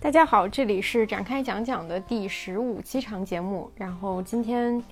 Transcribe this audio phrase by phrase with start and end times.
[0.00, 3.70] 大家好，这里是展开讲讲的第十五期长节目。
[3.74, 4.82] 然后今天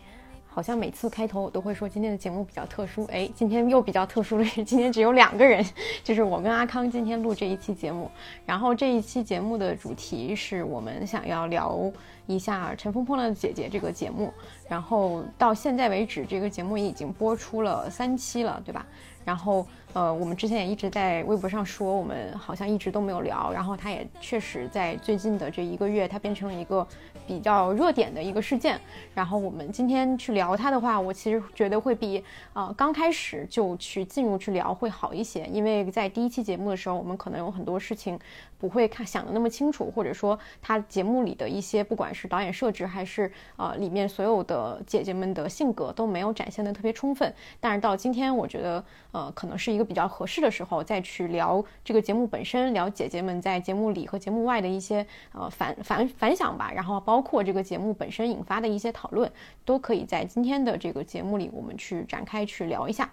[0.46, 5.64] 好像每次开头我都会说今天的节目比较特殊，哎，今天又比较特殊的是 今天只有两个人，
[6.04, 8.10] 就是我跟阿康今天录这一期节目。
[8.44, 11.90] 然后这一期节目的主题是我们想要聊
[12.26, 14.30] 一下《乘风破浪的姐姐》这个节目。
[14.68, 18.86] 然后到现在为止，这个节目已经播出了三期了，对吧？
[19.28, 23.52] 然后，呃，我们之前也一直在微博上说，我们好像一直都没有聊。
[23.52, 26.86] 然后，他也确实在最近的这一个月，它变成了一个
[27.26, 28.80] 比较热点的一个事件。
[29.14, 38.18] 然后，我们今天去聊它的话，我其实觉得会比啊刚开始就去进入去聊会好一些，因为在第一期节目的时候，我们可能有很多事情
[38.58, 47.32] 不会看想的那么清楚，或者说它节目里的一些不管是导演设置还是呃里面所有的姐姐们的性格都没有展现的特别充分。
[47.60, 48.84] 但是到今天，我觉得。
[49.10, 59.32] 呃，可能是一个比较合适的时候再去聊这个节目本身，聊姐姐们在节目里和节目外的一些呃反反反响吧，然后包括这个节目本身引发的一些讨论，
[59.64, 63.10] 都可以在今天的这个节目里我们去展开去聊一下。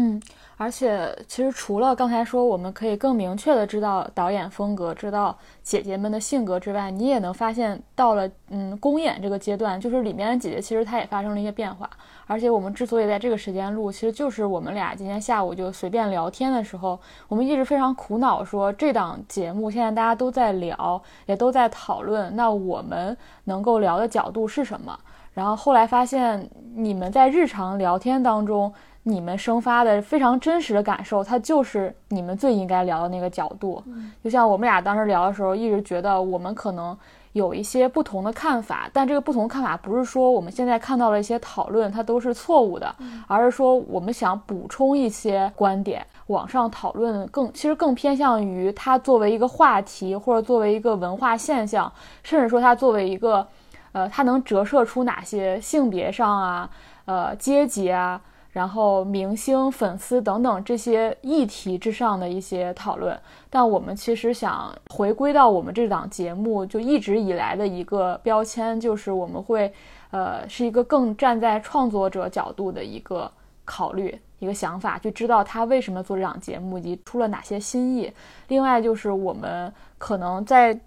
[0.00, 0.22] 嗯，
[0.56, 11.90] 而且其实除了刚才说我们可以更明确的知道导演风格，知道姐姐们的性格之外，你也能发现到了嗯公演这个阶段，就是里面的姐姐其实她也发生了一些变化。
[12.28, 16.96] 而且我们之所以在这个时间录，其实就是我们俩今天下午就随便聊天的时候，
[17.26, 24.96] 我们一直非常苦恼，说这档节目现在大家都在聊，也都在讨论，那我们能够聊的角度是什么？
[25.34, 28.72] 然后后来发现，你们在日常聊天当中，
[29.08, 33.82] 你们生发的非常真实的感受，它就是你们最应该聊的那个角度。
[34.22, 36.96] 就像我们俩当时聊的时候，一直觉得我们可能。
[37.34, 42.92] 有一些不同的看法，但这个不同看法不是说我们现在看到了一些讨论它都是错误的，
[43.28, 51.92] 而是说我们想补充一些观点，网上讨论更其实更偏向于它作为一个话题，或者作为一个文化现象，
[52.24, 53.46] 甚至说它作为一个，
[53.92, 56.70] 呃，它能折射出哪些性别上啊，
[57.04, 58.20] 呃，阶级啊。
[58.50, 63.16] 然后，明星、粉丝等等这些议题之上的一些讨论，
[63.50, 69.72] 但我们其实想回归到我们这档节目就一直以来的一个标签，就是我们会，
[70.10, 73.30] 呃，是一个更站在创作者角度的一个
[73.64, 78.10] 考虑、一个想法，就知道他为什么做这档节目以及出了哪些新意。
[78.48, 80.78] 另外，就是我们可能在。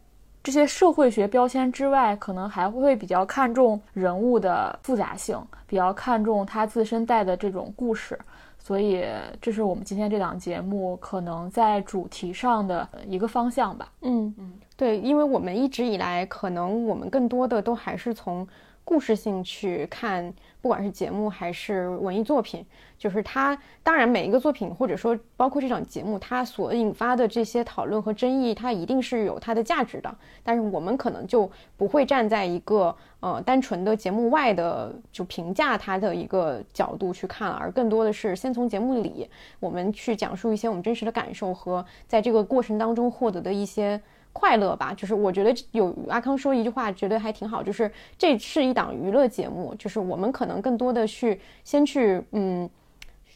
[0.43, 8.17] 这些社会学标签之外，可能还会比较看重人物的复杂性，比较看重他自身带的这种故事，
[8.57, 9.05] 所以
[9.39, 13.91] 这是我们今天这档节目可能在主题上的一个方向吧。
[14.01, 18.47] 嗯嗯，对，因为我们一直以来，可能我们更多的都还是从
[18.83, 20.33] 故事性去看。
[20.61, 22.63] 不管是节目还是文艺作品，
[22.97, 30.15] 就是它当然每一个作品或者说包括这场节目，它所引发的这些讨论和争议，它一定是有它的价值的。
[30.43, 39.27] 但是我们可能就不会站在一个呃单纯的节目外的就评价它的一个角度去看了，而更多的是先从节目里
[39.59, 43.99] 我们去讲述一些我们真实的感受和在这个过程当中获得的一些。
[44.33, 52.69] 快乐吧，就是我觉得有阿康说一句话，觉得还挺好，就是这是一档娱乐节目，就是我们可能更多的去先去嗯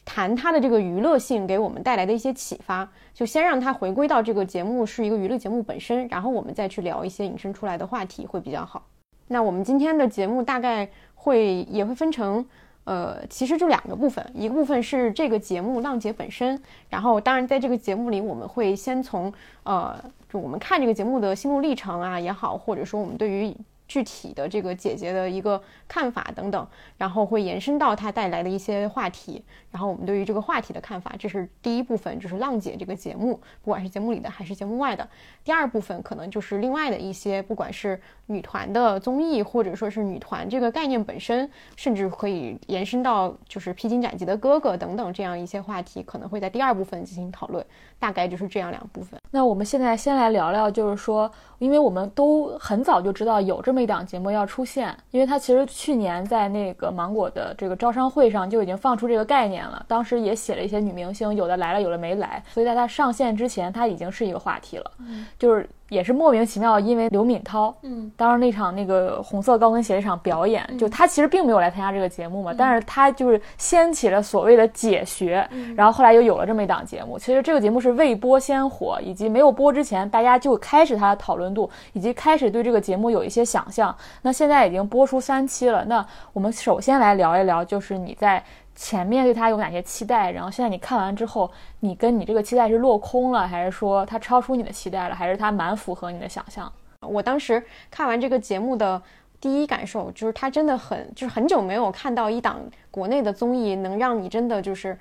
[0.04, 8.86] 谈它的这个娱乐性给我们带来的一些启发，就先让它回归到这个节目是一个娱乐节目本身，然后我们再去聊一些引申出来的话题会比较好。
[9.28, 12.46] 那我们今天的节目大概会也会分成。
[12.84, 19.32] 呃，其实就两个部分，一个部分是这个节目《浪姐》本身，然后当然在这个节目里，我们会先从
[19.64, 19.98] 呃，
[20.28, 23.56] 就我们看这个节目的心路历程啊也好，或者说我们对于。
[23.88, 35.08] 具体的这个姐姐的一个看法等等，然后会延伸到她带来的一些话题，然后我们对于这个话题的看法，这是第一部分，就是浪姐这个节目，不管是节目里的还是节目外的。
[35.44, 47.64] 第二部分可能就是另外的一些，不管是女团的综艺，或者说是女团这个概念本身，甚至可以延伸到就是披荆斩棘的哥哥等等这样一些话题，可能会在第二部分进行讨论。
[47.98, 49.18] 大概就是这样两部分。
[49.30, 64.90] 那我们现在先来聊聊，就是说，因为我们都很早就知道有这么一档节目要出现，因为它其实去年在那个芒果的这个招商会上就已经放出这个概念了，当时也写了一些女明星，有的来了，有的没来，所以在它上线之前，它已经是一个话题了，
[65.38, 65.68] 就是。
[65.88, 77.18] 也是莫名其妙，因为刘敏涛，嗯，当时那场那个红色高跟鞋那场表演，就他其实并没有来参加这个节目嘛，但是他就是掀起了所谓的解学，然后后来又有了这么一档节目。
[77.18, 83.94] 其实这个节目是未播先火，以及没有播之前，大家就开始他的讨论度，以及开始对这个节目有一些想象。
[84.22, 88.42] 那现在已经播出三期了，那我们首先来聊一聊，就是你在。
[88.76, 91.50] 前面对他有哪些期待，然后现在你看完之后，
[91.80, 96.70] 你跟你这个期待是落空了，还是说他超出你的期待了，还是他蛮符合你的想象？
[97.00, 99.00] 我当时看完这个节目的
[99.40, 104.98] 第一感受就是，他真的很就是很久没有看到一档国内的综艺能让你真的就是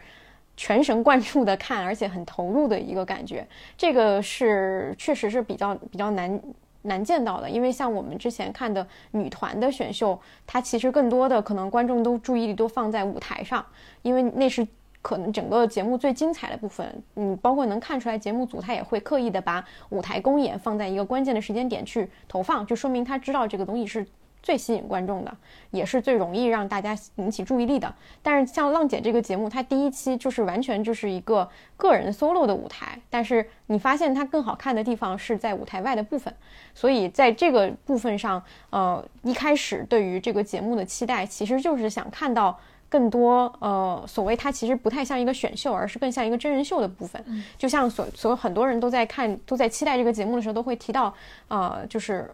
[0.55, 3.45] 全神贯注的看，而且很投入的一个感觉。
[3.77, 6.41] 这个是确实是比较比较难
[6.85, 13.65] 难见到的，因为像我们之前看的女团的选秀，它其实更多的可能观众都注意力都放在舞台上，
[14.01, 14.65] 因为那是。
[15.05, 24.03] 可能整个节目最精彩的部分，嗯，包括能看出来节目组他也会刻意的把舞台公演放在一个关键的时间点去投放，就说明他知道这个东西是
[24.45, 25.37] 最吸引观众的，
[25.71, 27.91] 也是最容易让大家引起注意力的。
[28.21, 36.31] 但是像浪姐这个节目，它第一期就是完全就是一个个人 solo 的舞台，但是你发现它更好看的地方是在舞台外的部分，
[36.75, 42.57] 所以在这个部分上，呃，一开始对于这个节目的期待其实就是想看到。
[42.87, 47.21] 更多呃，所谓它其实不太像一个选秀，而是更像一个真人秀的部分。
[47.57, 51.13] 就像所所有很多人都在看，都在期待这个节目的时候，都会提到
[51.49, 52.31] 呃，就是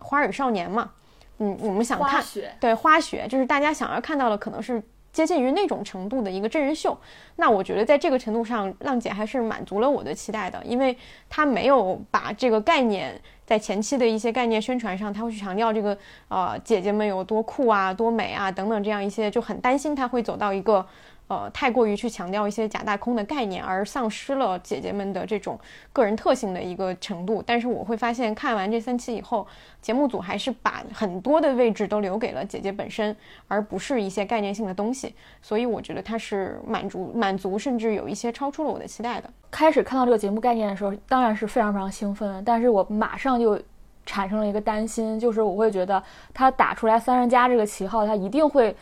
[0.04, 0.92] 《花儿与少年》嘛。
[1.38, 2.24] 嗯，我们想看
[2.60, 4.82] 对花雪，就是大家想要看到的可能是
[5.12, 6.98] 接近于那种程度的一个真人秀。
[7.36, 10.96] 那我觉得在这个程度上，浪姐还是满足了我的期待的，因为
[11.28, 13.20] 她没有把这个概念。
[13.46, 15.96] 在前期的一些概念宣传上，她会去强调这个，
[16.28, 20.86] 呃，姐姐们有多酷啊，多美啊，等等这样一些，就很担心她会走到一个。
[21.28, 25.60] 呃，太过于去强调一些假大空的概念，而丧失了姐姐们的这种
[25.92, 27.42] 个人特性的一个程度。
[27.46, 29.46] 但是我会发现，看完这三期以后，
[29.82, 33.14] 节目组还是把很多的位置都留给了姐姐本身，
[33.46, 35.14] 而不是一些概念性的东西。
[35.42, 39.30] 所以我觉得它是满足满足，甚至有一些超出了我的期待的。
[39.50, 43.60] 开始看到这个节目概念的时候，当然是非常非常兴奋，但是我马上就
[44.06, 46.02] 产生了一个担心，就是我会觉得
[46.32, 48.74] 他打出来三人家这个旗号，他一定会。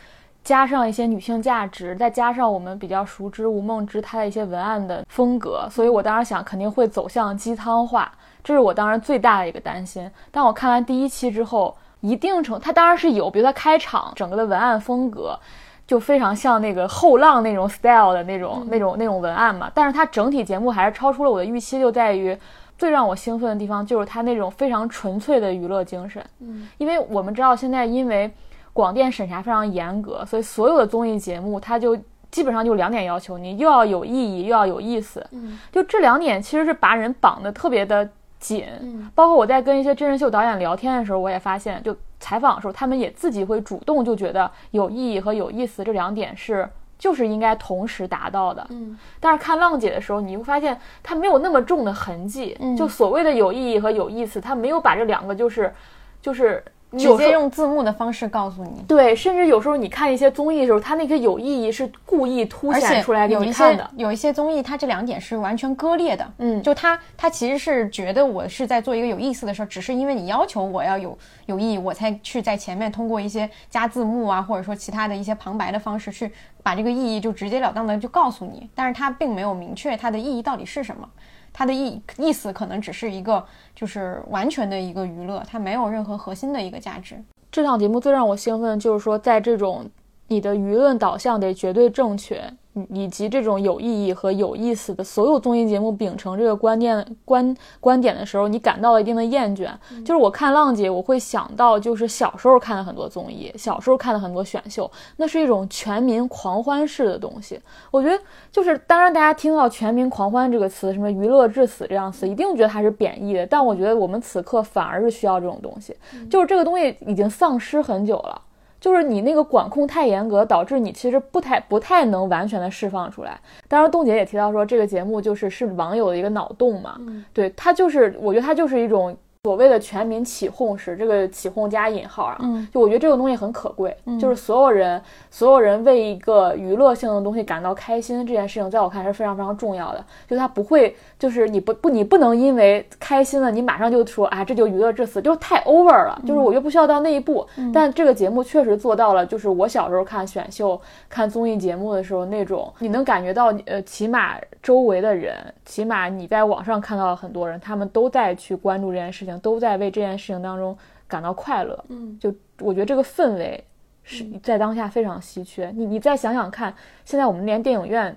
[0.47, 8.09] 加上一些女性价值，再加上我们比较熟知吴梦之她的一些文案的风格，所以我当时想肯定会走向鸡汤化，
[8.41, 10.09] 这是我当时最大的一个担心。
[10.31, 15.37] 但我看完第一期之后，一定程它当然是有，比如它开场整个的文案风格
[15.85, 22.37] 就非常像那个后浪那种 style 的那种那种那种文案嘛，但是它整体节目还是超出了我的预期，就在于
[22.77, 26.25] 最让我兴奋的地方就是它那种非常纯粹的娱乐精神。
[26.39, 28.31] 嗯，因为我们知道现在因为。
[28.77, 31.97] 广电审查非常严格，所以所有的综艺节目，它就
[32.29, 35.25] 基本上就两点要求你：又要有意义，又要有意思。
[35.31, 38.07] 嗯，就这两点其实是把人绑得特别的
[38.37, 38.67] 紧。
[38.81, 46.69] 嗯，包括我在跟一些真人秀导演聊天的时候，我也发现，就采访的时候，他们也自己会主动就觉得有意义和有意思这两点是
[46.99, 48.63] 就是应该同时达到的。
[48.69, 52.55] 嗯，但是看浪姐的时候，你会发现她没有那么重的痕迹。
[52.59, 55.73] 嗯，就所谓的有意义和有意思，她没有把这两个就是
[56.21, 56.63] 就是。
[56.95, 63.89] 直接用字幕的方式告诉你，对，甚至有时候你看一些综艺的时候，它那个有意义是故意凸显出来给你看的。
[63.97, 66.25] 有一些综艺，它这两点是完全割裂的。
[66.37, 71.17] 嗯，就它，它其实是觉得我是在做一个有意思的事儿，只是因为你要求我要有
[71.47, 76.31] 有意义，我才去在前面通过一些加字幕啊，或者说其他的一些旁白的方式去
[76.63, 78.69] 把这个意义就直截了当的就告诉你。
[78.73, 81.09] 但是它并没有明确它的意义到底是什么。
[81.57, 87.19] 它的意意思可能只是一个，就是完全的一个娱乐，它没有任何核心的一个价值。
[87.51, 89.89] 这档节目最让我兴奋就是说，在这种
[90.27, 92.47] 你的舆论导向得绝对正确。
[92.89, 99.69] 以及这种有意义和有意思的所有综艺节目秉承这个观念观观点的时候，你感到了一定的厌倦。
[100.03, 107.59] 就是我看浪姐，我会想到就是小时候看的很多综艺，小时候看的很多选秀，那是一种全民狂欢式的东西。
[107.91, 108.19] 我觉得
[108.51, 113.45] 就是，当然大家听到“全民狂欢”这个词，什么“娱乐至死”这样词，一定觉得它是贬义的。
[113.45, 115.95] 但我觉得我们此刻反而是需要这种东西，
[116.29, 118.41] 就是这个东西已经丧失很久了。
[118.79, 123.39] 就是你那个管控太严格，导致你其实不太不太能完全的释放出来。
[123.67, 126.95] 当然，冻姐也提到说，这个节目就是是网友的一个脑洞嘛。
[126.99, 129.15] 嗯，对，它就是，我觉得它就是一种。
[129.43, 140.03] 所谓的全民起哄式，这个起哄加引号啊，嗯，就我觉得这个东西很可贵，就是所有人，所有人为一个娱乐性的东西感到开心，这件事情在我看是非常非常重要的。
[140.27, 146.21] 就他不会，就是你不不，你不能因为开心了，你马上就说啊，这就娱乐至死，就太 over 了。
[146.27, 159.37] 就是我又不需要到那一步，但这个节目确实做到了，就是我小时候看选秀、看综艺节目的时候那种，你能感觉到，呃，起码周围的人，起码你在网上看到了很多人，他们都在去关注这件事情。
[159.39, 163.63] 都在为这件事情当中感到快乐，嗯，就我觉得这个氛围
[164.03, 165.71] 是在当下非常稀缺。
[165.75, 166.73] 你你再想想看，
[167.05, 168.13] 现在我们连电影院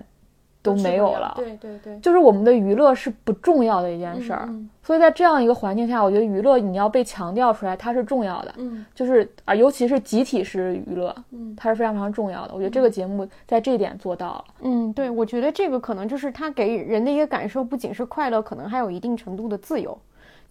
[0.61, 1.33] 都没有了。
[1.35, 4.45] 对对对，就是我们的娱乐是不重要的一件事儿。
[4.49, 8.53] 嗯所以在这样一个环境下，我觉得娱乐你要被强调出来，它是重要的。
[8.57, 12.53] 嗯就是啊，尤其是集体式娱乐，嗯它是非常非常重要的。
[12.53, 14.45] 我觉得这个节目在这一点做到了。
[14.61, 19.97] 嗯，对，我觉得这个可能就是它给人的一个感受，不仅是快乐，可能还有一定程度的自由。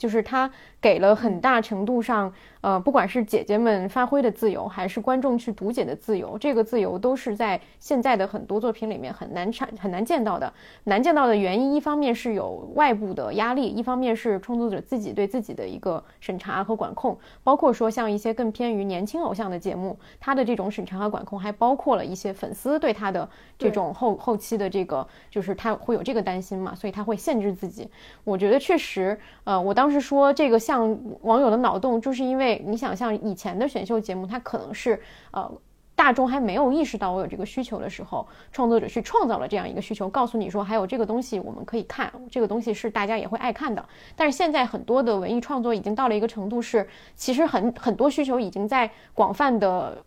[0.01, 10.51] 就是它给了很大程度上，呃，不管是姐姐们发挥的自由，还是观众去读解的自由，这个自由都是在现在的很多作品里面很难产、很难见到的。
[10.85, 17.19] 难见到的原因，一方面是有外部的压力，一方面是创作者自己对自己的一个审查和管控。
[17.45, 23.29] 包括说像一些更偏于年轻偶像的节目，它的这种审查和管控，还包括了一些粉丝对他的
[23.59, 27.91] 这种后后期的这个，就是他会有这个担心嘛，所以他会限制自己。
[28.25, 35.01] 我觉得确实，呃，我当时说这个像网友的脑洞，就是因为你想像以前的选秀节目，它可能是
[35.33, 35.51] 呃。
[35.97, 43.87] 大众还没有意识到我有这个需求的时候，创作者去创造了这样一个需求，告诉你说还有这个东西我们可以看，这个东西是大家也会爱看的。
[44.17, 50.03] 但是现在很多的文艺创作已经到了一个程度，是其实很很多需求已经在广泛的，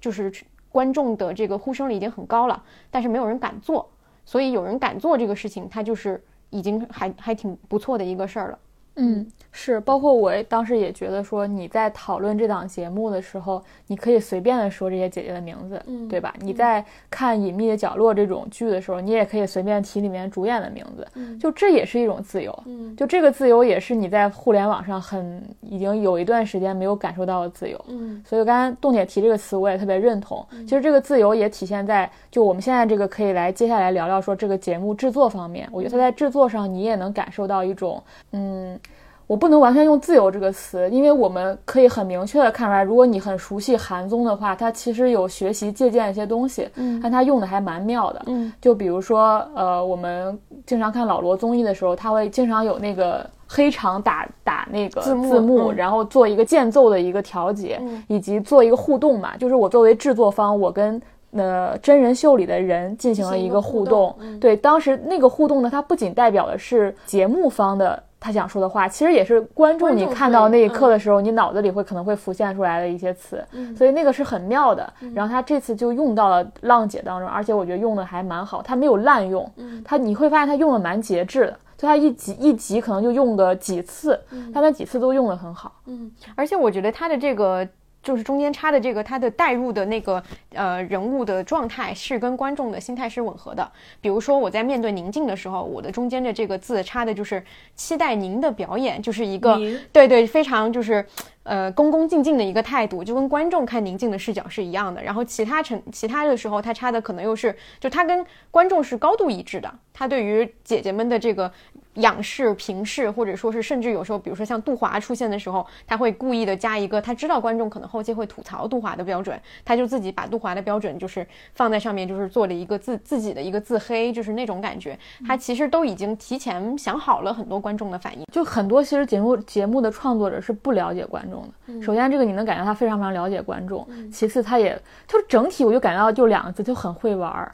[0.00, 0.32] 就是
[0.70, 3.86] 观众的这个呼声里已经很高了，但是没有人敢做，
[4.24, 8.58] 所以有人敢做这个事情，它就是已经还还挺不错的一个事儿了。
[8.96, 16.32] 嗯，是，包括我当时也觉得说，你在讨论这档节目的时候，你可以随便的说这些姐姐的名字，嗯对吧？
[16.38, 22.56] 你在看《隐秘的角落》这种剧的时候，你也可以随便提里面主演的名字，嗯就这也是一种自由。
[22.66, 27.84] 嗯就这个自由也是你在互联网上很已经有一段时间没有感受到的自由。
[27.88, 30.46] 嗯所以刚才冻姐提这个词，我也特别认同。
[30.50, 35.68] 其实这个自由也体现在就我们现在这个可以来接下来聊聊说这个节目制作方面。
[35.72, 38.78] 我觉得它在制作上你也能感受到一种嗯。
[39.26, 48.22] 我不能完全用“自由”这个词，因为我们可以很明确的看出来，如果你很熟悉韩综的话，它其实有学习借鉴一些东西，嗯但它用的还蛮妙的。
[48.26, 59.36] 嗯就比如说，呃，我们经常看老罗综艺的时候，他会经常有那个黑场打打那个字幕嗯然后做一个间奏的一个调节，嗯以及做一个互动嘛。
[59.38, 61.00] 就是我作为制作方，我跟
[61.32, 64.14] 呃真人秀里的人进行了一个互动。
[64.20, 68.02] 嗯对，当时那个互动呢，它不仅代表的是节目方的。
[68.24, 70.92] 他想说的话，其实也是观众你看到那一刻嗯。
[70.92, 74.90] 的时候，你脑子里会可能会浮现出来的一些词，嗯所以那个是很妙的。
[75.14, 79.82] 然后他这次就用到了浪姐当中，而且我觉得用的还蛮好，他没有滥用，嗯。
[79.84, 84.18] 他你会发现他用的蛮节制的，就他一集一集可能就用个几次，
[84.54, 85.70] 他那几次都用的很好。
[85.84, 87.68] 嗯，而且我觉得他的这个
[88.04, 93.68] 就是中间插的这个他的带入的那个呃人物的状态是跟观众的心态是吻合的。
[94.00, 97.42] 比如说我在面对宁静的时候，我的中间的这个字插的就是
[97.74, 99.58] 期待您的表演，就是一个
[99.90, 101.04] 对对非常就是。
[101.44, 105.02] 呃，恭恭敬敬的一个态度，就跟观众看宁静的视角是一样的。
[105.02, 109.70] 然后其他成其他的时候，他插的可能又是，就他跟观众是高度一致的。
[109.92, 111.52] 他对于姐姐们的这个
[111.94, 124.98] 仰视、平视，或者说是甚至有时候，比如说像杜华出现的时候，他会故意的加一个，他知道观众可能后期会吐槽杜华的标准，他就自己把杜华的标准就是放在上面，就是做了一个自自己的一个自黑，就是那种感觉。
[125.26, 128.24] 他其实都已经提前想好了很多观众的反应。
[128.32, 131.80] 就很多其实节目节目的创作者是不了解观众的。
[131.80, 137.52] 首先，这个你能感觉到他非常非常了解观众；其次，他也就是整体我就感觉到就两个字，就很会玩儿。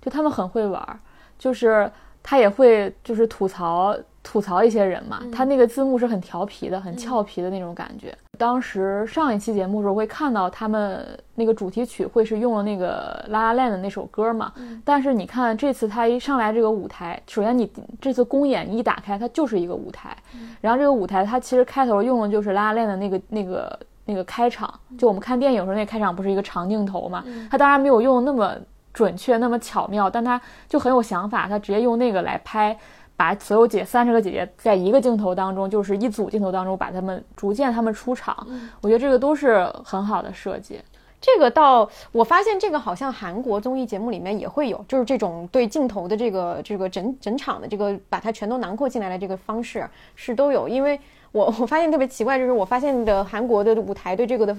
[0.00, 0.98] 就他们很会玩儿，
[1.38, 1.90] 就是
[2.28, 5.22] 他也会就是吐槽吐槽一些人嘛。
[5.32, 8.14] 他那个字幕是很调皮的，很俏皮的那种感觉。
[8.36, 14.52] 当时上一期节目的时候会看到他们那个主题曲会是用了那个《La La Land》的那首歌嘛，
[14.84, 20.14] 但是你看这次他一上来这个舞台，首先你这次公演一打开，它就是一个舞台，
[20.60, 28.54] 然后这个舞台它其实开头用的就是《La La Land》的那个那个那个开场，就我们看电影时候那个开场不是一个长镜头嘛，它当然没有用那么
[28.92, 32.78] 准确那么巧妙，但他就很有想法，他直接用那个来拍。
[33.16, 38.46] 把所有姐三十个姐姐在一个镜头当中，就是一组镜头当中，把他们逐渐他们出场，
[38.80, 40.80] 我觉得这个都是很好的设计。
[41.20, 50.68] 这个到，我发现这个好像韩国综艺节目里面也会有，就是这种对镜头的这个这个整整场的这个把它全都囊括进来的这个方式是都有。
[50.68, 51.00] 因为
[51.32, 54.56] 我 我发现特别奇怪，就是我发现的韩国的舞台对这个的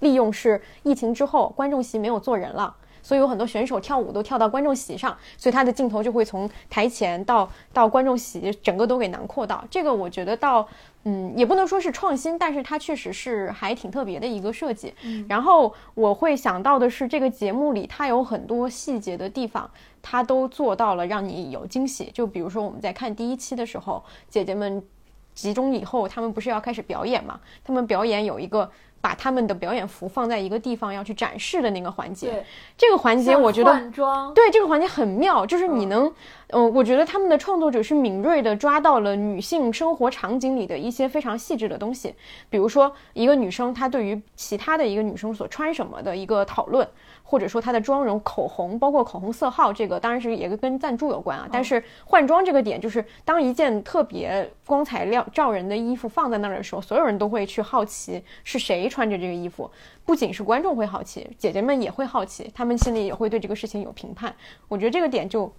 [0.00, 2.76] 利用是疫情之后观众席没有坐人了。
[3.08, 9.64] 所以有很多选手跳舞都跳到观众席上，所以他的镜头就会从台前到到观众席，整个都给囊括到。
[9.70, 10.68] 这个我觉得到，
[11.04, 14.92] 嗯，也不能说是创新，但是它确实是还挺特别的一个设计。
[15.26, 19.70] 然后我会想到的是，这个节目里它有很多细节的地方，
[20.02, 22.10] 它都做到了让你有惊喜。
[22.12, 24.82] 就比如说我们在看第一期的时候，姐姐们
[25.38, 27.38] 集中以后，他们不是要开始表演嘛？
[27.64, 28.68] 他们表演有一个
[29.00, 32.30] 把他们的表演服放在一个地方要去展示的那个环节。
[32.30, 32.44] 对。
[32.76, 33.72] 这个环节我觉得
[34.34, 36.12] 对这个环节很妙，就是你能，
[36.48, 42.12] 嗯、我觉得他们的创作者是敏锐的抓到了女性生活场景里的一些非常细致的东西，
[42.50, 46.86] 比如说一个女生她对于其他的一个女生所穿什么的一个讨论，
[47.30, 51.46] 或者说她的妆容、口红，包括口红色号，这个当然是也跟赞助有关啊。
[51.52, 59.70] 但是换装这个点，就是当一件特别光彩亮照人的衣服放在那儿的时候，所有人都会去好奇是谁穿着这个衣服。
[60.06, 64.34] 不仅是观众会好奇，姐姐们也会好奇，她们心里也会对这个事情有评判。
[64.66, 65.52] 我觉得这个点就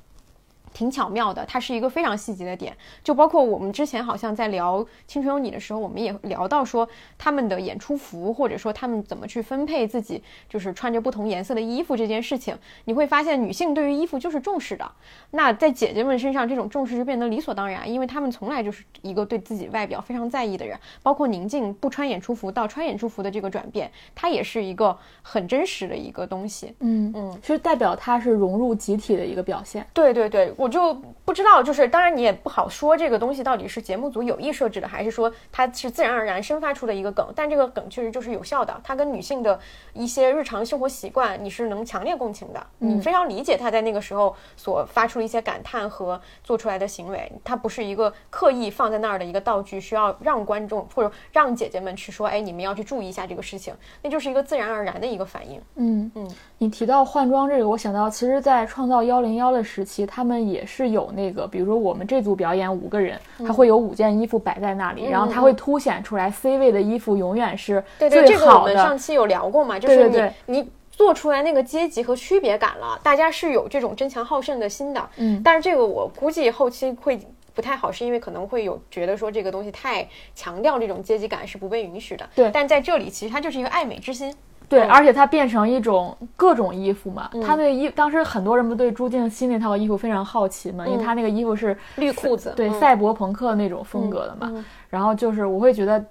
[0.80, 2.74] 挺巧妙的，它是一个非常细节的点。
[3.04, 14.90] 就包括我们之前好像在聊《青春有你》的时候，我们也聊到说他们的演出服，或者说他们怎么去分配自己，就是穿着不同颜色的衣服这件事情，你会发现女性对于衣服就是重视的。
[15.32, 20.80] 那在姐姐们身上，这种重视就变得理所当然，因为她们从来就是一个对自己外表非常在意的人。
[21.04, 26.74] 包括宁静不穿演出服到穿演出服的这个转变，它也是一个很真实的一个东西。
[26.80, 29.86] 嗯嗯，其实代表她是融入集体的一个表现。
[29.94, 37.32] 对对对，我就不知道，就是当然你也不好说这个东西到底是节目组有意设置的，还是说它是自然而然生发出的一个梗。
[37.36, 39.60] 但这个梗确实就是有效的，它跟女性的
[39.94, 53.72] 一些日常生活习惯你是能强烈共情的，你非常理解她在那个时候所发出的一些感叹和做出来的行为，它不是一个刻意放在那儿的一个道具，需要让观众或者让姐姐们去说，哎，你们要去注意一下这个事情，
[54.02, 55.62] 那就是一个自然而然的一个反应。
[55.76, 68.64] 嗯嗯，你提到换装这个，我想到其实，在创造幺零幺的时期，他们也是有那个，比如说我们这组表演五个人，他会有五件衣服摆在那里，然后他会凸显出来 C 位的衣服永远是对对，最这个我。
[68.64, 75.10] 们上期有聊过嘛，就是你对对对你做出来那个阶级和区别感了，大家是有这种争强好胜的心的。
[75.18, 77.20] 嗯但是这个我估计后期会
[77.54, 82.30] 不太好，是因为可能会有觉得说这个东西太强调这种阶级感是不被允许的。
[82.36, 84.34] 对但在这里其实它就是一个爱美之心。
[84.70, 87.30] 对，嗯而且它变成一种各种衣服嘛。
[87.46, 94.50] 他那个衣，当时很多人不对朱静熙那套衣服非常好奇嘛，因为他那个衣服是绿裤子对、嗯赛博朋克那种风格的嘛。
[94.54, 96.04] 嗯然后就是我会觉得。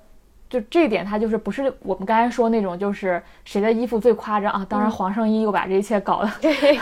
[0.50, 4.64] 就这一点，他就是不是我们刚才说那种，就是谁的衣服最夸张啊？
[4.66, 6.30] 当然，黄圣依又把这一切搞得、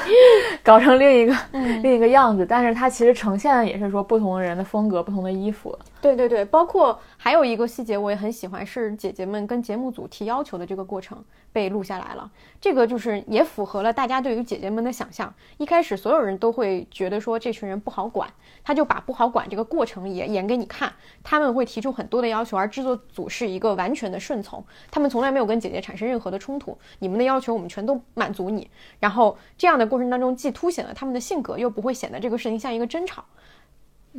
[0.63, 1.35] 搞成另一个、
[1.83, 5.77] 另一个样子，但是它其实呈现的也是说不同人的风格、不同的衣服。
[6.01, 12.31] 对对对，包括还有一个细节我也很喜欢，是姐姐们跟节目组提要求的这个过程被录下来了。
[12.61, 15.35] 这个就是也符合了大家对于姐姐们的想象。
[15.57, 18.31] 一开始所有人都会觉得说这群人不好管，
[18.63, 20.93] 他就把不好管这个过程也演给你看。
[21.25, 26.77] 他们会提出很多的要求，而制作组是一个完全的顺从，他们从来没有跟姐姐产生任何的冲突。
[27.01, 28.71] 你们的要求我们全都满足你。
[29.01, 33.25] 然后这样的过程当中，既凸显了他们的性格，又不会显得这个事情像一个争吵。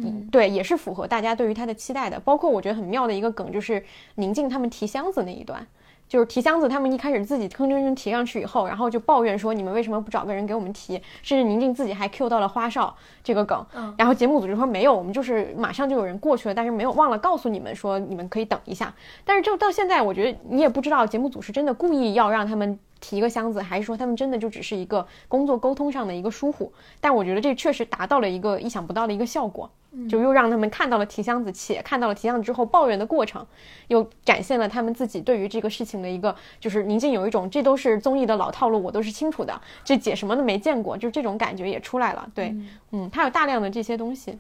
[0.04, 2.20] 嗯，对，也是符合大家对于他的期待的。
[2.20, 3.84] 包括我觉得很妙的一个梗，就是
[4.16, 5.66] 宁静他们提箱子那一段，
[6.08, 11.02] 就是提箱子，他们一开始自己吭哧哧提上去以后，然后就抱怨说你们为什么不找个人给我们提？
[11.22, 13.66] 甚至宁静自己还 Q 到了花少这个梗，
[13.98, 18.94] 然后节目组就说没有，我们就是马上就有人过去了，但是没有忘了告诉你们说你们可以等一下。
[19.26, 22.80] 但是就到现在，我觉得你也不知道节目组是真的故意要让他们。
[23.00, 26.72] 提一个箱子，还是说他们真的就只是一个工作沟通上的一个疏忽？
[27.00, 29.70] 但我觉得这确实达到了一个意想不到的一个效果，
[30.10, 33.46] 就又让他们看到了提箱子，且看到了提箱子之后抱怨的过程，
[33.88, 42.30] 又展现了他们自己对于这个事情的一个，就是宁静有一种这都是综艺的老套路，我都是清楚的，这姐什么都没见过，就这种感觉也出来了。
[42.34, 42.56] 对，
[42.92, 44.38] 嗯，他有大量的这些东西。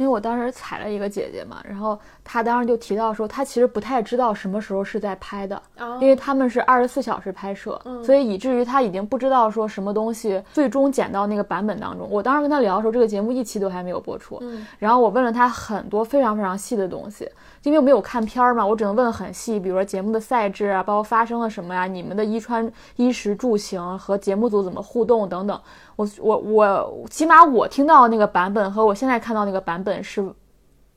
[0.00, 5.62] 因为我当时踩了一个姐姐嘛，然后她当时就提到说，她其实不太知道什么时候是在拍的，
[6.00, 12.08] 因为他们是二十四小时拍摄，所以以至于她已经不知道说什么东西最终剪到那个版本当中。
[12.10, 14.42] 我当时跟她聊的时候，这个节目一期都还没有播出，
[14.78, 17.28] 然后我问了她很多非常非常细的东西，
[17.62, 25.60] 因为我没有看片儿嘛，我只能问很细，比如说节目的赛制啊，包括发生了什么呀，你们的衣穿衣食住行和节目组怎么互动等等。
[25.96, 30.24] 我我我，起码我听到那个版本和我现在看到那个版本是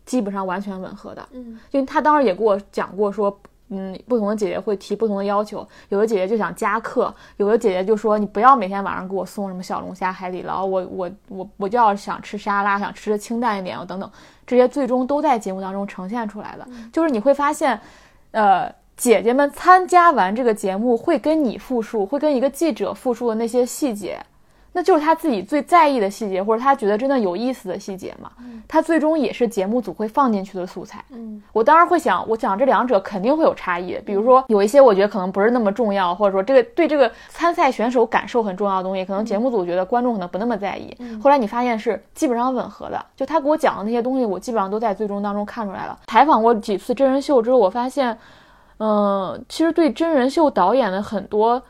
[0.05, 1.27] 基本上完全吻合的。
[1.31, 14.09] 嗯，因为他当时也给我讲过说，嗯，不同的姐姐会提不同的要求，有的姐姐就想加课，有的姐姐就说你不要每天晚上给我送什么小龙虾、海底捞，我我我我就要想吃沙拉，想吃的清淡一点，等等，
[14.45, 16.67] 这些最终都在节目当中呈现出来了。
[16.91, 17.79] 就是你会发现，
[18.31, 18.71] 呃。
[18.95, 24.23] 姐姐们参加完这个节目，会跟你复述，会跟一个记者复述的那些细节，
[24.73, 28.31] 那就是他自己最在意的细节，或者他觉得真的有意思的细节嘛。
[28.67, 31.03] 他最终也是节目组会放进去的素材。
[31.11, 33.97] 嗯，我当然会想，我讲这两者肯定会有差异。
[34.05, 40.97] 比如说，有一些我觉得可能不是那么重要，或者说这个对这个参赛选手感受很重要的东西，可能节目组觉得观众可能不那么在意。
[41.21, 45.99] 后来你发现是基本上吻合的，就他给我讲的那些东西，我基本上都在最终当中看出来了。
[46.07, 48.17] 采访过几次真人秀之后，我发现。
[48.79, 51.61] 嗯，其实对真人秀导演的很多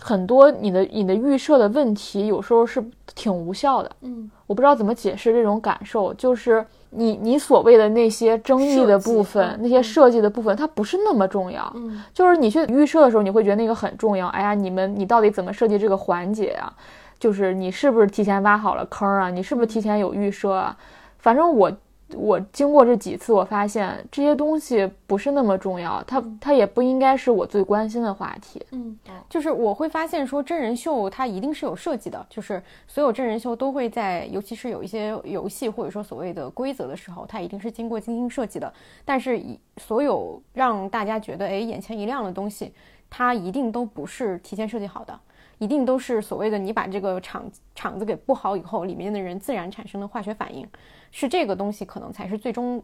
[0.00, 3.90] 很多你的你的预设的问题，有时候是挺无效的。
[4.02, 11.72] 嗯，我不知道怎么解释这种感受，就是你你所谓的那些争议的部分，那些设计的部分，它不是那么重要。
[11.74, 14.26] 嗯，就是你去预设的时候，你会觉得那个很重要。
[14.28, 16.72] 哎呀，你们你到底怎么设计这个环节啊？
[17.18, 19.30] 就是你是不是提前挖好了坑啊？
[19.30, 20.76] 你是不是提前有预设啊？
[21.18, 21.72] 反正我
[22.14, 28.64] 我经过这几次，我发现这些东西不是那么重要，它它也不应该是我最关心的话题。
[28.70, 28.96] 嗯，
[29.28, 38.72] 就是我会发现说真人秀它一定是有设计的，就是所有真人秀都会在，尤其是有一些游戏或者说所谓的规则的时候，它一定是经过精心设计的。
[39.04, 42.72] 但是以所有让大家觉得哎眼前一亮的东西，
[43.10, 45.18] 它一定都不是提前设计好的。
[45.58, 50.68] 一定都是所谓的你把这个场场子给布好以后，里面的人自然产生的化学反应，
[51.18, 52.82] 是这个东西可能才是最终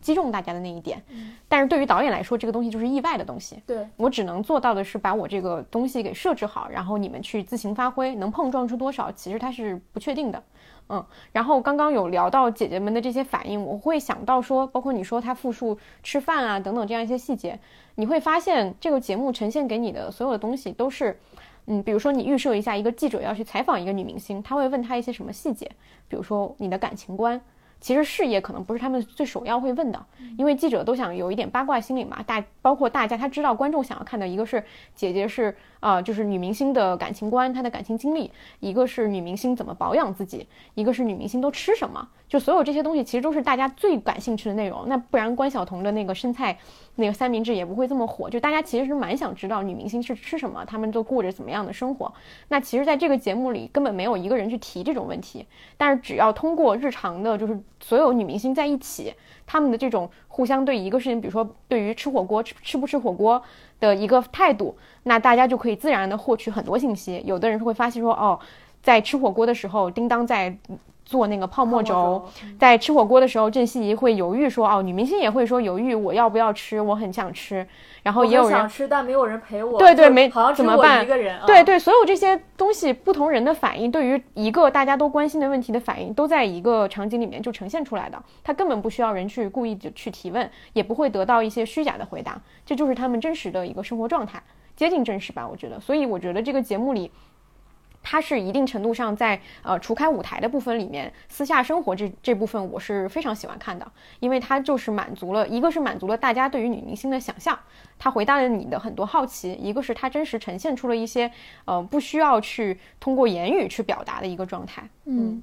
[0.00, 1.02] 击中大家的那一点。
[1.46, 3.62] 但是对于导演来说，这个东西就是意外的东西。
[3.66, 10.42] 对，我只能做到的是把我这个东西给设置好，然后你们去自行发挥，能碰撞出多少，其实它是不确定的。
[10.88, 17.60] 嗯，然后刚刚有聊到姐姐们的这些反应，我会想到说，包括你说她复述吃饭啊等等这样一些细节，
[17.96, 21.20] 你会发现这个节目呈现给你的所有的东西都是。
[21.66, 25.66] 嗯，比如说你预设一下，一个记者要去采访一个女明星，他会问她一些什么细节？
[26.08, 27.40] 比如说你的感情观，
[27.84, 30.06] 其实事业可能不是他们最首要会问的，
[30.38, 32.22] 因为记者都想有一点八卦心理嘛。
[32.22, 42.08] 大包括大家，他知道观众想要看的一个是姐姐是啊、就是女明星的感情观，她的感情经历；一个是女明星怎么保养自己，一个是女明星都吃什么。
[42.26, 44.88] 就所有这些东西，其实都是大家最感兴趣的内容。
[44.88, 46.58] 那不然关晓彤的那个生菜
[46.94, 48.30] 那个三明治也不会这么火。
[48.30, 52.10] 就大家其实是蛮想知道女明星是吃什么，她们都过着怎么样的生活。
[52.48, 55.46] 那其实，在这个节目里，根本没有一个人去提这种问题。
[55.76, 59.12] 但是，只要通过日常的，就是所有女明星在一起，
[59.46, 63.40] 她们的这种互相对一个事情，比如说对于吃火锅吃吃不吃火锅
[63.78, 67.22] 的一个态度，那大家就可以自然的获取很多信息。
[67.24, 68.38] 有的人会发现说，哦，
[68.82, 70.54] 在吃火锅的时候，叮当在。
[71.06, 72.24] 做那个泡沫轴，
[72.58, 76.80] 在吃火锅的时候，郑希怡会犹豫说：“哦，女明星也会说犹豫，我要不要吃？
[76.80, 77.64] 我很想吃。”
[78.02, 79.78] 然后也有人想吃，但没有人陪我。
[79.78, 81.04] 对对，没好像怎么办？
[81.04, 81.38] 一个人。
[81.46, 88.18] 对对，所有这些东西，不同人的反应，对于一个大家都关心的问题的反应，都在一个场景里面就呈现出来的。
[88.42, 94.42] 他根本不需要人去故意去提问，也不会得到一些虚假的回答，这就是他们真实的一个生活状态，
[94.76, 95.46] 接近真实吧？
[95.46, 95.80] 我觉得。
[95.80, 97.10] 所以我觉得这个节目里。
[98.06, 107.58] 它是一定程度上在呃除开舞台的部分里面，私下生活这这部分我是非常喜欢看的，因为它就是满足了一个是满足了大家对于女明星的想象，
[107.98, 111.32] 它回答了你的很多好奇，一个是它真实呈现出了一些
[111.64, 114.86] 呃不需要去通过言语去表达的一个状态。
[115.06, 115.42] 嗯，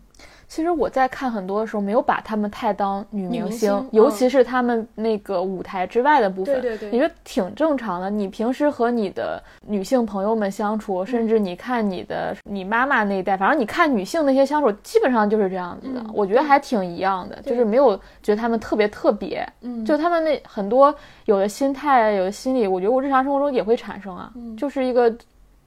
[0.51, 8.09] 其实我在看很多的时候，没有把她们太当女明明星尤其是她们那个舞台之外的部分，对对对你说挺正常的。
[8.09, 16.01] 你平时和你的女性朋友们相处，甚至你看你的你妈妈那一代，反正你看女性那些相处，基本上就是这样子的。
[16.01, 19.47] 嗯我觉得还挺一样的，就是没有觉得她们特别特别。
[19.61, 25.09] 嗯就她们那很多有的心态、有的心理，我觉得我日常生活中也会产生啊，嗯就是一个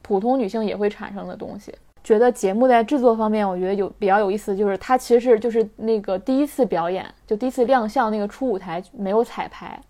[0.03, 1.75] 普通女性也会产生的东西。
[2.05, 9.81] 觉得节目在制作方面，我觉得有比较有意思，就是他其实是就是那个第一次表演，就第一次亮相那个初舞台没有彩排，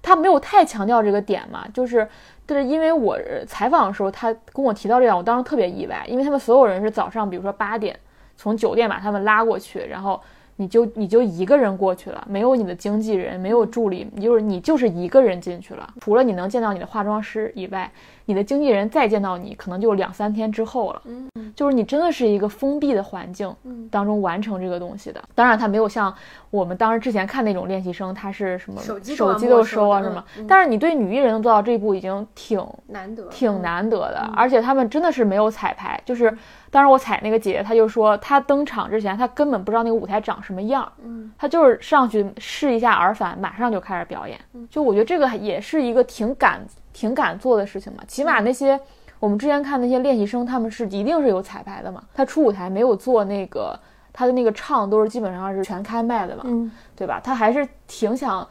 [0.00, 2.08] 他没有太强调这个点嘛， 就是
[2.46, 7.94] 但是因为我采访的时候，他跟我提到这样，我当时特别意外，因为他们所有人是早上，比如说八点
[8.34, 10.18] 从酒店把他们拉过去，然后
[10.56, 17.92] 你就你就一个人过去了，没有你的经纪人，没有助理，你就是你就是一个人进去了，除了你能见到你的化妆师以外，
[18.28, 21.00] 你的经纪人再见到你，可能就两三天之后了。
[21.06, 25.20] 嗯就是你真的是一个封闭的环境嗯当中完成这个东西的。
[25.34, 26.14] 当然，他没有像
[26.50, 30.22] 我们当时之前看那种练习生，他是什么手机都手机都收啊什么。
[30.46, 36.36] 但是你对女艺人能做到这一步，已经挺难得，挺难得的，而且他们真的是没有彩排，就是
[36.70, 44.38] 当时我踩那个姐姐，她就说她登场之前，她根本不知道那个舞台长什么样，嗯，她就是上去试一下耳返，马上就开始表演。
[44.68, 46.60] 就我觉得这个也是一个挺敢、
[46.98, 48.78] 挺敢做的事情嘛，起码那些。
[49.20, 52.02] 我们之前看那些练习生，他们是一定是有彩排的嘛。
[52.12, 53.78] 他出舞台没有做那个，
[54.12, 57.20] 他的那个唱都是基本上是全开麦的嘛，嗯对吧？
[57.22, 58.46] 他还是挺想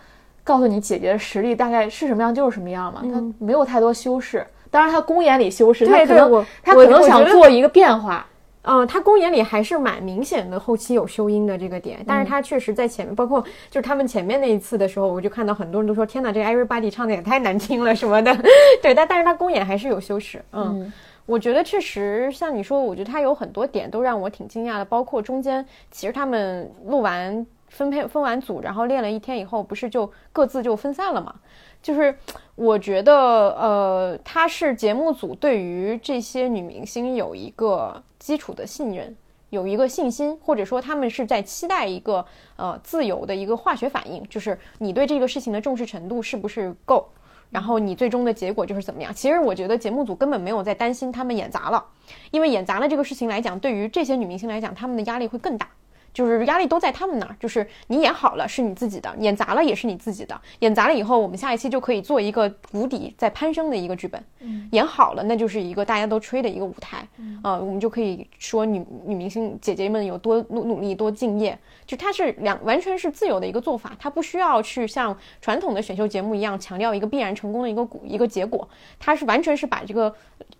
[0.45, 4.45] 告诉你姐姐的实力大概是什么样就是什么样嘛，他嗯没有太多修饰。
[4.69, 8.25] 当然，他公演里修饰，他可能他可能想做一个变化。
[8.69, 18.35] 嗯，他公演里还是蛮明显的，后期有修音的这个点，但是他确实在前面，包括就是他们前面那一次的时候，我就看到很多人都说，天哪，这个 Everybody 唱的也太难听了什么的，
[18.83, 20.81] 对，但但是他公演还是有修饰，嗯。
[20.81, 20.93] 嗯
[21.27, 31.35] 我觉得确实像你说，我觉得他有很多点都让我挺惊讶的，包括中间其实他们录完分配分完组，然后练了一天以后，不是就各自就分散了嘛？
[31.83, 32.15] 就是
[32.57, 33.13] 我觉得，
[33.51, 39.15] 呃，他是节目组对于这些女明星有一个基础的信任，
[39.51, 47.07] 有一个信心，或者说他们是在期待一个呃自由的一个化学反应，就是你对这个事情的重视程度是不是够，
[47.51, 49.13] 然后你最终的结果就是怎么样。
[49.13, 51.85] 其实我觉得节目组根本没有在担心他们演砸了，
[52.31, 55.69] 因为演砸了这个事情来讲，对于这些女明星来讲，他们的压力会更大。
[56.17, 60.41] 就是压力都在他们那儿，就是你演好了是你自己的，演砸了也是你自己的。
[60.61, 64.19] 演砸了以后，我们下一期就可以做一个谷底在攀升的一个剧本。
[64.39, 67.07] 嗯，演好了，那就是一个大家都吹的一个舞台。
[67.17, 71.55] 嗯，啊，我们就可以说女女明星姐姐们有多努努力、多敬业。
[71.85, 80.11] 就它是两完全是自由的一个做法，它不需要去像传统的选秀节目一样强调一个必然成功的一个一个结果，它是完全是把这个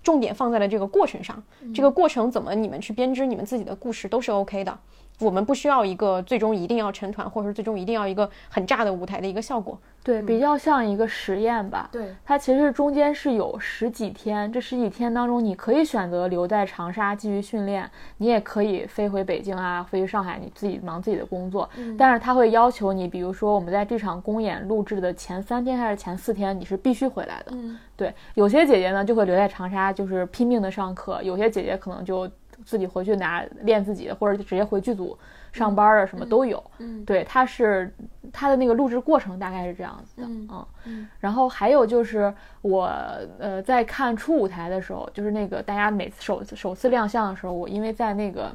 [0.04, 1.42] 重点放在了这个过程上。
[1.74, 4.78] 这个过程怎么你们去编织你们自己的故事都是 OK 的。
[5.20, 9.78] 我们不需要一个最终一定要成团，或者说最终一定要一个很炸的舞台的一个效果。
[10.04, 11.90] 对，比较像一个实验吧。
[11.92, 21.68] 对，它其实中间是有十几天，这十几天当中，你可以选择留在长沙继续训练，你也可以飞回北京啊，飞去上海，你自己忙自己的工作。
[21.76, 21.98] 嗯。
[21.98, 27.52] 但是他会要求你，比如说我们在这场公演录制的前三天还是前四天，你是必须回来的。
[27.54, 27.78] 嗯。
[27.98, 32.30] 对，有些姐姐呢就会留在长沙，就是拼命的上课；有些姐姐可能就
[32.68, 35.18] 自己回去拿练自己的，或者就直接回剧组。
[35.54, 36.64] 上班啊，什么都有。
[36.78, 37.92] 嗯，对，他是
[38.32, 40.28] 他的那个录制过程大概是这样子的。
[40.28, 41.08] 嗯嗯。
[41.20, 42.92] 然后还有就是我
[43.40, 48.54] 呃在看初舞台的时候，就是那个大家每次首首次亮相的时候，我因为在那个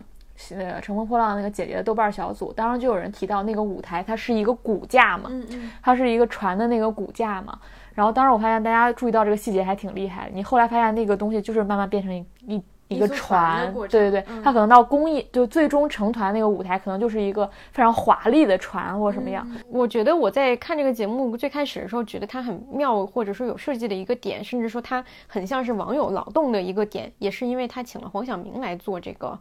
[0.55, 7.59] 呃乘风破浪那个姐姐的豆瓣小组，当时就有人提到那个舞台它是一个骨架嘛，嗯嗯，它是一个船的那个骨架嘛。
[7.94, 10.31] 然后当时我发现大家注意到这个细节还挺厉害。
[10.33, 12.14] 你后来发现那个东西就是慢慢变成
[12.46, 13.02] 一一。
[13.02, 19.44] 个船，对对对，它可能到公益就最终成团那个舞台，可能就是一个非常华丽的船或什么样。
[19.68, 29.37] 我觉得我在看这个节目最开始的时候，觉得它很妙，或者说有设计的一个点，甚至说它很像是网友脑洞的一个点，也是因为他请了黄晓明来做这个，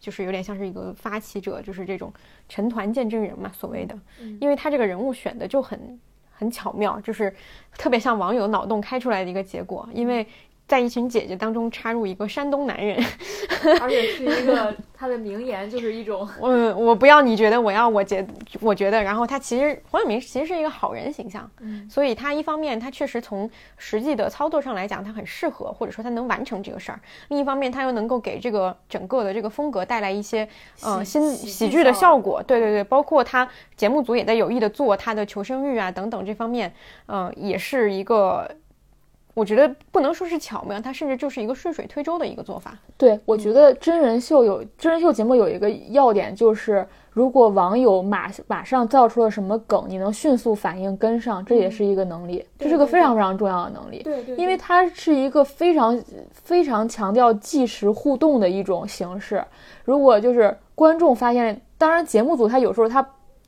[0.00, 2.12] 就是有点像是一个发起者，就是这种
[2.48, 3.96] 成团见证人嘛，所谓的，
[4.40, 6.00] 因为他这个人物选的就很
[6.32, 7.32] 很巧妙，就是
[7.78, 10.26] 特别像网友脑洞开出来的一个结果，因为。
[10.66, 12.96] 在一群姐姐当中插入一个山东男人，
[13.80, 18.26] 而且是一个他的名言，就是一种嗯我不要你觉得我要我觉
[18.60, 30.48] 我觉得，然后他其实黄晓明其实是一个好人形象，嗯，所以他一方面他确实从实际的操作上来讲他很适合，或者说他能完成这个事儿，另一方面他又能够给这个整个的这个风格带来一些
[30.82, 33.46] 呃新喜剧的效果，对对对，包括他
[33.76, 36.72] 节目组也在有意的做他的求生欲啊等等这方面，
[37.06, 38.50] 嗯，也是一个。
[39.34, 42.78] 我觉得不能说是巧妙，它甚至就是一个顺水推舟的一个做法。
[42.96, 54.02] 对，我觉得真人秀有真人秀节目有一个要点，就是如果网友马马上造出了什么梗，你能迅速反应跟上，这也是一个能力，这是个非常非常重要的能力。
[54.04, 56.00] 对对，因为它是一个非常
[56.32, 59.44] 非常强调即时互动的一种形式。
[59.84, 63.04] 如果就是观众发现，当然节目组他有时候他。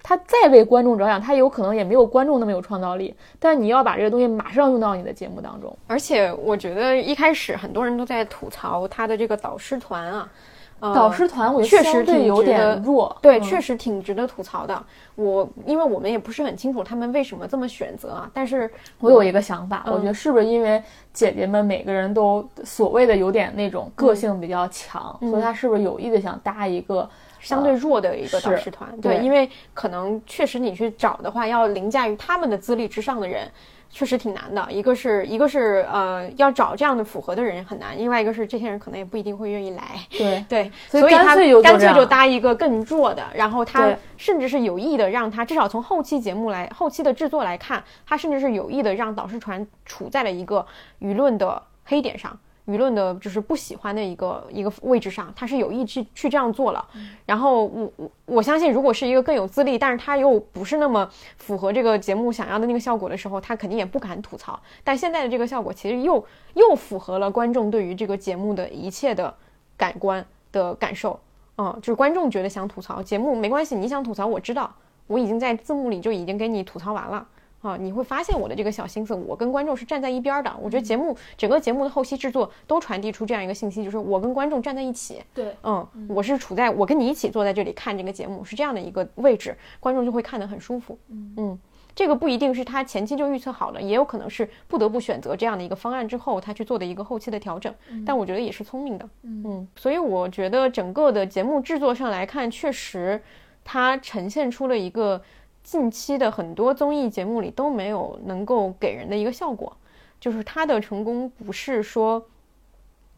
[0.08, 3.12] 他再为观众着想，他有可能也没有观众那么有创造力。
[3.40, 5.76] 但你要把这个东西马上用到你的节目当中。
[5.88, 10.30] 而且我觉得一开始很多人都在吐槽他的这个导师团啊，
[10.78, 14.80] 导师团我觉得确实挺有点弱，对，确实挺值得吐槽的。
[15.16, 18.30] 我因为我们也不是很清楚他们为什么这么选择啊。
[18.32, 20.80] 但是我有一个想法，我觉得是不是因为
[21.12, 27.10] 姐姐们每个人都所谓的有点那种个性比较强，所以他是不是有意的想搭一个。
[27.40, 33.50] 相对弱的一个导师团，对，因为可能确实你去找的话，要凌驾于他们的资历之上的人，
[33.90, 34.66] 确实挺难的。
[34.70, 39.82] 一个是一个是呃，要找这样的符合的人很难；，另外一个是这些人可能也不一定会愿意来。
[40.10, 50.66] 对对，所以他干脆就搭一个更弱的，然后他甚至是有意的让他至少从后期节目来后期的制作来看，他甚至是有意的让导师团处在了一个
[51.00, 52.36] 舆论的黑点上。
[52.66, 56.84] 舆论的就是不喜欢的一个一个位置上，他是有意去去这样做了。
[57.24, 64.58] 然后我我我相信，如果是一个更有资历，但是他又不是那么符合这个节目想要的那个效果的时候，他肯定也不敢吐槽。
[64.82, 66.24] 但现在的这个效果其实又
[66.54, 69.32] 又符合了观众对于这个节目的一切的
[69.76, 71.18] 感官的感受。
[71.58, 74.74] 嗯，就是观众觉得想吐槽节目没关系，你想吐槽我知道，
[75.06, 77.26] 我已经在字幕里就已经给你吐槽完了。
[77.66, 80.56] 啊，你会发现我的这个小心思，我跟观众是站在一边的。
[80.60, 85.20] 我觉得节目整个节目的后期制作都传递出这样一个信息，就是我跟观众站在一起。
[85.34, 90.96] 对，嗯，我是处在我跟你一起坐在这里看这个节目是这样的一个位置，观众就会看得很舒服。
[91.10, 91.58] 嗯，
[91.94, 97.74] 这个不一定是他前期就预测好了，也有可能是不得不选择这样的一个方案之后，他去做的一个后期的调整。
[98.04, 99.08] 但我觉得也是聪明的。
[99.22, 103.20] 嗯，所以我觉得整个的节目制作上来看，确实
[103.64, 105.20] 它呈现出了一个。
[105.66, 109.76] 近期的很多综艺节目里都没有能够给人的一个效果，
[110.20, 112.24] 就是他的成功不是说。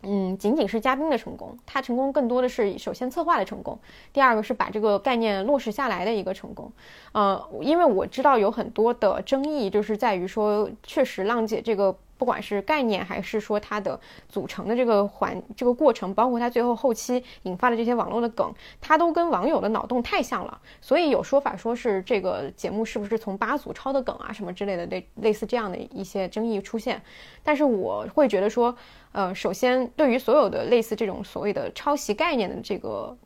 [0.03, 3.79] 嗯，仅仅是嘉宾的成功，他成功更多的是首先策划的成功，
[4.13, 6.73] 第二个是把这个概念落实下来的一个成功。
[7.13, 11.95] 呃，因为我知道有很多的争议，就是在于说，确实浪姐这个。
[12.19, 20.61] 不管是概念还是说它的组成的这个环这个过程，包括它最后后期引发的这些网络的梗，它都跟网友的脑洞太像了。
[20.81, 27.01] 所以有说法说是这个节目是不是从八组抄的梗啊什么之类的，类类似这样的一些争议出现。
[27.45, 28.77] 但是我会觉得说，
[29.13, 33.17] 呃，首先对于所有的类似这种所谓的抄袭概念的这个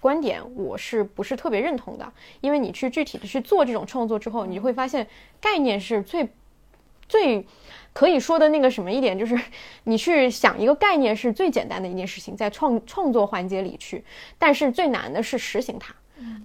[0.00, 2.12] 观点，我是不是特别认同的？
[2.40, 5.04] 因为你去具体的去做这种创作之后，你就会发现
[5.40, 6.28] 概念是最
[7.08, 7.44] 最。
[7.96, 9.34] 可以说的那个什么一点，就是
[9.84, 14.04] 你去想一个概念是最简单的一件事情，在创创作环节里去，
[14.38, 15.94] 但是最难的是实行它。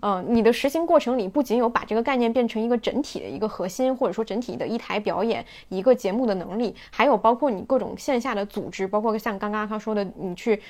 [0.01, 10.61] 嗯，你的实行过程里不仅有把这个概念变成一个整体的一个核心，或者说整体的一台表演、一个节目的能力，还有包括你各种线下的组织，包括像刚刚他说的，你去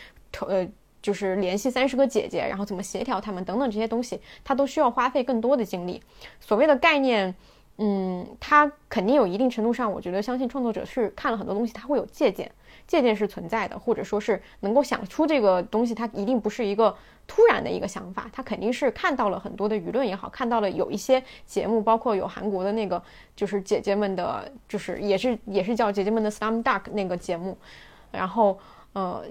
[0.48, 0.67] 呃
[1.00, 6.02] 就是联系三十个姐姐，然后怎么协调他们等等这些东西，它都需要花费更多的精力。
[6.39, 7.36] 所谓的概念。
[7.78, 12.52] 嗯，他肯定有一定程度上，我觉得相信创作者是看了很多东西，他会有借鉴，
[12.86, 23.02] 借鉴是存在的，或者说是能够想出这个东西，他一定不是一个突然的一个想法，他肯定是看到了很多的舆论也好，看到了有一些节目，包括有韩国的那个
[23.36, 27.58] 就是姐姐们的，就是也是也是叫姐姐们的 Slam Dunk 那个节目，
[28.12, 28.60] 然后
[28.94, 29.24] 呃，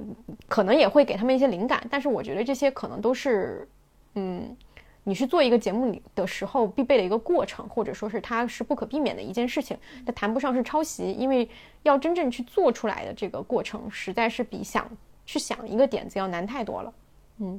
[0.49, 3.69] 可能也会给他们一些灵感，但是我觉得这些可能都是
[4.15, 4.57] 嗯。
[5.03, 11.49] 你去做一个节目里的时候必备的一个过程，或者说是它是不可避免的一件事情，它谈不上是抄袭，因为
[11.83, 14.87] 要真正去做出来的这个过程，实在是比想
[15.25, 16.93] 去想一个点子要难太多了。
[17.39, 17.59] 嗯，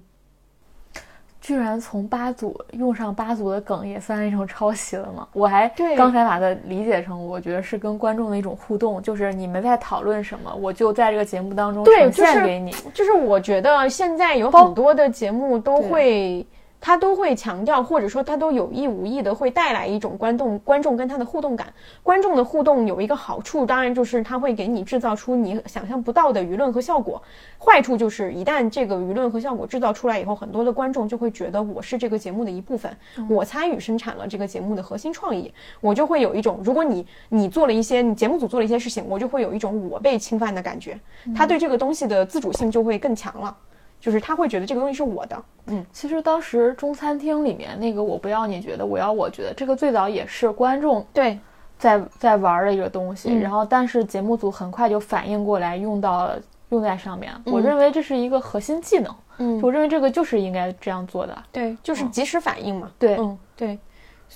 [1.41, 5.27] 居然从八组用上八组的梗也算是一种抄袭了吗？
[5.34, 12.71] 我还刚才把它理解成，我觉得是跟观众的一种互动，就是你们在讨论什么，我就在这个节目当中呈现给你。
[12.93, 16.45] 就是我觉得现在有很多的节目都会。
[16.82, 21.72] 他都会强调，或者说他都有意无意的会带来一种观众观众跟他的互动感。
[22.02, 27.22] 观众的互动有一个好处，当然就是他会给你制造出你想象不到的舆论和效果。
[27.60, 32.91] 坏处就是一旦这个舆论和效果制造出来以后，很多的观众就会觉得我是这个节目的一部分，
[33.30, 41.00] 我参与生产了这个节目的核心创意，我就会有一种，如果你你做了一些你节目组做了一些事情，我就会有一种我被侵犯的感觉。
[41.36, 43.56] 他对这个东西的自主性就会更强了。
[44.01, 51.39] 就是他会觉得这个东西是我的，嗯，其实当时中餐厅里面那个我不要你觉得，我要我觉得，这个最早也是观众对。
[51.77, 56.29] 在在玩的一个东西，然后但是节目组很快就反应过来用到
[56.69, 63.79] 用在上面，我认为这是一个核心技能，嗯，我认为这个就是应该这样做的，对，就是及时反应嘛，对，嗯，对。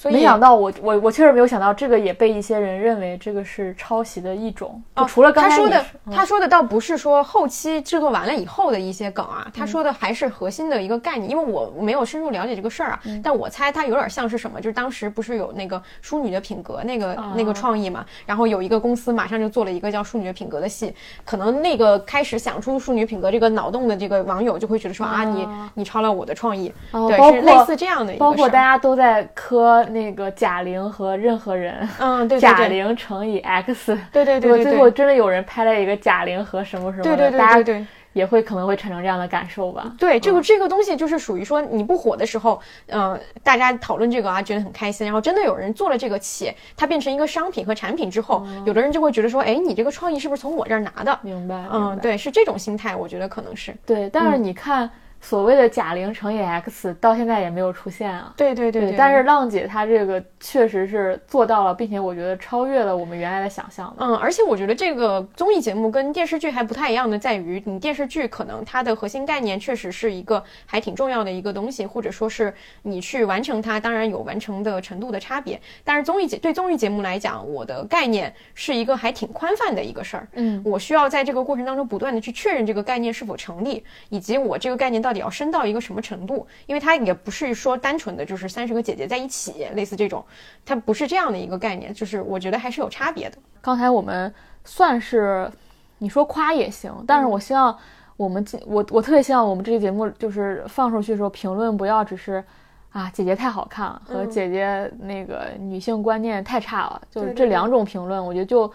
[0.03, 4.81] 没想到我我我确实没有想到这个也被一些人认为这个是抄袭的一种。
[4.93, 11.29] 啊除了刚才他说的，他说的倒不是说后期制作完了以后的一些梗啊，他说的还是核心的一个概念。
[11.29, 28.19] 因为我没有深入了解这个事儿啊，但我猜他有点像是什么，就是当时不是有那个淑女的品格那个那个创意嘛，然后有一个公司马上就做了一个叫淑女的品格的戏，可能那个开始想出淑女品格这个脑洞的这个网友就会觉得说啊，你你抄了我的创意，对，是类似这样的一个。
[28.19, 29.84] 包括大家都在磕。
[29.87, 37.85] 那个贾玲和任何人，嗯，对，贾玲乘以 X，对对对，最后真的有人拍了一个贾玲和什么什么，对对对对。
[38.15, 39.93] 也会可能会产生这样的感受吧？
[39.99, 45.05] 对，这个这个东西就是属于说你不火的时候，嗯，大家讨论这个啊，觉得很开心。
[45.05, 51.19] 然后真的有人做了这个企业，它变成一个商品和产品之后，有的人就会觉得说，哎，你这个创意是不是从我这儿拿的？
[51.23, 51.61] 明白？
[51.69, 54.09] 嗯，对，是这种心态，我觉得可能是对。
[54.09, 54.89] 但是你看。
[55.25, 58.31] 所谓的贾玲乘以 X 到现在也没有出现啊。
[58.37, 63.91] 对对对，但是浪姐她这个确实是做到了，并且我觉得超越了我们原来的想象。
[63.97, 75.59] 嗯，而且我觉得这个综艺节目跟电视剧还不太一样的在于，你电视剧可能它的核心概念确实是一个还挺重要的一个东西，或者说是你去完成它，当然有完成的程度的差别。
[75.83, 80.27] 但是综艺节对综艺节目来讲，我的概念是一个还挺宽泛的一个事儿。
[80.33, 85.14] 嗯，我需要在这个过程当中不断的去确认这个概念是否成立，以及我这个概念到底。
[85.15, 86.45] 也要深到一个什么程度？
[86.67, 90.23] 因为它也不是说单纯的就是三十个姐姐在一起，类似这种，
[90.65, 91.93] 它不是这样的一个概念。
[91.93, 93.37] 就是我觉得还是有差别的。
[93.61, 95.49] 刚才我们算是
[95.97, 97.77] 你说夸也行，但是我希望
[98.17, 102.43] 我们我我特别希望我们这期节目就是放出去的时候，评论不要只是
[102.91, 108.71] 啊姐姐太好看了和姐姐那个女性观念太差了，就是这两种评论，我觉得就。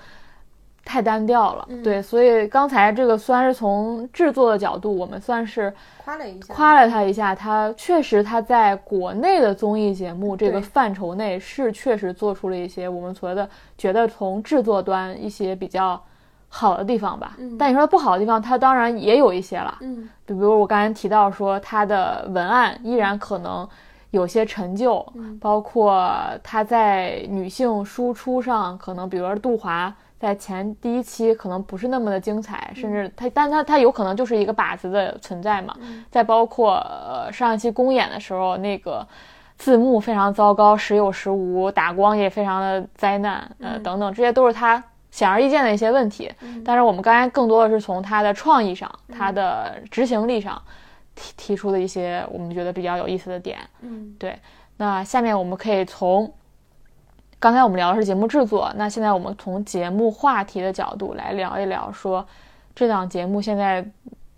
[0.90, 1.64] 太单调了。
[1.68, 5.72] 嗯对，所以刚才这个虽然是从制作的角度，我们算是
[6.04, 16.02] 夸了一下，夸了他一下，他确实他在国内的综艺节目这个范畴内是确实做出了一些我们所谓的觉得从制作端一些比较
[16.48, 17.36] 好的地方吧。
[17.38, 19.78] 嗯但你说不好的地方，他当然也有一些了。
[19.82, 23.68] 嗯就比如我刚才提到说，他的文案依然可能
[24.10, 26.12] 有些陈旧，嗯包括
[26.42, 35.74] 他在女性输出上，可能比如说杜华在前第一期可能不是那么的精彩，甚至他，但他他有可能就是一个靶子的存在嘛。
[36.10, 39.06] 再包括呃上一期公演的时候，那个
[39.56, 44.84] 字幕非常糟糕，时有时无，打光也非常的灾难，呃等等，这些都是他。
[45.12, 46.32] 显而易见的一些问题，
[46.64, 50.62] 但是我们刚才更多的是从他的创意上、他的执行力上
[51.16, 53.58] 提提出的一些我们觉得比较有意思的点。
[53.80, 54.38] 嗯对，
[54.76, 56.32] 那下面我们可以从
[57.40, 62.24] 刚才我们聊的是节目制作，那现在我们从节目话题的角度来聊一聊，说
[62.74, 63.82] 这档节目现在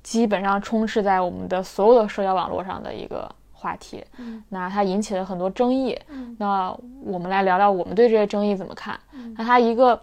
[0.04, 4.04] 基本上充斥在我们的所有的社交网络上的一个话题。
[4.18, 5.98] 嗯那它引起了很多争议。
[6.08, 6.72] 嗯那
[7.04, 8.98] 我们来聊聊我们对这些争议怎么看。
[9.12, 10.00] 嗯那它一个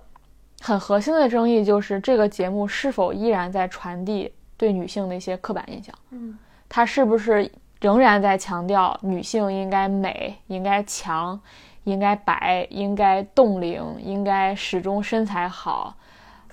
[0.60, 5.96] 很核心的争议就是这个节目是否依然在传递对女性的一些刻板印象。
[6.12, 6.38] 嗯
[6.68, 11.40] 它是不是仍然在强调女性应该美、应该强、
[11.84, 15.96] 应该白、应该冻龄、应该始终身材好，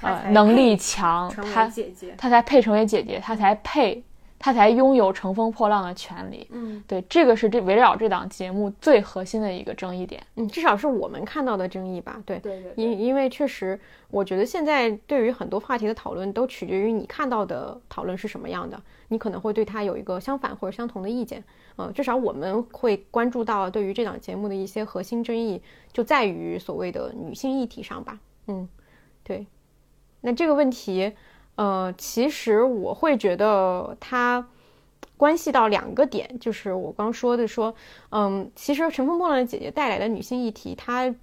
[0.00, 1.70] 呃，能力强，她
[2.16, 4.02] 她才配成为姐姐，她才配，
[4.38, 6.46] 她才拥有乘风破浪的权利。
[6.50, 10.22] 嗯对，这个是这围绕这档节目最核心的一个争议点。
[10.36, 12.38] 嗯，至少是我们看到的争议吧，对。
[12.38, 13.78] 对对因因为确实，
[14.10, 21.42] 我觉得现在对于很多话题的讨论都取决于你看到的讨论是什么样的，你可能会对它有一个相反或者相同的意见。
[21.76, 25.60] 呃，至少我们会关注到对于这档节目的一些核心争议，
[25.92, 28.18] 就在于所谓的女性议题上吧。
[28.46, 28.68] 嗯，
[29.22, 29.46] 对。
[30.22, 31.12] 那这个问题，
[31.56, 34.46] 呃，其实我会觉得它
[35.16, 37.74] 关系到两个点，就是我刚说的说，
[38.10, 41.14] 嗯，其实《乘风破浪的姐姐》带来的女性议题，它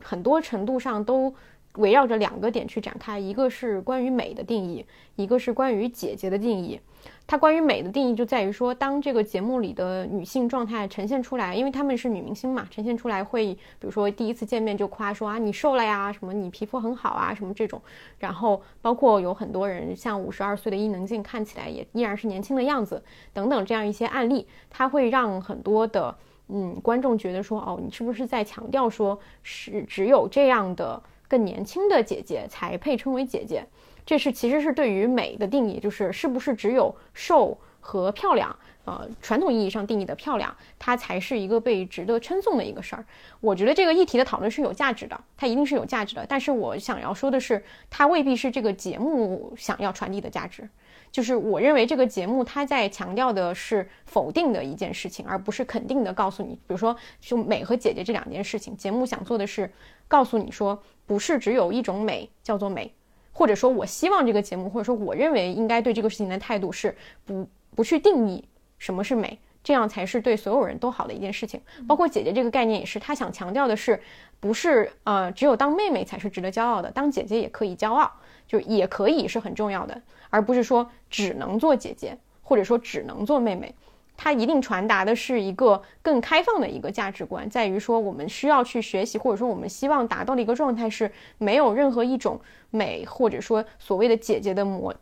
[0.00, 1.32] 很多程度上都
[1.74, 6.80] 围绕着两个点去展开，一个是关于美的定义，一个是关于姐姐的定义。
[7.26, 17.82] 它关于美的定义就在于说，当这个节目里的女性状态呈现出来，因为她们是女明星嘛，呈现出来会，比如说第一次见面就夸说啊你瘦了呀，什么你皮肤很好啊，什么这种，
[18.18, 23.02] 然后包括有很多人像五十二岁的伊能静看起来也依然是年轻的样子，
[23.34, 26.16] 等等这样一些案例，它会让很多的
[26.48, 33.66] 嗯观众觉得说，哦，你是不是在强调说是只有这样的更年轻的姐姐才配称为姐姐？
[34.08, 43.04] 这是其实是对于美的定义，就是是不是只有瘦和漂亮，呃，传统意义上定义的漂亮，它才是一个被值得称颂的一个事儿。
[43.40, 46.24] 我觉得这个议题的讨论是有价值的，它一定是有价值的。
[46.26, 50.66] 但是我想要说的是，它未必是这个节目想要传递的价值。
[51.12, 59.70] 就是我认为这个节目它在强调的是否定的一件事情，而不是肯定的告诉你，比如说就美和姐姐这两件事情，节目想做的是
[60.08, 62.94] 告诉你说，不是只有一种美叫做美。
[63.38, 66.92] 或者说我希望这个节目，或者说我认为应该对这个事情的态度是
[67.24, 68.44] 不不去定义
[68.78, 71.60] 什么是美，这样才是对所有人都好的一件事情。
[71.86, 74.02] 包括姐姐这个概念也是，她想强调的是，
[74.40, 78.10] 不是呃只有当妹妹才是值得骄傲的，当姐姐也可以骄傲，
[78.48, 83.72] 就也可以是很重要的，而不是说只能做姐姐，或者说只能做妹妹。
[84.20, 92.38] 它一定传达的是一个更开放的一个价值观，在于说我们需要去学习，或者说我们希望达到的一个状态是没有任何一种
[92.70, 94.92] 美，或者说所谓的姐姐的模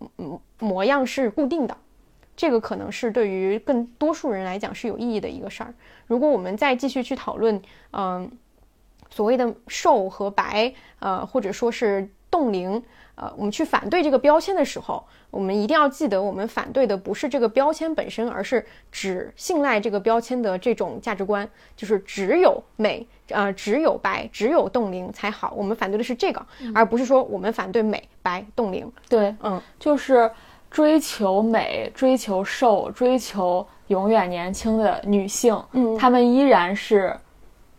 [0.58, 1.74] 模样是固定的。
[2.36, 5.72] 这个可能是对于更多数人来讲是有意义的一个事儿。
[6.06, 7.58] 如果我们再继续去讨论，
[7.92, 8.30] 嗯，
[9.08, 12.82] 所谓的瘦和白，呃，或者说是冻龄，
[13.16, 25.54] 呃，我们去反对这个标签的时候，我们一定要记得，我们反对的不是这个标签本身，而是只信赖这个标签的这种价值观，就是只有美，呃，只有白，只有冻龄才好。
[25.56, 26.44] 我们反对的是这个，
[26.74, 28.90] 而不是说我们反对美白冻龄。
[29.08, 30.30] 对，嗯，就是
[30.70, 37.16] 追求美、追求瘦、追求永远年轻的女性，嗯她们依然是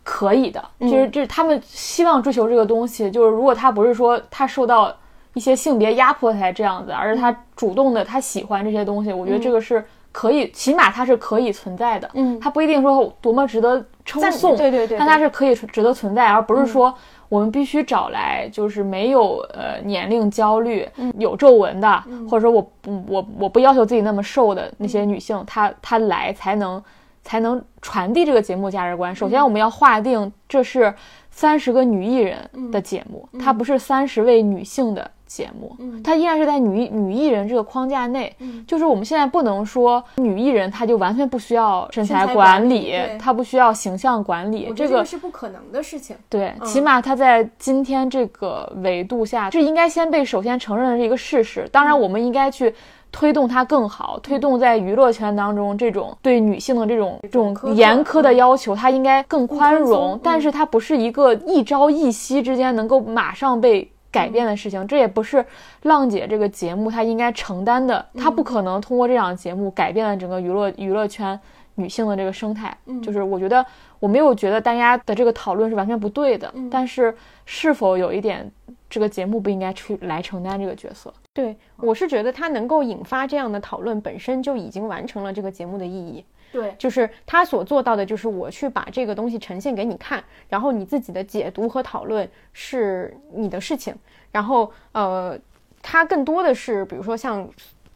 [0.04, 0.64] 可以的。
[0.80, 4.96] 就是这，她们希望追求这个东西，就是如果她不是说她受到
[5.38, 12.10] 一些性别压迫才这样子，而是他主动的，他喜欢这些东西，我觉得这个是可以，起码它是可以存在的。
[12.16, 12.40] 嗯。
[12.40, 16.92] 它不一定说多么值得称赞颂，对对对但它是可以值得存在，而不是说
[17.30, 26.84] 我们必须找来就是没有呃年龄焦虑、有皱纹的，或者说我不我我不要求自己那么瘦的那些女性，她她来才能
[27.24, 29.16] 才能传递这个节目价值观。
[29.16, 30.92] 首先，我们要划定这是
[31.30, 38.36] 三十个女艺人的节目，它不是三十位女性的节目，嗯它依然是在女女艺人这个框架内。
[38.40, 46.16] 嗯就是我们现在不能说女艺人她就完全不需要身材管管理她不需要形象管理，这个是不可能的事情。
[46.30, 51.68] 对，嗯起码她在今天这个维度下，是应该先被首先承认的是一个事实。
[51.72, 52.74] 当嗯然，我们应该去
[53.12, 60.20] 推动它更好，推动在娱乐圈当中这种对女性的这种这种严苛的嗯要求，它应该更宽容。
[60.24, 63.90] 但嗯是它不是一个一朝一夕之间能够马上被。
[64.18, 65.46] 改变的事情，这也不是
[65.84, 71.40] 浪姐这个节目她应该承担的，她不可能通过这档节目改变了整个娱乐娱乐圈
[71.76, 72.76] 女性的这个生态。
[73.04, 73.66] 就是我觉得
[74.00, 77.16] 我没有觉得大家的这个讨论是完全不对的，但是
[77.46, 78.52] 是否有一点
[78.90, 81.14] 这个节目不应该去来承担这个角色？
[81.34, 86.26] 对，我是觉得它能够引发这样的讨论，本身就已经完成了这个节目的意义。
[86.52, 93.96] 对，就是他所做到的，就是我去把这个东西呈现给你看，然后你自己的解读和讨论是你的事情。
[94.32, 95.38] 然后，呃，
[95.82, 97.48] 他更多的是，比如说像。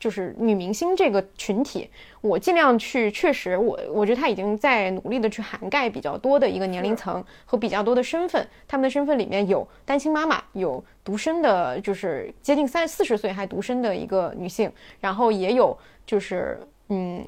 [0.02, 1.88] 就是女明星这个群体，
[2.22, 8.48] 我尽量去，确实我我觉得他已经在努力的去涵盖比较多的一个年龄层和比较多的身份。
[8.68, 17.24] 他们的身份里面有单亲妈妈，有独生的，就是接近三四十岁还独生的一个女性，然后也有就是嗯。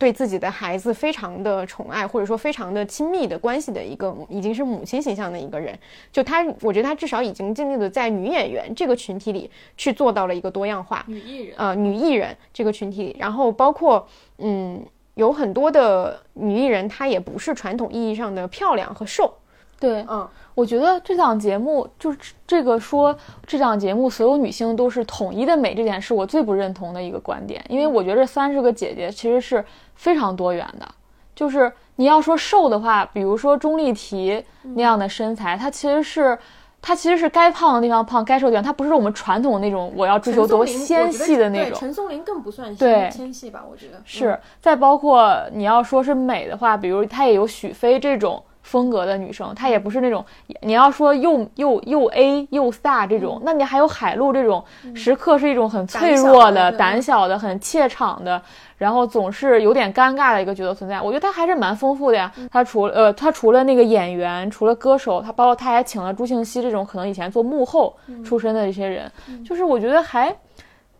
[0.00, 5.78] 对自己的孩子非常的宠爱，或者说非常的亲密的关系的一个，已经是母亲形象的一个人。
[6.10, 11.04] 就她，我觉得她至少已经尽力的在女演员这个群体里去做到了一个多样化。
[11.06, 14.82] 女艺人呃，女艺人这个群体里，然后包括嗯，
[15.16, 19.34] 有很多的女艺人，她也不是传统意义上的漂亮和瘦。
[19.78, 20.26] 对，嗯，
[20.60, 30.86] 我觉得这档节目就是这个说这档节目所有女性都是统一的美，这点是我最不认同的一个观点，因为我觉得三十个姐姐其实是非常多元的。
[31.34, 34.44] 就是你要说瘦的话，比如说钟丽缇
[34.74, 36.38] 那样的身材，她其实是
[36.82, 41.78] 她其实是该胖的地方胖，该瘦的地方，她不是我们传统那种我要追求多纤细的那种。
[41.80, 43.64] 陈松伶更不算对纤细吧？
[43.66, 48.44] 我觉得是，再包括你要说是美的话，比如她也有许飞这种。
[48.70, 50.24] 风格的女生，她也不是那种
[50.62, 54.64] 你要说又又又 A 又飒这种，那你还有海陆这种，
[54.94, 58.40] 时刻是一种很脆弱的、胆小的、很怯场的，
[58.76, 61.02] 然后总是有点尴尬的一个角色存在。
[61.02, 62.32] 我觉得她还是蛮丰富的呀。
[62.52, 69.10] 她除了呃，她除了那个演员，除了歌手，她包括她还请了朱庆熙这种可能以前做幕后出身的一些人，
[69.44, 70.32] 就是我觉得还。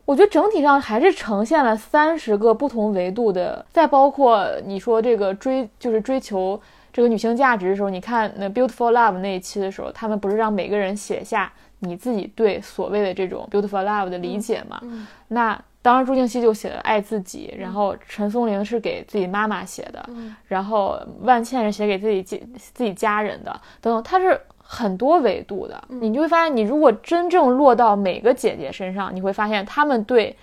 [0.06, 6.60] 我觉得整体上还是呈现了三十个不同维度的，再包括你说这个追就是追求
[6.92, 14.78] 这个女性价值的时候，你看那《Beautiful Love》那一期的时候，他们不是让每个人写下你自己对所谓的这种 Beautiful Love 的理解吗？
[14.82, 24.40] 嗯、那当然朱静熙就写了爱自己，然后陈松伶是给自己妈妈写的，嗯、然后万茜是写给自己自己家人的，等等，他是。
[24.72, 30.36] 很多维度的，你就会发现，你如果真正落到每个姐姐身上，你会发现她们对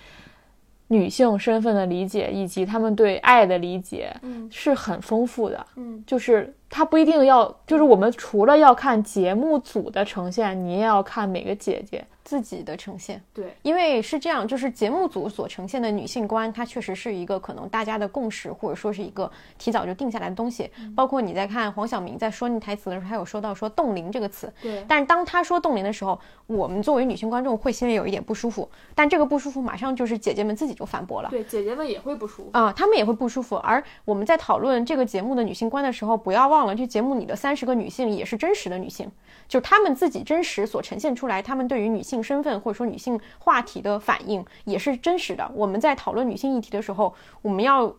[0.88, 5.66] 女性身份的理解以及她们对爱的理解，嗯，是很丰富的。
[5.76, 13.22] 嗯，就是她不一定要，就是我们除了要看节目组的呈现，你也要看每个姐姐自己的呈现。
[13.32, 20.70] 对，因为是这样，就是节目组所呈现的女性观，它确实是一个可能大家的共识，或者说是一个提早就定下来的东西。
[20.78, 24.52] 嗯包括你在看黄晓明在说那台词的时候，他有说到说“冻龄”这个词。
[24.60, 24.84] 对。
[24.86, 28.68] 但是当他说“冻龄”的时候，我们作为女性观众会心里有一点不舒服。
[28.94, 31.30] 但这个不舒服马上就是姐姐们自己就反驳了。
[31.30, 33.56] 对，姐姐们也会不舒服啊，她们也会不舒服。
[33.56, 39.10] 而我们在讨论这个节目的女性观的时候，不要忘了，这节目里的三十个女性也是真实的女性，
[39.46, 45.50] 就是她们自己真实所呈现出来，她们对于女性身份或者说女性话题的反应也是真实的。
[45.54, 47.94] 我们在讨论女性议题的时候，我们要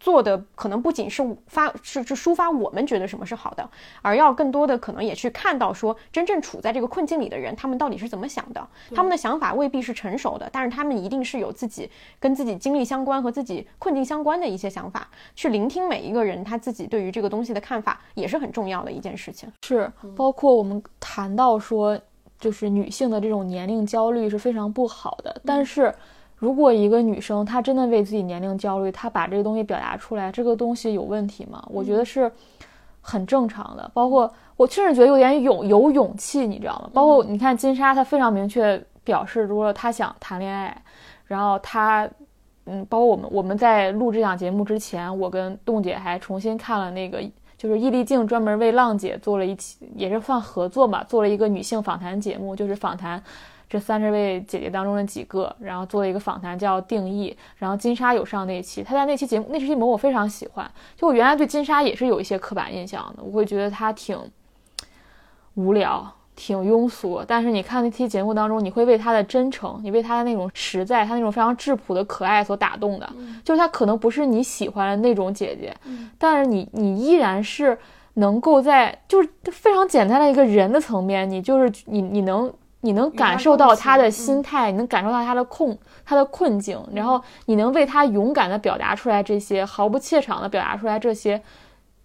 [0.00, 3.70] 做的可能不仅是发是是抒发我们觉得什么是好的，
[4.02, 8.68] 而要更多的可能也去看到说真正处在这个困境里的人，他们到底是怎么想的。
[8.92, 11.88] 他们的想法未必是成熟的，但是他们一定是有自己
[12.18, 15.08] 跟自己经历相关和自己困境相关的一些想法。
[15.36, 19.48] 去聆听每一个人他自己对于这个东西的看法，也是很重要的一件事情。
[19.62, 21.96] 是，包括我们谈到说，
[22.42, 25.94] 就是女性的这种年龄焦虑是非常不好的，但是。
[26.42, 31.64] 如果一个女生她真的为自己年龄焦虑，她把这个东西表达出来，这个东西有问题吗？
[31.70, 32.28] 我觉得是
[33.00, 33.88] 很正常的。
[33.94, 36.90] 包括我确实觉得有点勇有勇气，你知道吗？
[36.92, 40.76] 包括你看金莎，她非常明确表示，如果她想谈恋爱，
[41.26, 42.10] 然后她，
[42.64, 47.22] 嗯，包括我们我们在录这档节目之前，我跟冻姐还重新看了那个，
[47.62, 53.22] 就是易立竞专门为浪姐做了一期，也是算合作嘛，做了一个女性访谈节目，就是访谈。
[53.70, 57.30] 这三十位姐姐当中的几个，然后做了一个访谈，叫《定义》。
[57.58, 60.68] 然后金莎有上那一期，她在那期节目那期节目我非常喜欢。
[60.96, 64.18] 就我原来对金莎也是有一些刻板印象的，我会觉得她挺
[65.54, 73.08] 无聊，挺庸俗，但是你看那期节目当中，你会为他的真诚，你为他的那种实在，他那种非常质朴的可爱所打动的。
[73.44, 75.74] 就是他可能不是你喜欢的那种姐姐，
[76.18, 77.78] 但是你你依然是
[78.14, 91.40] 能够在就是非常简单的一个人的层面，你就是你你能你能感受到他的心态，你能感受到他的困他的困境，然后你能为他勇敢的表达出来这些，毫不怯场的表达出来这些，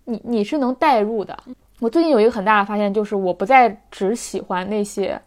[0.03, 1.38] 你你是能代入的。
[1.80, 5.21] 我最近有一个很大的发现，就是我不再只喜欢那些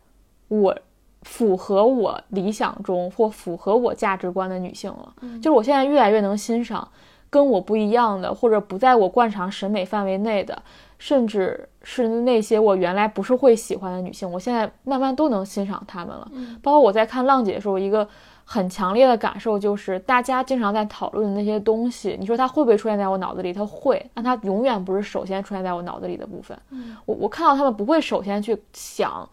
[0.48, 0.76] 我
[1.22, 5.14] 符合我理想中或符合我价值观的女性了。
[5.40, 6.86] 就是我现在越来越能欣赏
[7.28, 10.60] 跟我不一样的，或者不在我惯常审美范围内的，
[10.98, 16.30] 甚至是那些我原来不是会喜欢的女性，我现在慢慢都能欣赏她们了。
[16.62, 18.08] 包括我在看浪姐的时候，一个。
[18.52, 23.52] 很强烈的感受就是，大家经常在讨论的那些东西，你说它会不会出现在我脑子里？
[23.52, 26.58] 它会，但它永远不是首先出现在我脑子里的部分。
[27.06, 29.28] 我我看到他们不会首先去想，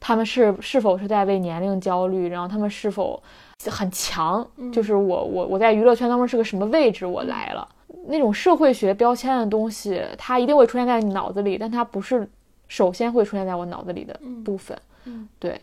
[0.00, 3.22] 他们是是否是在为年龄焦虑，然后他们是否
[3.70, 7.04] 很强，就是我我我在娱乐圈当中是个什么位置？
[7.04, 7.68] 我来了，
[8.06, 12.26] 那种社会学标签的东西，它一定会出现在你脑子里，但它不是
[12.66, 14.74] 首先会出现在我脑子里的部分。
[15.04, 15.60] 嗯，对。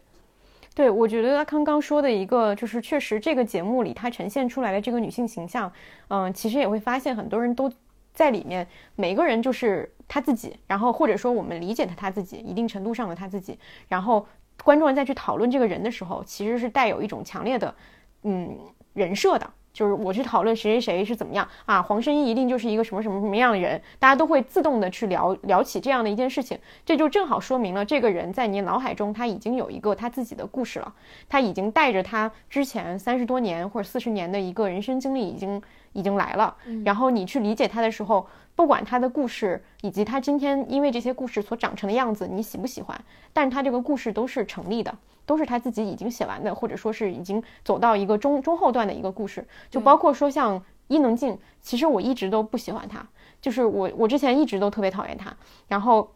[0.74, 5.72] 对，我觉得他刚刚说的一个，就是确实这个节目里他呈现出来的这个女性形象，
[6.08, 7.70] 嗯，其实也会发现很多人都
[8.14, 8.66] 在里面，
[8.96, 13.60] 每个人就是他自己，然后或者说我们理解的他自己，一定程度上的他自己，
[13.90, 14.26] 然后
[14.64, 17.76] 观众再去讨论这个人的时候，其实是带有一种强烈的，
[18.24, 18.58] 嗯，
[18.94, 19.50] 人设的。
[19.74, 30.94] 就是我去讨论谁谁谁是怎么样啊，黄圣依一定就是一个什么什么什么样的人，大家都会自动的去聊聊起这样的一件事情，这就正好说明了这个人在你脑海中他已经有一个他自己的故事了，
[31.30, 35.62] 他已经带着他之前三十多年或者四十年的一个人生经历已经
[35.94, 43.00] 已经来了，然后你去理解他的时候，不管他的故事以及他今天因为这些故事所长成的样子你喜不喜欢，
[43.34, 44.96] 但是他这个故事都是成立的。
[45.24, 53.08] 都是他自己已经写完的，或者说是已经走到一个中中后段的一个故事，就包括说像伊能静，其实我一直都不喜欢他，
[53.40, 55.34] 就是我我之前一直都特别讨厌他，
[55.68, 56.12] 然后。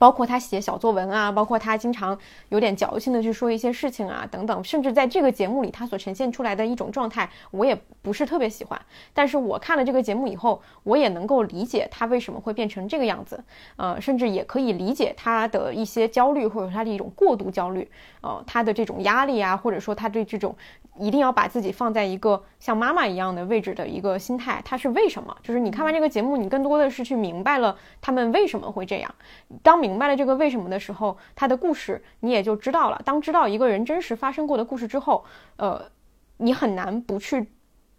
[0.00, 8.80] 包括他写小作文啊，包括他经常有点矫情的去说一些事情啊，等等，甚至在这个节目里他所呈现出来的一种状态，我也不是特别喜欢。
[9.12, 13.44] 但是我看了这个节目以后，我也能够理解他为什么会变成这个样子，
[13.76, 17.86] 呃，甚至也可以理解他的一些焦虑，或者他的一种过度焦虑，
[18.22, 20.56] 呃，他的这种压力啊，或者说他对这种
[20.98, 25.36] 一定要把自己放在一个像妈妈一样的位置的一个心态，他是为什么？
[25.42, 29.14] 就是你看完这个节目，你更多的是去明白了他们为什么会这样。
[29.62, 33.02] 当明明白了这个为什么的时候，他的故事你也就知道了。
[33.04, 35.24] 当知道一个人真实发生过的故事之后，
[35.56, 35.90] 呃，
[36.38, 37.46] 你很难不去。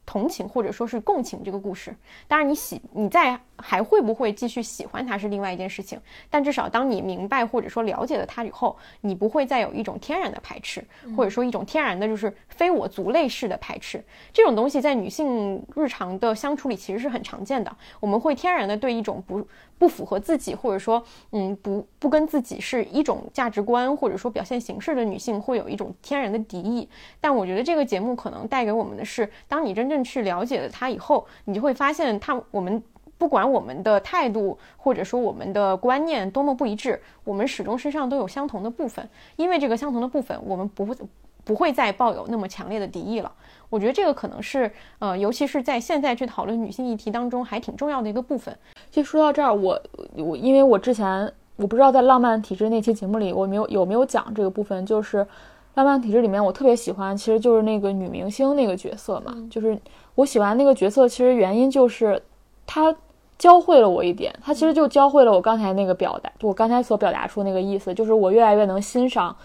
[0.04, 1.96] 同情或者说是共情这个故事，
[2.28, 6.00] 当然你喜你在还会不会继续喜欢他是另外一件事情，
[6.30, 10.84] 但至少当你明白或者说了解了他以后，你不会再有一种天然的排斥，
[11.16, 14.04] 或者说一种天然的就是非我族类式的排斥。
[14.34, 19.46] 这种东西在女性日常的相处里其实是很常见的，我们会天然的对一种不
[19.78, 26.88] 不符合自己或者说嗯不不跟自己是一种价值观或者说表现形式的女性会有一种天然的敌意。
[27.20, 32.82] 但我觉得这个节目可能带给我们的是，当你真正去了解了他以后，你就会发现他我们
[33.22, 39.08] 不管我们的态度或者说我们的观念多么不一致，我们始终身上都有相同的部分。
[39.36, 40.96] 因为这个相同的部分，我们不会
[41.44, 43.32] 不会再抱有那么强烈的敌意了。
[43.70, 48.58] 我觉得这个可能是呃，尤其是在现在去讨论女性议题当中还挺重要的一个部分。
[48.90, 49.80] 就说到这儿，我
[50.16, 55.28] 我因为我之前我不知道在浪漫体质那期节目里我没有有没有讲这个部分，就是。
[55.76, 59.34] 浪漫体质里面，我特别喜欢，其实就是那个女明星那个角色嘛。
[59.50, 59.80] 就是
[60.16, 62.22] 我喜欢那个角色，其实原因就是
[62.68, 62.94] 她
[63.42, 69.36] 教会了我一点，他其实就教会了我刚才那个表达，我刚才所表达出那个意思，就是我越来越能欣赏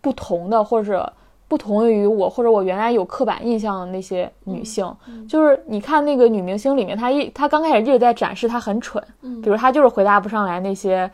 [0.00, 1.12] 不同的或者
[1.46, 4.84] 不同于我或者我原来有刻板印象的那些女性。
[5.28, 9.00] 就是你看那个女明星里面，她一她刚开始一直在展示她很蠢，
[9.40, 11.08] 比如她就是回答不上来那些。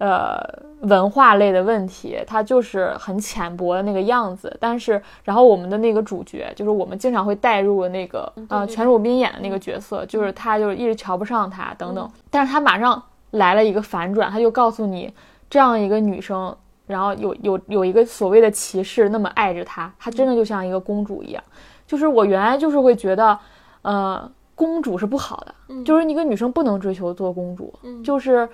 [0.00, 0.42] 呃，
[0.80, 4.56] 文化类的问题，它就是很浅薄的那个样子。
[4.58, 12.10] 但是，然后我们的那个主角，就是我们经常会带入的那个呃，全汝彬演的那个角色，就是他，就是一直瞧不上他等等。
[12.30, 15.12] 但是他马上来了一个反转，他就告诉你，
[15.50, 21.44] 这样一个女生，然后有有有一个所谓的骑士那么爱着她，她真的就像一个公主一样。
[21.86, 23.38] 就是我原来就是会觉得，
[23.82, 27.70] 呃，公主是不好的，就是一个女生不能追求做公主，
[28.02, 28.48] 就是。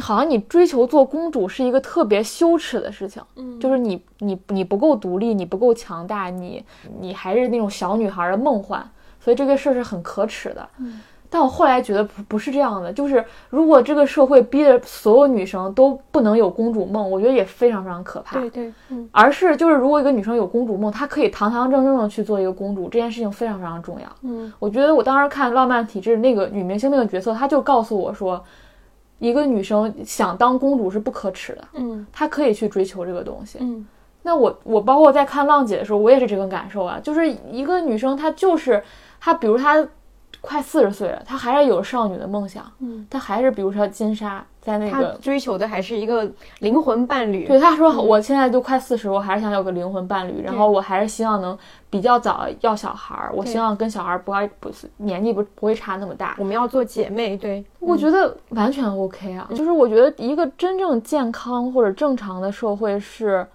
[0.00, 6.64] 好像你追求做公主是一个特别羞耻的事情，嗯，就是你你你不够独立，你不够强大，你
[7.00, 8.88] 你还是那种小女孩的梦幻，
[9.20, 10.68] 所以这个事儿是很可耻的。
[10.78, 18.38] 嗯，但我后来觉得不不是这样的，就是如果这个社会逼着所有女生都不能有公主梦，我觉得也非常非常可怕。
[18.38, 24.06] 对对，嗯而是就是如果一个女生有公主梦，她可以堂堂正正的去做一个公主，这件事情非常非常重要。
[24.22, 28.42] 嗯我觉得我当时看《浪漫体质》那个女明星那个角色，她就告诉我说，
[29.18, 33.58] 一个女生想当公主是不可耻的，嗯她可以去追求这个东西。
[33.60, 33.86] 嗯
[34.22, 38.82] 那我我包括在看浪姐的时候，我也是这个感受啊，就是一个女生她就是
[39.20, 39.86] 她，比如她
[40.46, 45.18] 快四十岁了，她还是有少女的梦想，嗯，她还是比如说金莎在那他个。
[45.20, 46.30] 追求的还是一个
[46.60, 47.46] 灵魂伴侣。
[47.46, 51.56] 对，她说我现在都快四十，我还是想有个灵魂伴侣，然后我还是希望能
[51.90, 56.36] 比较早要小孩儿，我希望跟小孩儿不要不是年纪不不会差那么大。
[56.38, 63.46] 我们要做姐妹，对，我觉得完全 OK 啊，就是我觉得一个真正健康或者正常的社会是，嗯，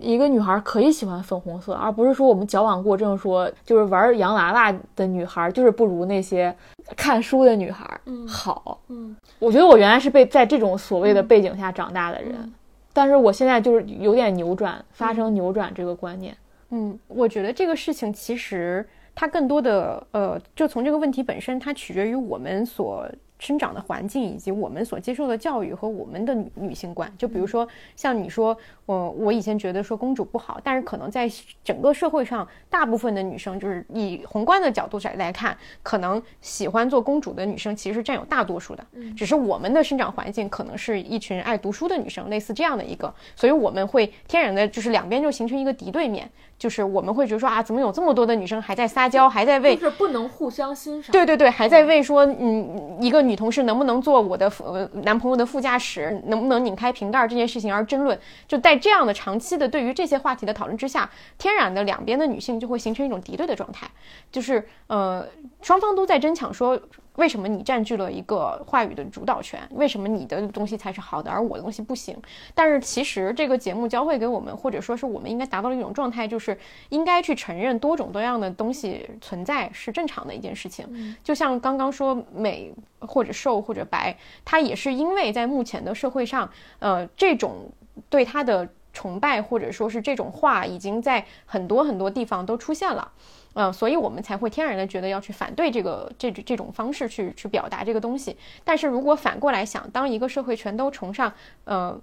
[0.00, 6.54] 一个女孩可以喜欢粉红色，而不是说我们矫枉过正说就是玩洋娃娃的女孩就是不如那些
[6.96, 8.80] 看书的女孩好。
[8.88, 12.52] 嗯我觉得我原来是被在这种所谓的背景下长大的人，
[12.92, 16.36] 但是我现在就是有点扭转，发生扭转这个观念。
[16.70, 23.06] 嗯，我觉得这个事情其实它更多的呃，就从这个问题本身，它取决于我们所
[23.40, 27.12] 生长的环境以及我们所接受的教育和我们的女女性观。
[27.18, 27.66] 就比如说
[27.96, 31.28] 像你说，我我以前觉得说公主不好，但是可能在
[31.64, 38.86] 整个社会上，大部分的女生就是以宏观的角度来来看，可能喜欢做公主的女生其实占有大多数的。
[39.16, 46.30] 只是我们的生长环境可能是一群爱读书的女生，类似这样的一个，所以我们会天然的就是两边就形成一个敌对面，
[46.60, 51.10] 就是我们会觉得说啊，怎么有这么多的女生还在撒娇，还在为就是不能互相欣赏。
[51.10, 58.18] 对对对，还在为说，嗯，一个女同事能不能坐我的副呃男朋友的副驾驶，能不能拧开瓶盖这件事情而争论。
[58.46, 61.08] 就在这样的长期的对于这些话题的讨论之下，
[61.38, 63.90] 天然的两边的女性就会形成一种敌对的状态，
[64.30, 65.26] 就是呃
[65.62, 66.78] 双方都在争抢说。
[67.20, 69.60] 为什么你占据了一个话语的主导权？
[69.72, 72.16] 为什么你的东西才是好的，而我的东西不行？
[72.54, 76.58] 但是其实这个节目教会给我们，或者说是我们应该达到的一种状态，就是
[76.88, 81.14] 应该去承认多种多样的东西存在是正常的一件事情。
[81.22, 87.70] 就像刚刚说美或者瘦或者白，它也是因为在目前的社会上，呃，这种
[88.08, 93.12] 对它的崇拜或者说是这种话，已经在很多很多地方都出现了。
[93.54, 98.36] 嗯，所以我们才会天然的觉得要去反对这个这这种方式去去表达这个东西。
[98.64, 101.32] 但是如果反过来想，当一个社会全都崇尚
[101.64, 102.00] 呃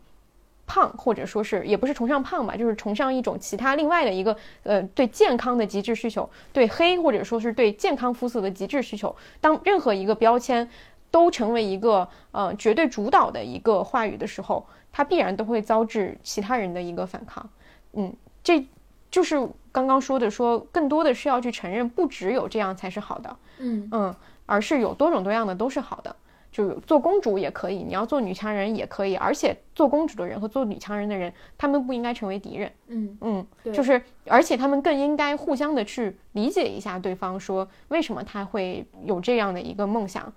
[0.66, 10.70] 胖，或者说是也不是崇尚胖吧，就是崇尚一种其他另外的一个呃对健康的极致需求，对黑或者说是对健康肤色的极致需求，当任何一个标签
[11.10, 17.50] 都成为一个呃绝对主导的一个话语的时候，它必然都会遭致其他人的一个反抗。
[17.94, 18.68] 嗯，这
[19.10, 19.36] 就是
[19.72, 26.16] 刚刚说的说，更多的是要去承认，不只有这样才是好的，嗯嗯，而是有多种多样的都是好的。
[26.50, 32.72] 就做公主也可以，你要做女强人也可以，而且做公主的人和做女强人的人，他们不应该成为敌人。
[32.88, 40.34] 嗯嗯，就是，而且他们更应该互相的去理解一下对方，说为什么他会有这样的一个梦想，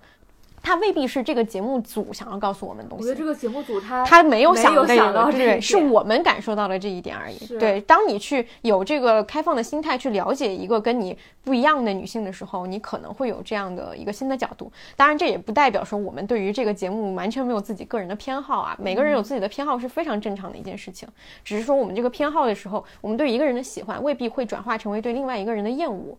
[0.61, 3.03] 他未必是这个节目组想要告诉我们东西。
[3.03, 7.37] 我觉得这个节目组他他没有想没有，想到这对，是我们感受到了这一点而已。
[7.57, 14.71] 对，当你去有这个开放的心态去了解一个跟你不一样的女性的时候，你可能会有这样的一个新的角度。
[14.95, 18.77] 当然，这也不代表说我们对于这个节目完全没有自己个人的偏好啊。
[18.79, 21.07] 每个人有自己的偏好是非常正常的一件事情，
[21.43, 26.17] 只是说我们这个偏好的时候，我们对一个人的喜欢未必会转化成为对另外一个人的厌恶。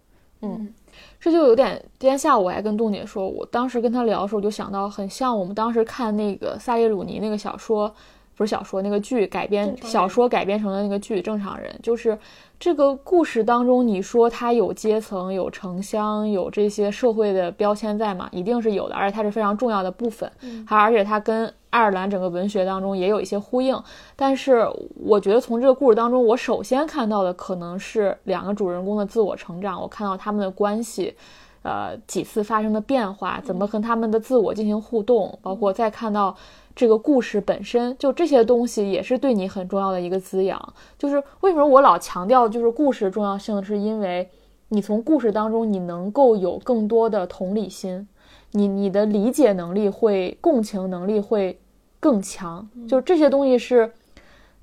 [1.20, 7.93] 这就有点，今天下午我还跟栋姐说，我当时跟她聊的时候，我就想到很像我们当时看那个萨列鲁尼那个小说，
[8.36, 12.18] 不是小说，那个剧改编小说改编成的那个剧《正常人》，就是
[12.59, 20.30] 这个故事当中，你说它有阶层、有城乡、有这些社会的标签在嘛，一定是有的，而且它是非常重要的部分，
[20.66, 23.77] 还而且它跟爱尔兰整个文学当中也有一些呼应。
[24.14, 24.64] 但是
[24.95, 31.16] 我觉得从这个故事当中，我首先看到的可能是两个主人公的自我成长，我看到他们的关系。
[31.64, 36.37] 呃，几次发生的变化，怎么和他们的自我进行互动，包括再看到
[36.75, 40.61] 这个故事本身，就这些东西也是对你很重要的一个滋养。
[40.99, 44.29] 就是为什么我老强调就是故事重要性，是因为
[44.70, 48.09] 你从故事当中你能够有更多的同理心，
[48.51, 51.61] 你你的理解能力会，共情能力会
[52.03, 52.68] 更强。
[52.88, 53.90] 就是这些东西是。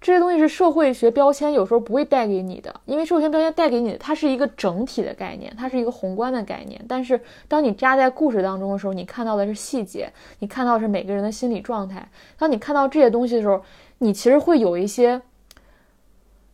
[0.02, 6.82] 这些东西是社会学标签有时候不会带给你的，因为社会学标签带给你的，它是一个整体的概念，它是一个宏观的概念。
[6.88, 7.20] 但是
[7.50, 10.10] 当你扎在故事当中的时候，你看到的是细节，
[10.40, 12.08] 你看到的是每个人的心理状态。
[12.38, 13.62] 当你看到这些东西的时候，
[13.98, 15.22] 你其实会有一些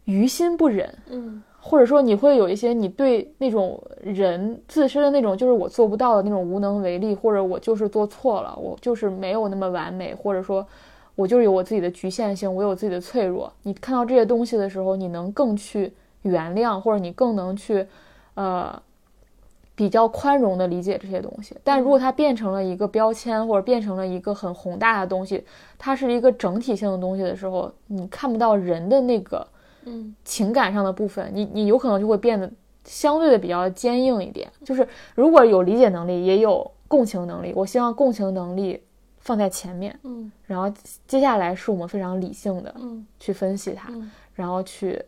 [0.06, 10.64] 于心不忍，嗯，或者说你会有一些你对那种人自身的那种就是我做不到的那种无能为力，或者我就是做错了，我就是没有那么完美，或者说
[11.16, 13.52] 我就是有我自己的局限性，我有自己的脆弱。
[13.64, 15.92] 你看到这些东西的时候，你能更去
[16.22, 17.88] 原谅，或者你更能去，
[18.36, 18.80] 呃。
[19.78, 25.44] 比较宽容的理解这些东西，但如果它变成了一个标签，或者变成了一个很宏大的东西，
[25.78, 29.46] 它是一个整体性的东西的时候，你看不到人的那个，
[29.86, 32.52] 嗯，情感上的部分，你你有可能就会变得
[32.84, 34.52] 相对的比较坚硬一点。
[34.64, 38.82] 就是如果有理解能力，也有共情能力，我希望共情能力
[39.20, 40.70] 放在前面，嗯，然后
[41.08, 45.02] 接下来是我们非常理性的，嗯，去分析它，嗯然后去。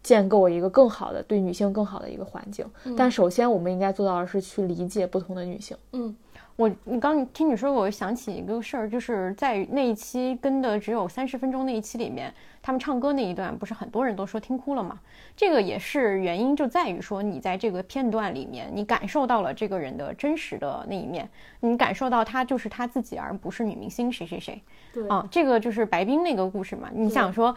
[0.00, 2.64] 建构一个更好的对女性更好的一个环境，
[2.96, 5.76] 但首先我们应该做到的是去理解不同的女性。
[5.92, 6.16] 嗯，
[6.58, 14.98] 我你刚听你说，我想起一个事儿，就是在那一期跟的只有三十分钟那一期里面，他们唱歌那一段，不是很多人都说听哭了吗？
[15.36, 21.28] 这个也是原因，就在于说你在这个片段里面，你感受到了这个人的真实的那一面，
[21.60, 24.60] 你感受到他就是他自己，而不是女明星谁谁谁。
[24.92, 26.90] 对啊，这个就是白冰那个故事嘛。
[26.92, 27.54] 你想说，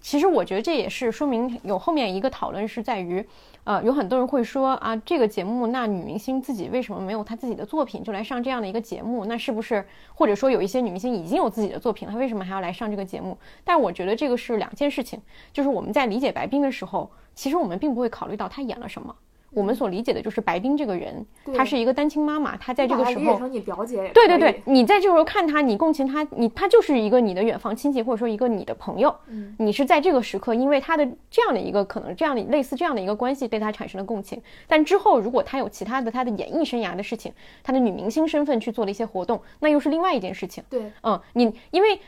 [0.00, 3.24] 其实我觉得这也是说明有后面一个讨论是在于，
[3.64, 9.24] 呃，有很多人会说啊，这个节目那女明星自己为什么没有她自己的作品就来上这样的一个节目？
[9.24, 13.36] 那是不是或者说有一些女明星已经有自己的作品，她为什么还要来上这个节目？
[13.64, 15.20] 但我觉得这个是两件事情，
[15.52, 19.16] 就是我们在理解白冰的时候，其实我们并不会考虑到她演了什么。
[19.54, 21.24] 我们所理解的就是白冰这个人，
[21.54, 34.40] 她是一个单亲妈妈，她在这个时候，成你表姐，对对对，你在这个时候看她，你共情她，你她就是一个你的远房亲戚，或者说一个你的朋友，嗯，你是在这个时刻，因为她的这样的一个可能这样的类似这样的一个关系，对她产生了共情。
[34.66, 37.32] 但之后如果她有其他的她的演艺生涯的事情，
[37.62, 40.64] 她的女明星身份去做了一些活动，那又是另外一件事情。
[40.68, 41.98] 对，嗯，你因为。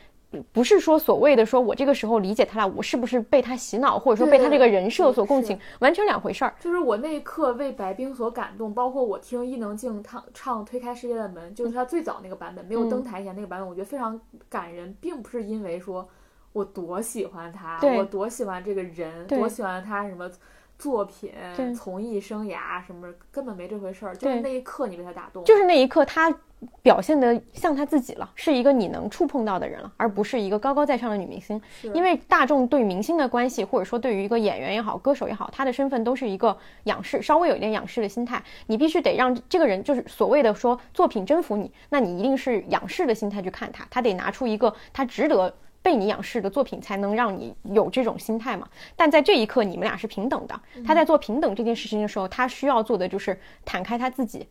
[0.51, 6.53] 不是说所谓的说我这个时候理解他俩，我是不是被他洗脑，或者说被他这个人设所共情，完全两回事儿。
[6.59, 14.19] 就是我那一刻为白冰所感动，包括我听伊能静唱唱《推开世界的门》，就是他最早那个版本，没有登台前那个版本，我觉得非常
[14.49, 16.07] 感人，并不是因为说
[16.51, 20.29] 我多喜欢他，我多喜欢这个人，多喜欢他什么
[20.77, 21.31] 作品、
[21.73, 24.13] 从艺生涯什么，根本没这回事儿。
[24.15, 26.35] 就是那一刻你被他打动，就是那一刻他。
[26.81, 31.61] 表现的像他自己了，是一个你能触碰到的人了，而不是一个高高在上的女明星。
[31.93, 38.41] 因为大众对明星的关系，或者说对于一个演员也好，歌手也好，他的身份都是一个仰视，稍微有一点仰视的心态。
[38.65, 45.53] 你必须得让这个人，就是所谓的说作品征服你，那你一定是仰视的心态去看他，他得拿出一个他值得
[45.83, 48.67] 被你仰视的作品，才能让你有这种心态嘛。
[48.95, 50.59] 但在这一刻，你们俩是平等的。
[50.83, 54.47] 他在做平等这件事情的时候，他需要做的就是坦开他自己。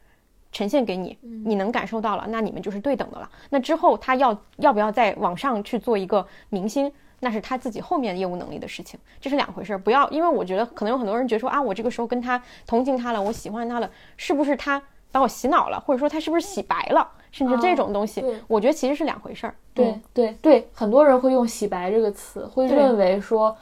[0.53, 3.29] 呈现给你，你能感受到了，那你们就是对等的了。
[3.51, 6.91] 那之后他要要不要再往上去做一个明星，
[7.21, 9.79] 那是他自己后面业务能力的事情，这是两回事儿。
[9.79, 14.83] 不要，因为我觉得可能有很多人觉得说啊，我这个时候跟他同情他了，我喜欢他了，是不是他
[15.13, 19.55] 把我洗脑了，或者说他是不是洗白了，甚至这种东西，我觉得其实是两回事儿。
[19.75, 23.55] 对对对，很多人会用洗白这个词，会认为说，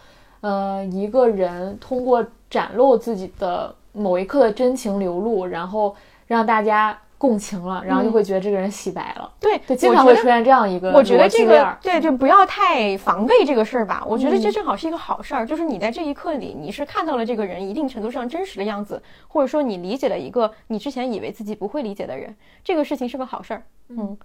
[0.43, 5.97] 呃，一个人通过展露自己的某一刻的真情流露，然后。
[6.35, 9.33] 让大家共情了，然后就会觉得这个人洗白了。
[9.39, 10.91] 对，对，经常会出现这样一个。
[10.91, 14.03] 我觉得这个对，就不要太防备这个事儿吧。
[14.05, 23.63] 我觉得这正好是一个好事儿，就是你在这一刻里，你是看到了这个人一定程度上真实的样子，或者说你理解了一个你之前以为自己不会理解的人，这个事情是个好事儿。
[23.91, 24.17] 嗯。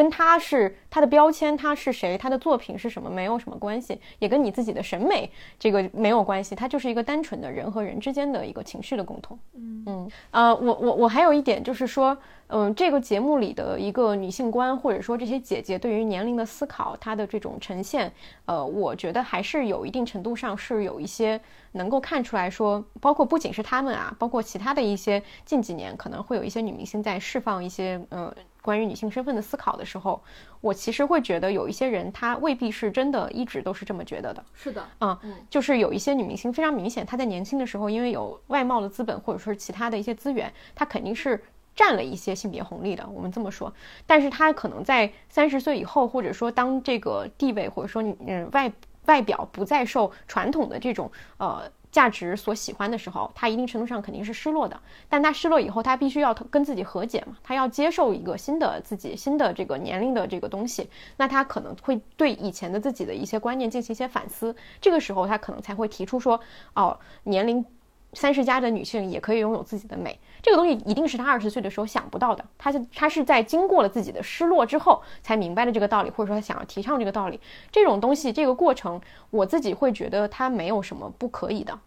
[0.00, 6.54] 跟他是他的标签，他是谁，他的作品是什么，没有什么关系，也跟你自己的审美这个没有关系。
[6.54, 9.38] 他就是一个单纯的人和人之间的一个情绪的共通。
[9.52, 18.10] 嗯嗯呃，我我我还有一点就是说，嗯，这个节目里的一个女性观，或者说这些姐姐对于年龄的思考，她的这种呈现，
[18.46, 21.38] 呃，我觉得还是有一定程度上是有一些
[21.72, 28.34] 能够看出来说，包括不仅是她们啊，包括其他的一些近几年可能会有一些女明星在释放一些，嗯。
[28.62, 30.22] 关于女性身份的思考的时候，
[30.60, 34.44] 我其实会觉得有一些人他未必是真的一直都是这么觉得的。
[34.54, 41.42] 是的，嗯，就是有一些女明星非常明显，她在年轻的时候因为有外貌的资本或者说其他的一些资源，她肯定是
[41.74, 43.08] 占了一些性别红利的。
[43.08, 43.72] 我们这么说，
[44.06, 48.72] 但是她可能在三十岁以后，或者说当这个地位或者说嗯外
[49.06, 51.62] 外表不再受传统的这种呃。
[51.90, 54.80] 价值所喜欢的时候，他一定程度上肯定是失落的。
[55.08, 60.88] 但他失落以后，他必须要跟自己和解嘛，他要接受一个新的自己、新的这个年龄的这个东西。
[61.16, 64.54] 那他可能会对以前的自己的一些观念进行一些反思。
[64.80, 66.40] 这个时候，他可能才会提出说
[66.74, 67.64] ：“哦，年龄
[68.12, 72.44] 三十加的女性也可以拥有自己的美。”这个东西一定是她二十岁的时候想不到的。
[72.56, 77.38] 她是她是在经过了自己的失落之后，才明白了这个道理，或者说她想要提倡这个道理。
[77.70, 79.00] 这种东西，这个过程，
[79.30, 81.78] 我自己会觉得它没有什么不可以的。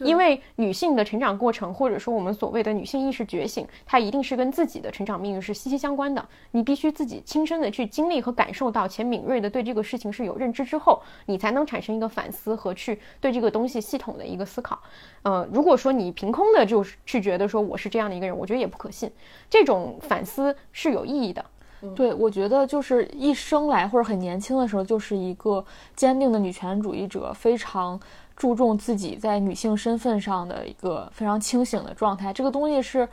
[0.00, 6.24] 因为女性的成长过程，或者说我们所谓的女性意识觉醒，它一定是跟自己的成长命运是息息相关的。
[6.52, 14.78] 你必须自己亲身的去经历和感受到，且敏锐的对这个事情是有认知之后，你才能产生一个反思和去对这个东西系统的一个思考。
[15.22, 19.10] 呃，如果说你凭空的就是去觉得说我是这样的一个人，我觉得也不可信。
[19.50, 21.44] 这种反思是有意义的。
[21.94, 27.98] 对，我觉得就是一生来或者很年轻的时候，就是一个坚定的女权主义者，非常
[28.38, 32.32] 注重自己在女性身份上的一个非常清醒的状态。
[32.32, 33.06] 这个东西是，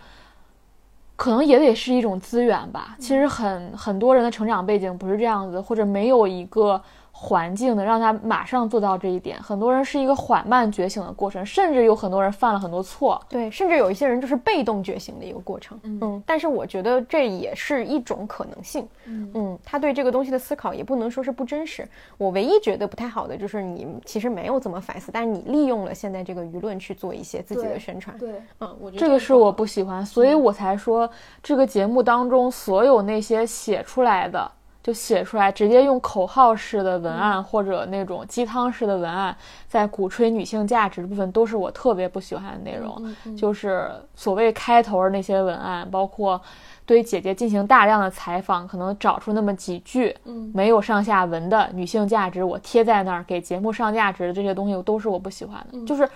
[1.17, 2.95] 可能也得是一种资源吧。
[2.99, 6.81] 其实很很多人的成长背景不是这样子，或者没有一个。
[7.17, 9.41] 环境能让他马上做到这一点。
[9.41, 13.19] 很多人是一个缓慢觉醒的过程，甚至有很多人犯了很多错。
[13.29, 15.79] 对，甚至有一些人就是被动觉醒的一个过程。
[15.83, 18.85] 嗯，但是我觉得这也是一种可能性。
[19.05, 21.87] 嗯嗯，他对这个东西的思考也不能说是不真实。
[22.17, 28.15] 我唯一觉得不太好的就是你其实没有怎么反思，但是你利用了现在这个舆论去做一些自己的宣传。
[28.17, 31.09] 对，嗯，我觉得这个是我不喜欢，所以我才说
[31.41, 34.51] 这个节目当中所有那些写出来的。
[34.85, 39.35] 就写出来，直接用口号式的文案或者那种鸡汤式的文案，
[39.67, 43.35] 在鼓吹女性价值的部分，都是我特别不喜欢的内容。
[43.35, 46.39] 就是所谓开头的那些文案，包括
[46.85, 50.15] 对姐姐进行大量的采访，可能找出那么几句
[50.53, 55.83] 没有上下文的女性价值，我贴在那儿给节目上价值的这些东西，都是我不喜欢的。
[55.87, 56.07] 就是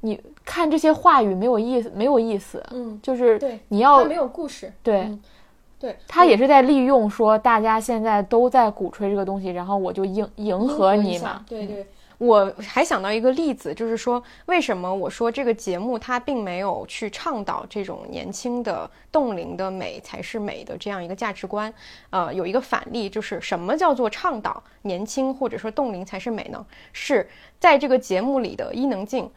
[0.00, 2.64] 你看这些话语没有意思，没有意思。
[2.70, 4.72] 嗯，就是对你要没有故事。
[4.82, 5.14] 对。
[5.80, 11.42] 对他也是在利用说大家现在都在鼓吹这个东西，然后我就迎迎合你嘛。
[11.48, 11.86] 对对，
[12.18, 21.72] 我还想到一个例子，就是说为什么我说这个节目它并没有去倡导这种年轻的冻龄的美才是美的这样一个价值观。
[22.10, 26.62] 呃，有一个反例，就是什么叫做倡导年轻或者说冻龄才是美呢？
[26.92, 27.26] 是
[27.58, 29.30] 在这个节目里的伊能静。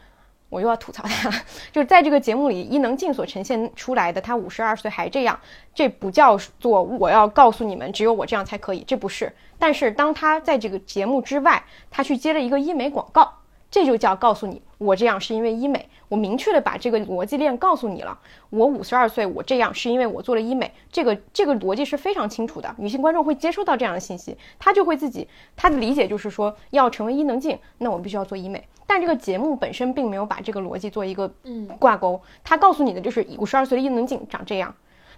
[0.54, 1.30] 我又要吐槽他，
[1.74, 5.40] 就是在这个节目里，伊能静所呈现出来的，她五十二岁还这样，
[5.74, 9.34] 这不叫做我要告诉你们，只有我这样才可以，这不是。
[9.58, 13.34] 但是当她在这个节目之外，她去接了一个医美广告，
[13.72, 18.20] 这就叫告诉你，我这样是因为医美，我明确的把这个逻辑链告诉你了。
[18.50, 28.68] 我五十二岁，我这样是因为我做了医美，这个这个逻辑是非常清楚的，女性观众会接收到这样的信息，她就会自己，她的理解就是说，要成为伊能静，那我必须要做医美。
[28.86, 34.76] 但这个节目本身并没有把这个逻辑做一个嗯挂钩，他告诉你的就是五十二岁的伊能静长这样，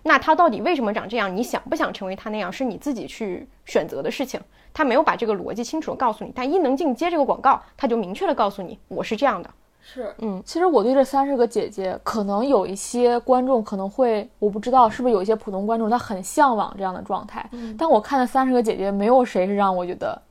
[0.07, 1.35] 那他到底为什么长这样？
[1.35, 2.53] 你想不想成为他那样？
[2.53, 4.39] 是你自己去选择的事情。
[4.71, 9.49] 他没有把这个逻辑清楚的告诉你，但伊能静接这个广告，他就明确的告诉你，我是这样的。
[9.81, 20.21] 是，嗯，其实我对这三十个姐姐，可能有一些观众可能会，我不知道是不是有一些普通观众他很向往这样的状态，但我看的三十个姐姐，没有谁是让我觉得。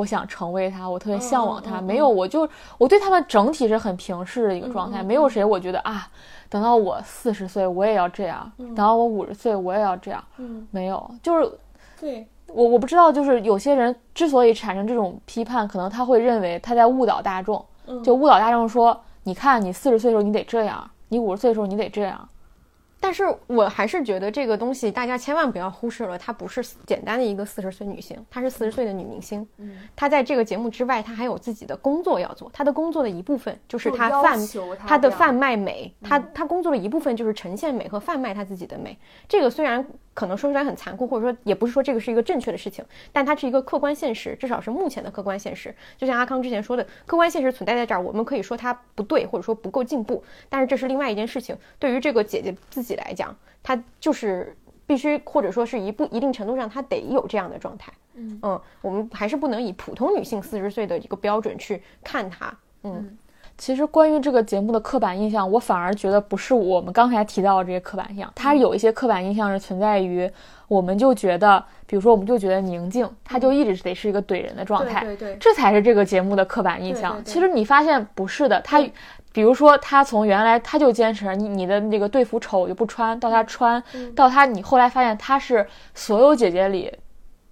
[0.00, 1.80] 我想成为他，我特别向往他。
[1.80, 2.48] 没有，我就
[2.78, 5.02] 我对他们整体是很平视的一个状态。
[5.02, 6.08] 没有谁，我觉得啊，
[6.48, 10.24] 等到我四十岁，我也要这样；等到我五十岁，我也要这样。
[10.38, 11.52] 嗯，没有，就是
[12.00, 17.62] 对我我不知道，就是有些人之所以产生这种批判，可能他会认为他在误导大众，
[18.02, 22.26] 就误导大众说，你看你四十岁的时候你得这样，你五十岁的时候你得这样。
[23.00, 29.46] 但是我还是觉得这个东西大家千万不要忽视了，她不是简单的一个四十岁女性，她是四十岁的女明星。
[29.56, 32.50] 嗯，她在这个节目之外，她还有自己的工作要做。
[32.52, 34.38] 她的工作的一部分就是她贩
[34.86, 38.98] 她的贩卖美，她她工作的一部分就是呈现美和贩卖她自己的美。
[39.26, 39.84] 这个虽然。
[40.12, 45.74] 可能说出来很残酷，或者说也不是说这个是一个正确的事情，但它是一个客观现实，至少是目前的客观现实。
[45.96, 51.56] 就像阿康之前说的，客观现实存在在这儿，我们可以说它不对，或者说不够进步，但是这是另外一件事情。
[51.78, 54.56] 对于这个姐姐自己来讲，她就是
[54.86, 57.92] 必须，或者说是一不一定程度上，她得有这样的状态。
[58.14, 62.52] 嗯，我们还是不能以普通女性四十岁的一个标准去看她。
[62.82, 63.16] 嗯。
[63.60, 70.28] 其实关于这个节目的刻板印象，我反而觉得不是我们刚才提到的这些刻板印象，它有一些刻板印象是存在于，
[70.66, 77.22] 我们就觉得，比如说我们就觉得宁静，他就一直得是一个怼人的状态，对对，这才是这个节目的刻板印象。
[77.22, 78.82] 其实你发现不是的，她，
[79.30, 83.82] 比如说她从原来她就坚持你你的那个队服丑我就不穿，到她穿，
[84.16, 86.90] 到她你后来发现她是所有姐姐里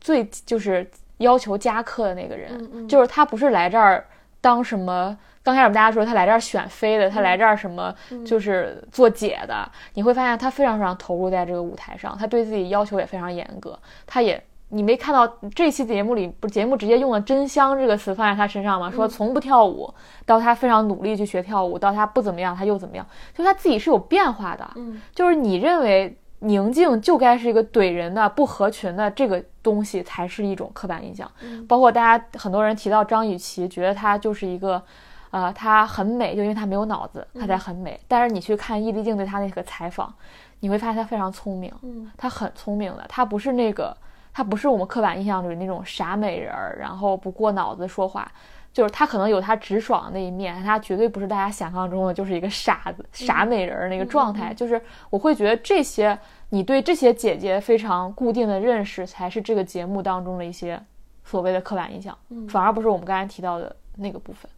[0.01, 4.07] 最就是要求加课的那个人，就是他不是来这儿
[4.41, 5.15] 当什么。
[5.43, 7.95] 刚开始我们大家说他来这儿选妃的，他来这儿什么
[8.27, 13.79] 就是做姐的，你会发现他非常非常投入在这个舞台上，他对自己要求也非常严格。
[14.07, 18.91] 他也，你没看到这期节目里不节目直接用了“真香”这个词放在他身上吗？
[18.91, 19.93] 说从不跳舞
[20.27, 24.69] 到他非常努力去学跳舞，到他不怎么样他又怎么样，就他自己是有变化的。
[24.77, 31.31] 嗯，就是你认为宁静就该是一个怼人的、不合群的这个东西，才是一种刻板印象。
[31.67, 34.83] 包括大家很多人提到张雨绮，觉得她就是一个。
[35.31, 37.99] 呃，她很美，就因为她没有脑子，她才很美。
[38.09, 40.13] 但是你去看易立竞对她那个采访，
[40.61, 43.97] 你会发现她非常聪明，嗯，她很聪明的，她不是那个，
[44.33, 48.31] 她不是我们刻板印象里那种傻美人儿，然后不过脑子说话。
[48.71, 54.55] 就是她可能有她直爽的那一面，她绝对不是大家想象中的就是一个傻子、傻美人儿那个状态。
[54.55, 56.17] 就是我会觉得这些，
[56.51, 60.81] 你对这些姐姐非常固定的认识，才是这个节目当中的一些
[61.25, 62.17] 所谓的刻板印象，
[62.49, 64.49] 反而不是我们刚才提到的那个部分。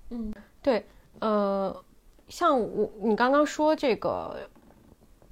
[0.63, 0.85] 对，
[1.21, 1.75] 呃，
[2.29, 4.37] 像我你刚刚说这个，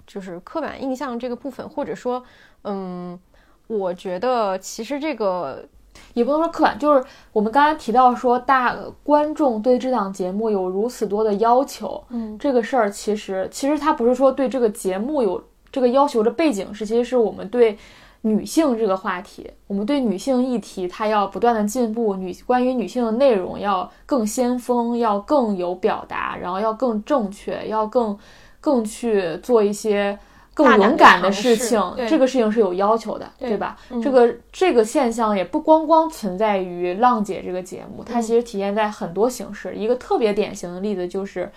[0.07, 2.23] 就是刻板印象这个部分，或者说，
[2.65, 3.19] 嗯，
[3.67, 5.69] 我觉得其实这个
[6.15, 17.77] 也不能说刻板，就是我们刚才提到说，大观众对这档节目有如此多的要求，嗯，这个事儿其实其实他不是说对这个节目有这个要求的背景是，其实是我们对
[18.23, 28.19] 女性这个话题，我们对女性议题，它要不断的进步，女关于女性的内容要更先锋，要更有表达，然后要更正确，要更
[28.61, 30.19] 更去做一些。
[30.55, 33.79] 更勇敢的事情，这个事情是有要求的，对对吧？
[33.91, 39.77] 嗯这个这个现象也不光光存在于《浪姐》这个节目，嗯它其实体现在很多形式。
[39.77, 41.49] 一个特别典型的例子就是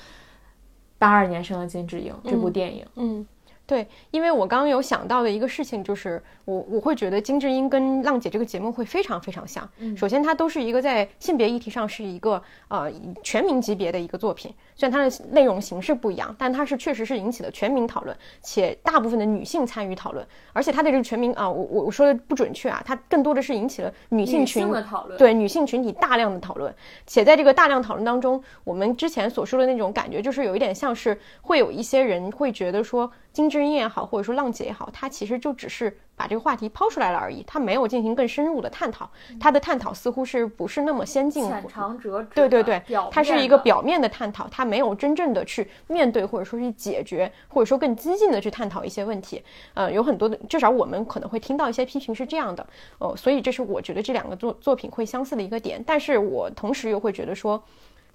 [1.00, 2.86] 八二年生的金智英这部电影。
[2.96, 3.26] 嗯，
[3.72, 9.66] 对，因为我刚刚有想到的一个事情，就是我我会觉得金智英跟浪姐这个节目会非常非常像。
[9.96, 12.92] 首先，它都是一个在性别议题上是一个呃
[13.24, 26.76] 全民级别的一个作品，虽然它的内容形式不一样，但它是确实是引起了全民讨论，且大部分的女性参与讨论，而且它的这个全民啊，我我我说的不准确啊，它更多的是引起了女性群的讨论，对女性群体大量的讨论，
[27.08, 39.10] 且在这个大量讨论当中，我们之前所说的那种感觉，就是有一点像是会有一些人会觉得说，金智英也好，或者说浪姐也好，她其实就只是把这个话题抛出来了而已，她没有进行更深入的探讨，
[39.40, 41.48] 她的探讨似乎是不是那么先进。
[41.48, 42.30] 浅尝辄止。
[42.36, 49.42] 对对对，它是一个表表面的探讨，它没有真正的去面对或者说去解决，或者说更激进的去探讨一些问题。
[49.74, 52.68] 呃，有很多的，至少我们可能会听到一些批评是这样的。
[53.00, 57.64] 哦，所以这是我觉得这两个作作品会相似的一个点，但是我同时又会觉得说，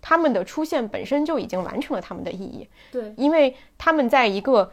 [0.03, 4.71] 他们的出现本身就已经完成了他们的意义，对因为他们在一个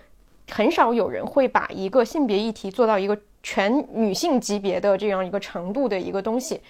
[0.54, 6.62] 很少有人会把一个性别议题做到一个全女性级别的这样一个程度的一个东西。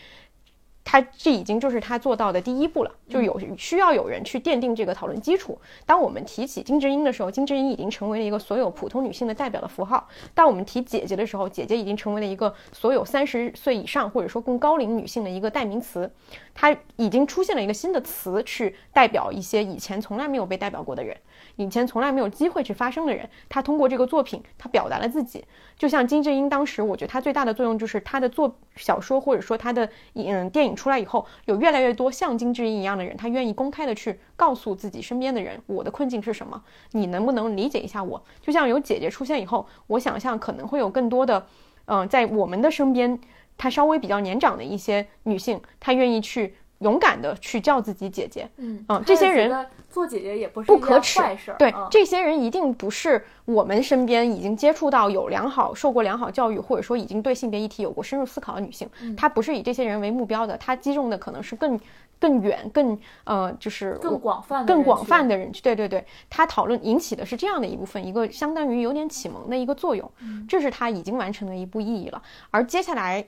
[0.86, 5.58] 他这已经就是他做到的第一步了，就有需要有人去奠定这个讨论基础。
[5.86, 9.98] 当我们提起金智英的时候，金智英已经成为了一个所有普通女性的代表的符号；
[10.34, 16.10] 当我们提姐姐的时候，姐姐已经成为了一个所有三十岁以上或者说更高龄女性的一个代名词。
[16.54, 21.16] 它已经出现了一个新的词，去代表一些以前从来没有被代表过的人，
[21.56, 23.30] 以前从来没有机会去发声的人。
[23.50, 25.44] 他通过这个作品，他表达了自己。
[25.78, 38.24] 就像金智英当时，我觉得她最大的作用就是她的作小说或者说她的嗯电影出来以后，有越来越多像金智英一样的人，他愿意公开的去告诉自己身边的人，我的困境是什么，你能不能理解一下我？
[38.40, 41.46] 就像有姐姐出现以后，我想象可能会有更多的，
[41.86, 43.20] 嗯、在我们的身边，
[43.58, 48.48] 她稍微比较年长的一些女性，她愿意去勇敢的去叫自己姐姐。
[48.58, 58.90] 嗯嗯这些人做姐姐也不是不可耻坏事儿，对，嗯这些人一定不是我们身边已经接触到有良好、受过良好教育，或者说已经对性别议题有过深入思考的女性。
[59.02, 61.80] 嗯她不是以这些人为目标的，她击中的可能是更
[62.20, 65.62] 更远、更呃，就是更广泛的更广泛的人群。
[65.62, 72.22] 对对对，她讨论引起的是这样的一部分，一个相当于有点启蒙的一个作用，嗯这是她已经完成的一步意义了。
[72.50, 73.26] 而接下来。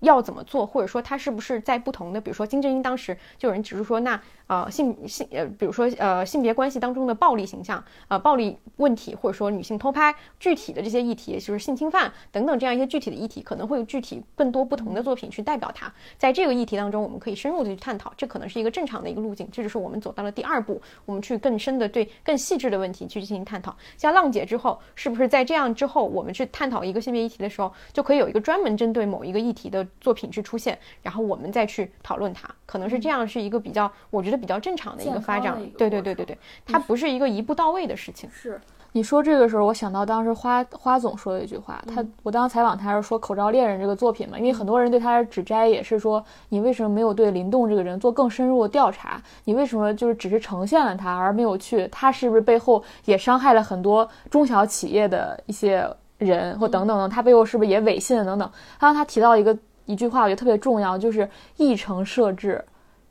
[0.00, 15.92] 要怎么做，或者说他是不是在不同的，比如说金正英当时就有人指出说，那呃性性呃，比如说呃性别关系当中的暴力形象，呃暴力问题，或者说女性偷拍，具体的这些议题，就是性侵犯等等这样一些具体的议题，可能会有具体更多不同的作品去代表它。
[16.18, 19.48] 在这个议题当中，我们可以深入的去探讨，这可能是一个正常的一个路径。
[19.52, 23.76] 这就是我们走到了第二步，我们去更深的对更细致的问题去进行探讨。
[23.96, 32.48] 像浪姐之后，是不是在这样之后，我们去探讨一个性别议题的时候，就可以有一个专门针对某一个议题的作品去出现，然后我们再去讨论它？
[32.66, 35.56] 可能是这样，是一个比较，我觉得比较正常的一个发展。
[35.76, 38.28] 对对对对对，它不是一个一步到位的事情。
[38.30, 38.60] 是。
[38.92, 49.22] 你说这个时候，我想到当时花花总说的一句话，他我当时采访他是说《口罩猎人》这个作品嘛，因为很多人对他的指摘也是说，你为什么没有对林动这个人做更深入的调查？
[49.44, 55.88] 你为什么就是只是呈现了他，而没有去他是不是背后也伤害了很多中小企业的一些
[56.18, 58.50] 人或等等等，他背后是不是也违信了等等？
[58.80, 59.56] 刚刚他提到一个
[59.90, 62.64] 一句话，我觉得特别重要，就是议程设置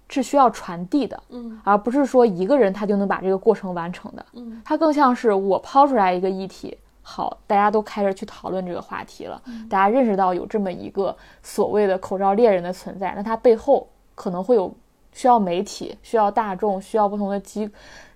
[0.07, 14.73] 是需要传递的，嗯，而不是说一个人他就能把这个过程完成的，嗯，它更像是我抛出来一个议题，好，大家都开始去讨论这个话题了，大家认识到有这么一个所谓的口罩猎人的存在，那它背后可能会有
[15.11, 17.69] 需要媒体，需要大众，需要不同的机，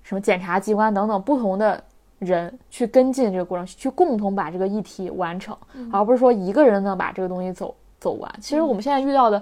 [0.03, 1.83] 什么检察机关等等不同的
[2.19, 5.55] 人去跟进这个过程，去共同把这个议题完成，
[5.91, 8.31] 而不是说一个人能把这个东西走走完。
[8.41, 9.41] 其实我们现在遇到的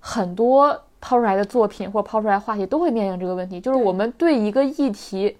[0.00, 5.36] 很多抛出来的作品或者抛出来话题，都会面临这个问题，就是我们对一个议题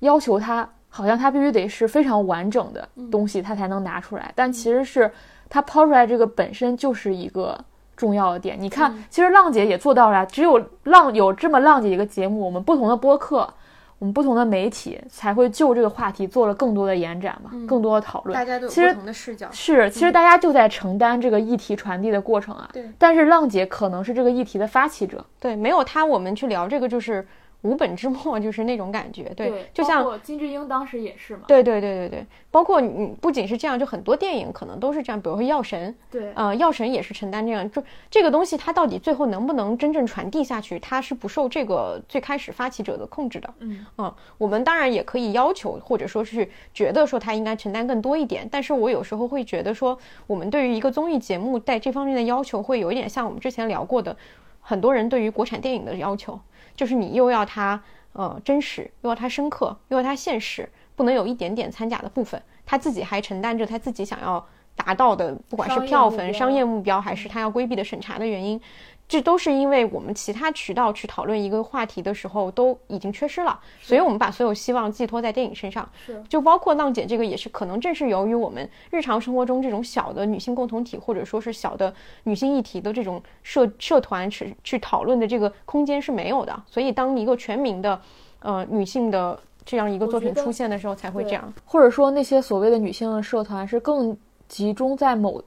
[0.00, 5.10] 要求它，好像它必须得是非常完整的东西，它才能拿出来，但其实是
[5.48, 7.58] 它抛出来这个本身就是一个。
[7.96, 10.26] 重要的点，你看，其实浪姐也做到了。
[10.26, 13.48] 只有浪有这么浪姐一个节目，我们不同的播客，
[13.98, 18.34] 我们不同的媒体才会就这个话题做了更多的延展嘛，更多的讨论。
[18.34, 19.48] 大家都有其实不同的视角。
[19.50, 22.68] 是，其实大家就在承担这个议题传递的过程啊。
[22.72, 22.90] 对。
[22.98, 25.24] 但是浪姐可能是这个议题的发起者。
[25.40, 27.26] 对，没有她，我们去聊这个就是
[27.62, 29.24] 无本之末， 就是那种感觉。
[29.36, 31.42] 对，就像金智英当时也是嘛。
[31.48, 35.90] 对对对对对，包括你不仅是这样，就很多电影可能都是这样，比如说《药神》。
[36.10, 36.32] 对。
[36.34, 43.54] 呃，《药神》也是承担这样，就这个东西它到底最后能不能真正传递下去，它是不受这个最开始发起者的控制的。
[43.60, 43.84] 嗯。
[43.98, 54.16] 嗯，我们当然也可以要求，或者说是觉得说他应该承担更多一点，但是我有时候会觉得说，我们对于一个综艺节目在这方面的要求，会有一点像我们之前聊过的，
[54.60, 56.38] 很多人对于国产电影的要求，
[56.76, 57.82] 就是你又要它
[58.12, 68.60] 呃真实，又要它深刻，又要它现实，不能有一点点掺假的部分，他自己还承担着他自己想要达到的，不管是票房、商业目标，还是他要规避的审查的原因。
[69.08, 75.88] 这都是因为我们其他渠道去讨论一个话题的时候都已经缺失了，所以我们把所有希望寄托在电影身上。
[76.04, 88.00] 是，就包括浪姐这个也是，可能正是由于我们日常生活中这种小的女性共同体，或者说是小的女性议题的这种社社团去去讨论的这个空间是没有的，所以当一个全民的，
[88.40, 91.54] 呃女性的这样一个作品出现的时候，才会这样。
[91.64, 94.16] 或者说那些所谓的女性社团是更
[94.48, 95.40] 集中在某。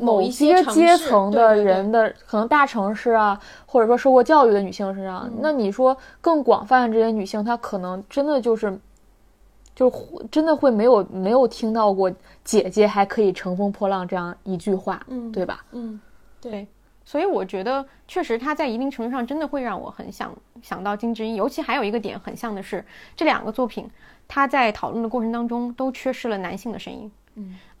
[0.00, 8.78] 某一些阶层的对对对人的可能大城市啊，或者说受过教育的女性身上，那你说更广泛的这些女性，她可能真的就是，
[9.74, 9.92] 就
[10.30, 12.10] 真的会没有没有听到过
[12.44, 15.64] 姐姐还可以乘风破浪这样一句话，嗯对吧？
[15.72, 16.00] 嗯，
[16.40, 16.66] 对，
[17.04, 22.84] 所以我觉得确实他在一定程度上真的会让我很想想到金智英，尤其还有一个点很像的是，
[23.16, 23.88] 这两个作品
[24.26, 27.10] 他在讨论的过程当中都缺失了男性的声音。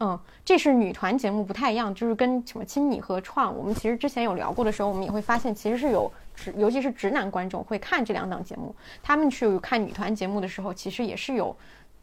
[0.00, 11.56] 嗯这是女团节目不太一样，就是跟什么亲你和创，我们其实之前有聊过的时候，我们也会发现其实是有直，尤其是直男观众会看这两档节目，他们去看女团节目的时候，其实也是有。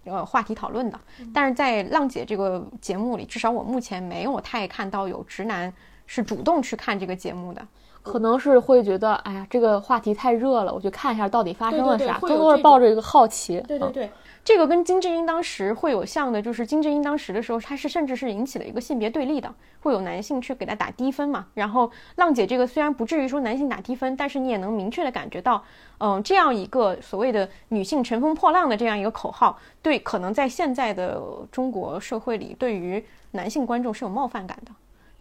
[0.07, 0.99] 呃，话题讨论的，
[1.33, 5.73] 但是在浪姐这个节目里，至少我目前没有太看到有直男
[6.05, 7.67] 是主动去看这个节目的。
[8.05, 13.57] 可能是会觉得，哎呀，这个话题太热了，我去看一下到底发生了啥，更多是抱着一个好奇。
[13.57, 14.09] 嗯对对对，
[14.43, 19.51] 这个跟金智英当时会有像的，就是金智英当时的时候，她是甚至是引起了一个性别对立的，
[19.81, 21.47] 会有男性去给她打低分嘛。
[21.55, 25.63] 然后浪姐这个虽然不至于说男性打低分，但是你也能明确的感觉到，
[25.97, 31.19] 嗯、这样一个所谓的女性乘风破浪的这样一个口号，对可能在现在的
[31.51, 34.71] 中国社会里，对于男性观众是有冒犯感的。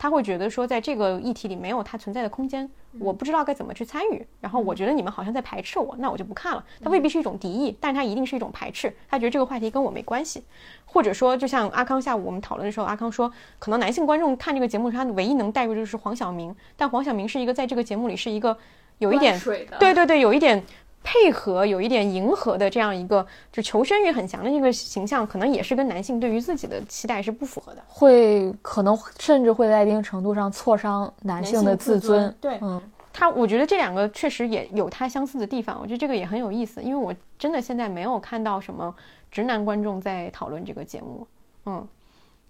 [0.04, 4.26] 他会觉得说，在这个议题里没有他存在的空间，我不知道该怎么去参与。
[4.38, 6.62] 然后我觉得你们好像在排斥我，那我就不看了。
[6.82, 8.94] 他未必是一种敌意，但是他一定是一种排斥。
[9.08, 10.44] 他觉得这个话题跟我没关系，
[10.84, 18.54] 或者说，就像阿康下午我们讨论的时候，阿康说，可能男性观众看这个节目，他唯一能带入就是黄晓明，但黄晓明是一个在这个节目里是一个
[18.98, 19.40] 有一点
[19.80, 20.62] 对对对，有一点
[21.04, 27.84] 配合，有一点迎合的这样一个就求生欲很强的一个形象，可能也是跟男性对于自己的期待是不符合的。
[27.86, 32.34] 会可能甚至会在一定程度上挫伤男性的自尊。
[32.40, 32.82] 对嗯，
[33.12, 38.92] 他，我觉得这两个确实也有他相似的地方，我觉得这个也很有意思，因为我真的现在没有看到什么
[39.30, 41.26] 直男观众在讨论这个节目，
[41.66, 41.86] 嗯，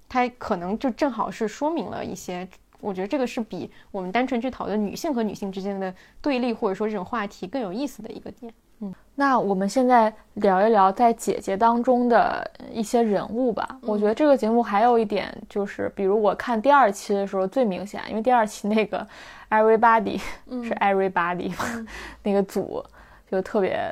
[0.08, 2.48] 他可能就正好是说明了一些，
[2.80, 8.52] 我觉得这个是比我们单纯去讨论女性和女性之间的对立或者说这种话题更有意思的一个点。
[8.80, 13.78] 嗯那我们现在聊一聊在姐姐当中的一些人物吧。
[13.82, 19.06] 我觉得这个节目还有一点就是，比如我看第二期的时候最明显，因为第二期那个
[19.48, 20.18] Everybody、
[20.64, 21.86] 是 Everybody 嘛，
[22.24, 22.84] 那个组
[23.30, 23.90] 就特别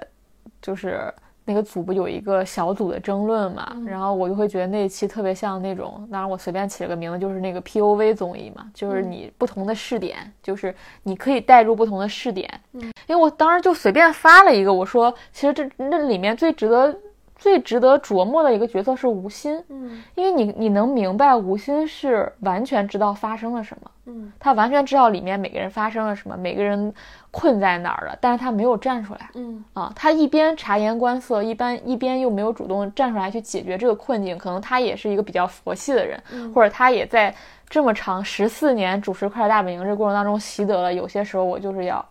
[0.60, 1.14] 就是。
[1.44, 16.96] 那个组不有一个小组的争论嘛，然后我就会觉得那一期特别像那种，当然我随便起了个名字，就是那个 POV 综艺嘛，就是你不同的试点，就是你可以带入不同的试点，因为我当时就随便发了一个，我说其实这那里面最值得
[17.42, 20.00] 最值得琢磨的一个角色是吴昕，嗯。
[20.14, 24.32] 因为你你能明白吴昕是完全知道发生了什么，嗯。
[24.38, 26.94] 他完全知道里面每个人发生了什么，每个人
[27.32, 29.64] 困在哪儿了，但是他没有站出来嗯。
[29.74, 36.22] 啊，他一边察言观色，一般一边又没有主动站出来去解决这个困境，可能他也是一个比较佛系的人，
[36.54, 37.34] 或者他也在
[37.68, 42.04] 这么长十四年主持《快乐大本营》这个过程当中习得了，有些时候我就是要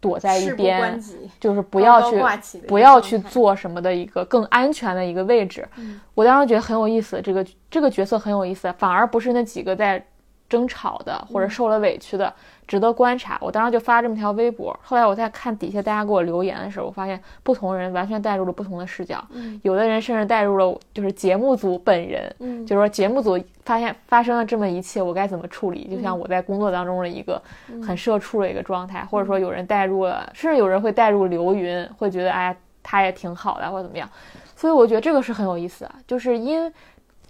[0.00, 1.02] 躲在一边
[1.40, 2.22] 就是不要去
[2.66, 5.66] 不要去做什么的一个更安全的一个位置。
[5.76, 10.04] 嗯我当时觉得很有意思，这个这个角色很有意思，反而不是那几个在
[10.48, 12.32] 争吵的或者嗯受了委屈的，
[12.66, 13.36] 值得观察。
[13.40, 25.86] 我当时就发这么条微博，后来我在看底下大家给我留言的时候，我发现不同人完全带入了不同的视角，嗯有的人甚至带入了就是节目组本人，嗯就是说节目组发现发生了这么一切，我该怎么处理？
[25.94, 27.40] 就像我在工作当中的一个
[27.86, 34.08] 很社畜的一个状态，或者说有人带入了，甚至有人会带入刘云，会觉得哎呀他也挺好的或者怎么样。
[34.56, 36.72] 所以我觉得这个是很有意思啊，就是因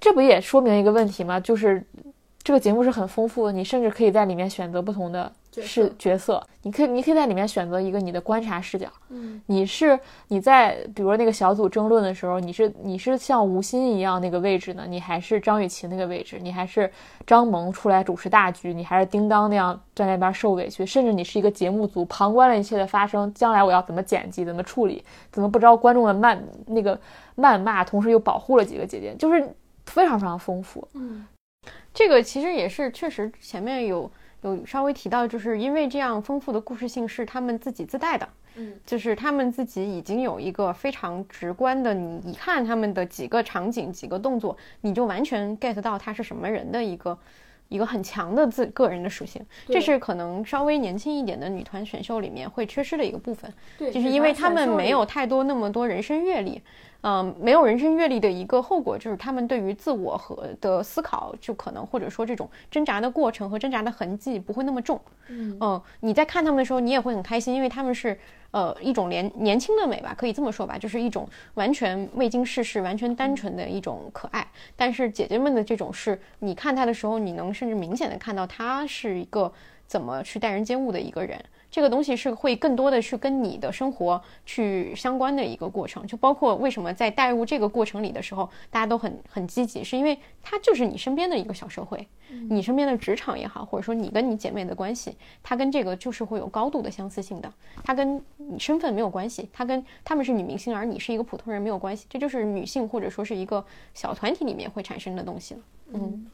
[0.00, 1.40] 这不也说明一个问题吗？
[1.40, 1.84] 就是
[2.48, 8.88] 这个节目是很丰富的，你甚至可以在里面选择不同的是角色，你可以你可以在里面选择一个你的观察视角。
[9.10, 9.38] 嗯。
[9.44, 16.90] 你是你在比如说那个小组争论的时候，你是你是像吴昕一样那个位置呢，你还是张雨绮那个位置，你还是
[17.26, 26.98] 张萌出来主持大局，你还是叮当那样在那边受委屈，甚至你是一个节目组旁观了一切的发生，将来我要怎么剪辑，怎么处理，怎么不招观众的谩那个
[27.36, 29.46] 谩骂，同时又保护了几个姐姐，就是
[29.84, 30.88] 非常非常丰富。
[30.94, 31.26] 嗯，
[31.92, 34.10] 这个其实也是确实前面有
[34.42, 38.28] 有稍微提到，就是因为这样丰富的故事性是他们自己自带的。
[38.60, 47.16] 嗯，就是他们自己已经有一个非常直观的，你一看他们的几个场景、几个动作，你就完全 get 到他是什么人的一个
[47.68, 49.44] 一个很强的自个人的属性。
[49.68, 53.52] 这是可能稍微年轻一点的女团选秀里面会缺失的一个部分。
[53.78, 56.60] 对就是因为他们没有太多那么多人生阅历，
[57.02, 65.00] 嗯、没有人生阅历的一个后果就是他们对于自我和的思考，就可能或者说这种挣扎的过程和挣扎的痕迹不会那么重。
[65.28, 68.18] 嗯你在看他们的时候，你也会很开心，因为他们是
[68.50, 74.46] 呃一种年年轻的美吧，可以这么说吧，就是一种完全未经世事、完全单纯的一种可爱。
[74.74, 79.52] 但是姐姐们的这种是，你看她的时候，你能甚至明显的看到她是一个
[79.86, 81.38] 怎么去待人接物的一个人。
[81.70, 92.08] 这个东西是会更多的去跟你的生活去相关的一个过程，就包括为什么在带入这个过程里的时候，大家都很很积极，是因为它就是你身边的一个小社会，
[92.48, 97.52] 你身边的职场也好，或者说你跟你姐妹的关系，它跟这个就是会有高度的相似性的，
[97.84, 103.62] 它跟你身份没有关系，它跟他们是女明星，而你是一个普通人没有关系，这就是女性或者说是一个
[103.92, 105.60] 小团体里面会产生的东西了。
[105.92, 106.26] 嗯，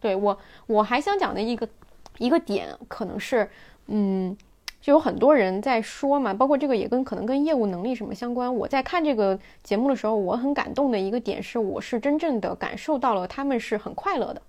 [0.00, 1.68] 对我我还想讲的一个
[2.16, 3.50] 一个点可能是，
[3.88, 4.34] 嗯。
[4.82, 8.52] 就有很多人在说嘛，包括这个也跟可能跟业务能力什么相关。
[8.54, 14.42] 我在看这个节目的时候，我很感动的一个点是，我是真正的感受到了他们是很快乐的。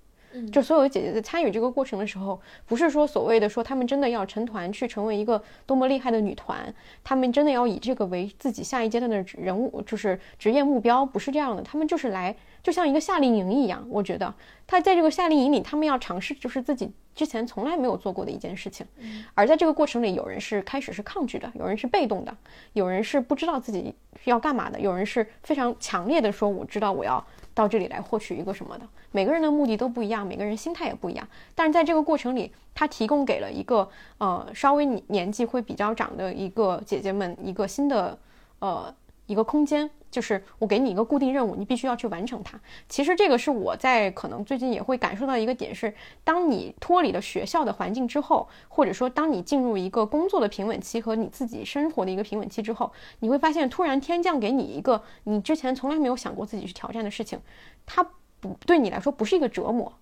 [0.52, 11.62] 就所有的姐姐在参与这个过程的时候，不是说所谓的说她们真的要成团去成为一个多么厉害的女团，她们真的要以这个为自己下一阶段的人物，就是职业目标，不是这样的。
[11.62, 13.86] 她们就是来，就像一个夏令营一样。
[13.90, 14.34] 我觉得，
[14.66, 18.86] 她在这个夏令营里，她们要尝试就是自己之前从来没有做过的一件事情。
[19.34, 22.36] 而在这个过程里，有人是开始是抗拒的，有人是被动的，
[22.72, 23.94] 有人是不知道自己
[24.24, 27.24] 要干嘛的，有人是非常强烈的说我知道我要
[27.54, 28.86] 到这里来获取一个什么的。
[29.12, 31.26] 每个人的目的都不一样，每个人心态也不一样。
[31.54, 38.18] 但是在这个过程里，他提供给了一个呃稍微年纪会比较长的一个姐姐们一个新的
[38.58, 38.92] 呃
[39.26, 42.60] 一个空间，就是我给你一个固定任务，你必须要去完成它。
[42.88, 57.40] 其实这个是我在可能最近也会感受到一个点是，当你脱离了学校的环境之后，或者说当你进入一个工作的平稳期和你自己生活的一个平稳期之后，你会发现突然天降给你一个你之前从来没有想过自己去挑战的事情，
[57.86, 58.06] 它
[58.40, 59.92] 不对你来说不是一个折磨，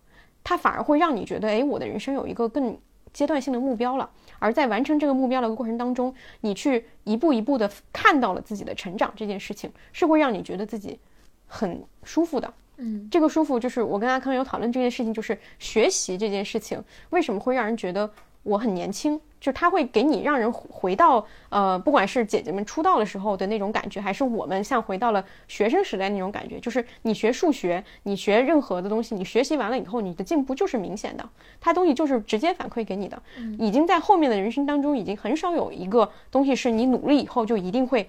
[0.42, 2.76] 它反而会让你觉得，哎，我的人生有一个更
[3.12, 4.10] 阶段性的目标了。
[4.38, 10.98] 而在完成这个目标的过程当中，你去一步一步的看到了自己的成长，这件事情是会让你觉得自己
[11.46, 12.52] 很舒服的。
[12.78, 18.10] 嗯，这个舒服就是我跟阿康有讨论这件事情，就是学习这件事情为什么会让人觉得
[18.42, 31.28] 我很年轻，就是他会给你让人回到呃，不管是姐姐们出道的时候的那种感觉，还是我们像回到了学生时代那种感觉，就是你学数学，你学任何的东西，你学习完了以后，你的进步就是明显的，
[31.60, 33.22] 它东西就是直接反馈给你的，
[33.58, 38.08] 已经在后面的人生当中，已经很少有一个东西是你努力以后就一定会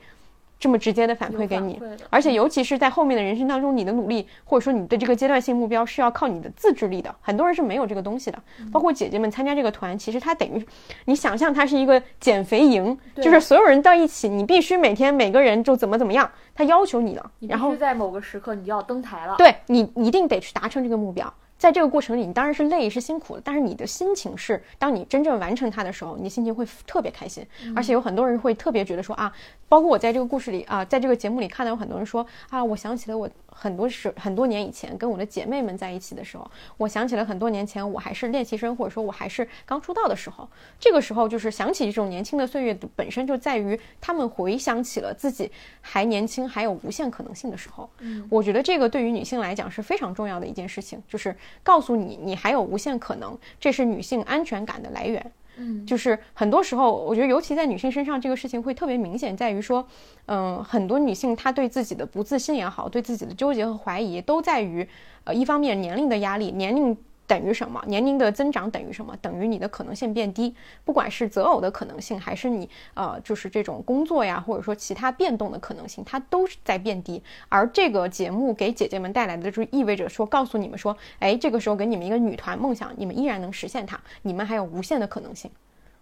[0.60, 1.78] 这么直接的反馈给你
[2.10, 8.42] 而且尤其是在后面的人生当中，你的努力或者说你的这个阶段性目标是要靠你的自制力的，很多人是没有这个东西的。
[8.72, 10.66] 包括姐姐们参加这个团，其实它等于
[11.06, 19.36] 你想象它是一个减肥营，就是所有人到一起，你必须每天每个人就怎么怎么样，他要求你了，然后在某个时刻你就要登台了。
[19.38, 21.34] 对你一定得去达成这个目标。
[21.64, 27.42] 在这个过程里，你当然是累是辛苦的，但是你的心情是，当你真正完成它的时候，你心情会特别开心。
[27.74, 29.32] 而且有很多人会特别觉得说啊，
[29.70, 40.48] 包括我在这个故事里啊，在这个节目里看到有很多人说啊，我想起了我很多时很多年以前跟我的姐妹们在一起的时候，我想起了很多年前我还是练习生，或者说我还是刚出道的时候。
[40.80, 45.52] 这个时候就是想起这种年轻的岁月，本身就在于他们回想起了自己
[45.82, 47.90] 还年轻，还有无限可能性的时候。
[48.00, 55.32] 嗯，我觉得这个对于女性来讲是非常重要的一件事情，就是告诉你你还有无限可能，这是女性安全感的来源。
[55.58, 59.88] 嗯，就是很多时候，我觉得尤其在女性身上，这个事情会特别明显，在于说，
[60.26, 64.88] 嗯，很多女性她对自己的不自信也好，对自己的纠结和怀疑，都在于，
[65.24, 67.82] 呃，一方面年龄的压力，年龄等于什么？
[67.88, 69.16] 年龄的增长等于什么？
[69.22, 77.22] 等于你的可能性变低，不管是择偶的可能性，还是你呃，就是这种工作呀，或者说其他变动的可能性，它都是在变低。
[77.50, 85.50] 而这个节目给姐姐们带来的，就意味着说，告诉你们说，哎，这个时候给你们一个女团梦想，你们依然能实现它，你们还有无限的可能性。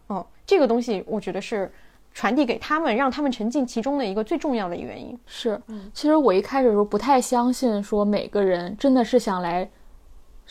[0.07, 1.72] 哦，这个东西我觉得是
[2.14, 5.18] 传递给他们，让他们沉浸其中的一个最重要的原因。
[5.26, 5.61] 是，
[5.93, 9.69] 其实我一开始的时候不太相信，说每个人真的是想来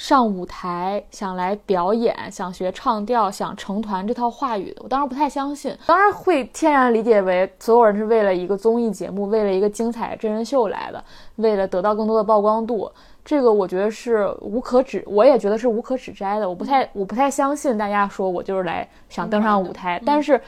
[0.00, 4.80] 上舞台，想来表演，想学唱调，想成团这套话语的。
[4.82, 11.04] 我当时不太相信，当然会天然理解为所有人是为了一个综艺节目，为了一个精彩真人秀来的，
[11.36, 12.90] 为了得到更多的曝光度。
[13.22, 16.48] 这个我觉得是无可指，我也觉得是无可指摘的。
[16.48, 20.00] 我不太，我不太相信大家说我就是来想登上舞台。
[20.06, 20.40] 但是，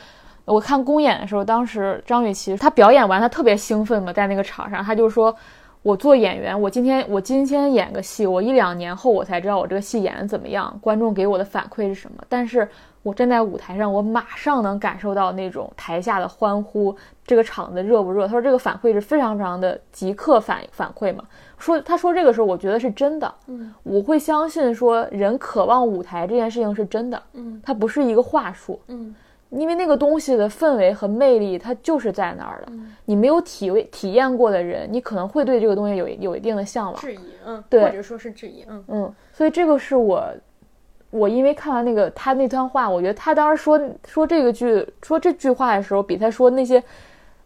[0.47, 5.37] 我看公演的时候，当时张雨绮她表演完，她特别兴奋嘛，在那个场上，她就说
[5.83, 12.23] ：“我做演员，我今天我今天演个戏，我一两年后我才知道我这个戏演的怎么样，观众给我的反馈是什么。
[12.29, 12.69] 但是
[13.03, 16.95] 我站在舞台上，我马上能感受到那种台下的欢呼，
[17.27, 18.29] 这个场子热不热？
[18.29, 21.25] 他说这个反馈是非常非常的即刻反反馈嘛。”
[21.59, 29.15] 说他说这个时候，我觉得是真的，嗯，我会相信说人渴望舞台这件事情是真的，嗯，它不是一个话术，嗯，
[29.53, 32.73] 因为那个东西的氛围和魅力，它就是在那儿的。
[33.05, 40.27] 你没有体味体验过的人，你可能会对这个东西有有一定的向往，质疑，嗯，对，或者说是质疑，嗯嗯，所以这个是我，
[41.11, 46.83] 我因为看完那个他那段话，我觉得他当时说说这个句说这句话的时候，比他说那些。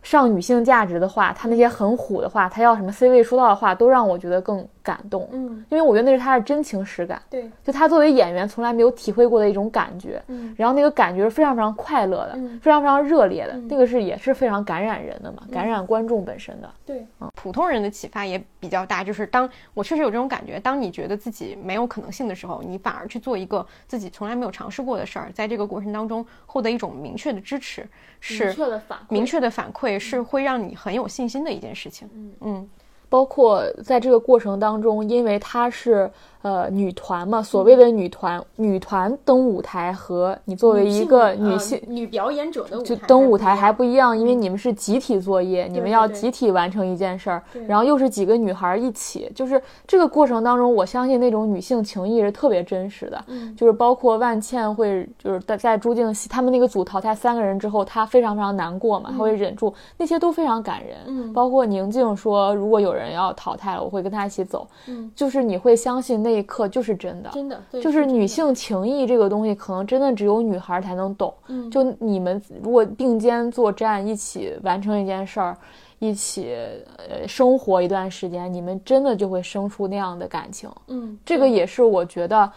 [0.03, 5.29] 上女性价值的话，他那些很虎的话，他要什么 C 位说到的话，都让我觉得更感动。
[5.33, 7.21] 嗯，因为我觉得那是他的真情实感。
[7.29, 10.23] 对，就他作为演员从来没有体会过的一种感觉。
[10.29, 12.61] 嗯，然后那个感觉是非常非常快乐的，嗯。
[12.61, 16.71] 非常非常热烈的，那个是也是非常感染人的嘛，感染观众本身的。
[16.87, 17.29] 对，嗯。
[17.35, 27.85] 普通人的启发也比较大，就是当我确实有这种感觉，当你觉得自己没有可能性的时候，你反而去做一个自己从来没有尝试过的事儿，在这个过程当中获得一种明确的支持，
[28.21, 30.77] 是明确的反明确的反馈，是会让你。
[30.77, 32.33] 很有信心的一件事情，嗯。
[32.43, 32.69] 嗯，
[33.09, 36.11] 包括在这个过程当中，因为他是。
[36.47, 53.25] 呃，女团嘛，所谓的女团，女团登舞台和你作为一个女性女表演者的舞台就登舞台还不一样，因为你们是集体作业，你们要集体完成一件事儿，然后又是几个女孩一起，就是这个过程当中，我相信那种女性情谊是特别真实的，
[53.57, 66.36] 就是包括万茜会就是在在朱静熙他们那个组淘汰三个人之后，她非常非常难过嘛，她会忍住，那些都非常感人，嗯，包括宁静说，如果有人要淘汰了，我会跟她一起走，嗯，就是你会相信那。
[66.37, 71.33] 这一刻就是真的，真的，就是女性情谊这个东西，可能真的只有女孩才能懂。
[71.47, 75.57] 嗯，就你们如果并肩作战，一起完成一件事儿，
[75.99, 76.55] 一起
[76.99, 80.71] 呃生活一段时间，你们真的就会生出那样的感情。
[80.89, 82.53] 嗯，这个也是我觉得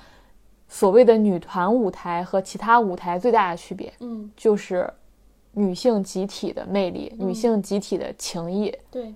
[0.67, 3.93] 所谓的女团舞台和其他舞台最大的区别。
[4.01, 4.91] 嗯，就是
[5.53, 8.77] 女性集体的魅力，女性集体的情谊。
[8.91, 9.15] 对。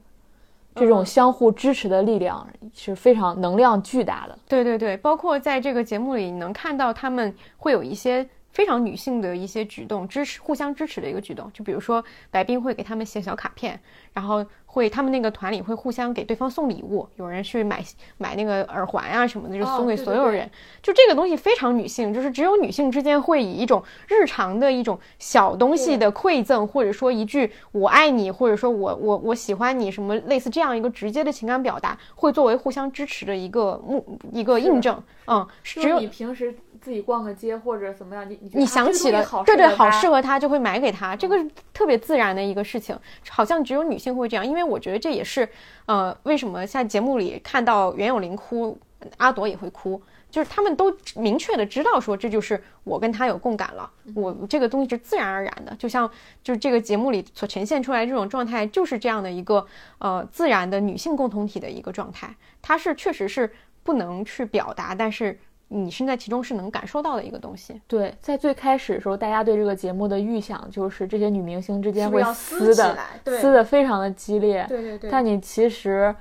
[0.75, 4.37] 这种相互支持的力量是非常能量巨大的。
[4.47, 11.51] 对对对，包括在这个节目里，你能看到他们会有一些非常女性的一些举动，支持互相支持的一个举动。
[11.51, 12.01] 就比如说，
[12.31, 13.77] 白冰会给他们写小卡片，
[14.13, 14.45] 然后。
[14.73, 17.83] 会，他们那个团里会互相给对方送礼物，有人去买
[18.17, 20.49] 买那个耳环啊什么的，就送给所有人。
[20.81, 34.99] 就这个东西非常女性，就是只有女性之间会以一种日常的一种小东西的馈赠，或者说一句我爱你，或者说我我我喜欢你，什么类似这样一个直接的情感表达，会作为互相支持的一个目一个印证。
[35.27, 36.51] 嗯，只有你平时
[36.83, 41.37] 自己逛个街或者怎么样，你你想起了，对对，好适合他，就会买给他，这个
[41.73, 42.99] 特别自然的一个事情，
[43.29, 44.63] 好像只有女性会这样，因为。
[44.73, 45.47] 我觉得这也是，
[45.85, 48.75] 呃，为什么在节目里看到袁咏琳哭，
[49.17, 50.01] 阿朵也会哭，
[50.31, 56.09] 就是他们都明确的知道说这就是我跟他有共感了，我这个东西是自然而然的，就像
[56.41, 59.63] 就是这个节目里所呈现出来这种状态，就是这样的一个
[59.99, 63.53] 呃自然的女性共同体的一个状态，它是确实是
[63.83, 65.37] 不能去表达，但是。
[65.73, 67.81] 你身在其中是能感受到的一个东西。
[67.87, 74.65] 对，在最开始的时候，大家对这个节目的预想就是这些女明星之间会撕的，撕的非常的激烈。
[74.69, 75.09] 对对对。
[75.09, 76.13] 但你其实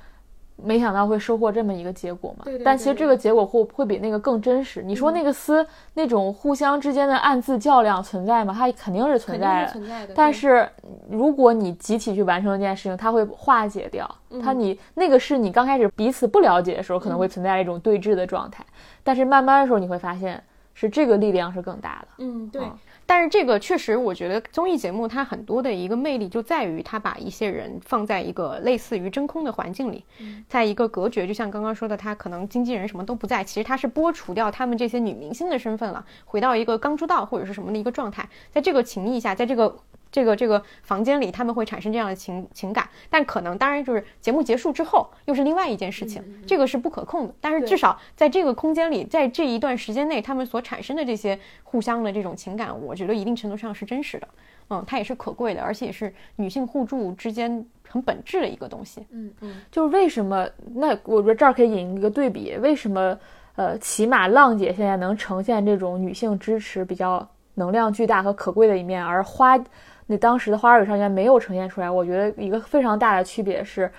[0.64, 2.44] 没想到会收获这么一个结果嘛。
[2.44, 4.82] 对对但其实这个结果会会比那个更真实。
[4.82, 8.54] 你说那个丝、那种互相之间的暗自较量存在吗？
[8.56, 9.72] 它肯定是存在的。
[9.72, 10.68] 存在的但是
[11.10, 14.08] 如果你集体去完成一件事情，它会化解掉。
[14.42, 18.64] 它你那个是你刚开始彼此不了解的时候，可能会存在一种对峙的状态。
[19.02, 20.42] 但是慢慢的时候，你会发现
[20.74, 22.08] 是这个力量是更大的。
[22.18, 22.78] 嗯，对嗯。
[23.14, 30.02] 但是这个确实，我觉得综艺节目它很多的一个魅力就在于它把一些人放在一个类似于真空的环境里，
[30.48, 39.76] 在一个隔绝，就像刚刚说的，他可能经纪人什么都不在，其实他是剥除掉他们这些女明星的身份了，回到一个刚出道或者是什么的一个状态，在这个情谊下，在这个。
[40.12, 47.34] 这个这个房间里，他们会产生这样的情情感，但可能当然就是节目结束之后，又是另外一件事情，这个是不可控的。
[47.40, 54.28] 但是至少在这个空间里，在这一段时间内，他们所产生的这些互相的这种情感，我觉得一定程度上是真实的，
[54.68, 59.06] 嗯，它也是可贵的，而且也是女性互助之间很本质的一个东西。
[59.10, 60.46] 嗯嗯，就是为什么？
[60.74, 63.18] 那我觉得这儿可以引一个对比，为什么？
[63.54, 69.58] 呃，起码浪姐现在能呈现这种女性支持比较能量巨大和可贵的一面，而花。
[70.06, 73.90] 那当时的《花儿与少年》没有呈现出来，我觉得一个非常大的区别是，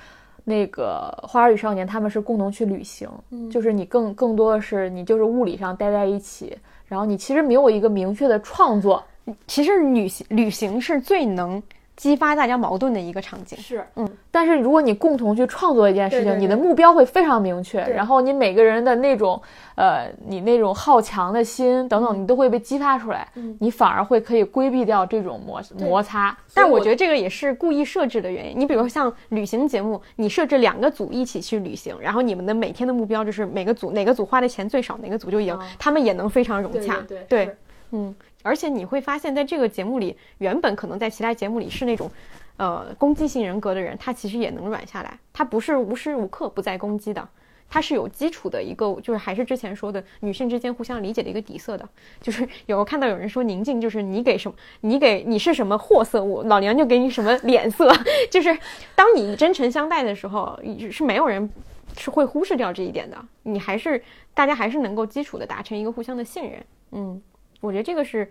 [0.44, 3.10] 那个《花儿与少年》他们是共同去旅行，
[3.52, 9.04] 就是你更更多的是你就是物理上待在一起，然后你其实没有一个明确的创作。
[9.48, 11.64] 其实旅行旅行是最能
[11.95, 13.57] 激发大家矛盾的一个场景。
[13.60, 16.41] 是，嗯，但是如果你共同去创作一件事情，对对对。
[16.41, 19.40] 你的目标会非常明确，然后你每个人的那种，
[19.76, 23.56] 呃，你那种好强的心等等，你都会被激发出来，嗯。
[23.60, 26.36] 你反而会可以规避掉这种摩摩擦。
[26.53, 28.60] 但我觉得这个也是故意设置的原因。
[28.60, 36.95] 你比如说像旅行节目，你设置两个组一起去旅行，然后你们的每天的目标就是每个组哪个组花的钱最少，哪个组就赢，他们也能非常融洽。
[36.95, 37.56] 哦对
[37.95, 38.14] 嗯，
[38.44, 42.11] 而且你会发现在这个节目里，原本可能在其他节目里是那种。
[42.56, 47.28] 呃，攻击性人格的人，他其实也能软下来，他不是无时无刻不在攻击的，
[47.68, 51.90] 他是有基础的一个， 就是还是之前说的女性之间互相理解的一个底色的。
[52.22, 57.91] 就是有看到有人说宁静，就是你给什么，你给你是什么货色，我老娘就给你什么脸色。
[58.30, 58.56] 就是
[58.95, 60.57] 当你真诚相待的时候，
[60.91, 61.49] 是没有人
[61.98, 63.18] 是会忽视掉这一点的。
[63.41, 64.02] 你还是
[64.36, 66.64] 大家还是能够基础的达成一个互相的信任。
[66.91, 67.20] 嗯，
[67.64, 68.30] 我觉得这个是。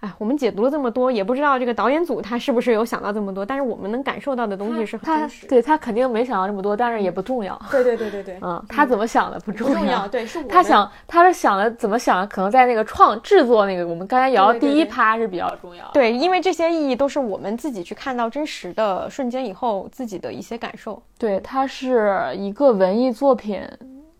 [0.00, 5.46] 哎，我们解读了这么多，也不知道这个导演组他是不是有想到这么多，但是我们能感受到的东西是很他真实。
[5.48, 7.60] 对他肯定没想到这么多，但是也不重要。
[7.68, 15.90] 对对对对对，嗯，他怎么想的不重要重要，对，是我他想，他是想的怎么想的，可能在那个创制作那个，我们刚才聊的第一趴是比较重要的。
[15.94, 21.02] 对，因为这些意义都是我们自己去看到真实的瞬间以后自己的一些感受。
[21.18, 23.60] 对，它是一个文艺作品，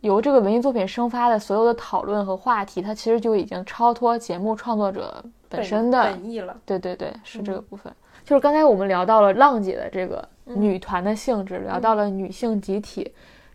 [0.01, 6.03] 由这个文艺作品生发的所有的讨论和话题，它其实就已经超脱节目创作者本身的。
[6.05, 6.57] 本意了。
[6.65, 7.93] 对对对，是这个部分。
[8.25, 13.11] 就是刚才我们聊到了浪姐的这个女团的性质，聊到了女性集体，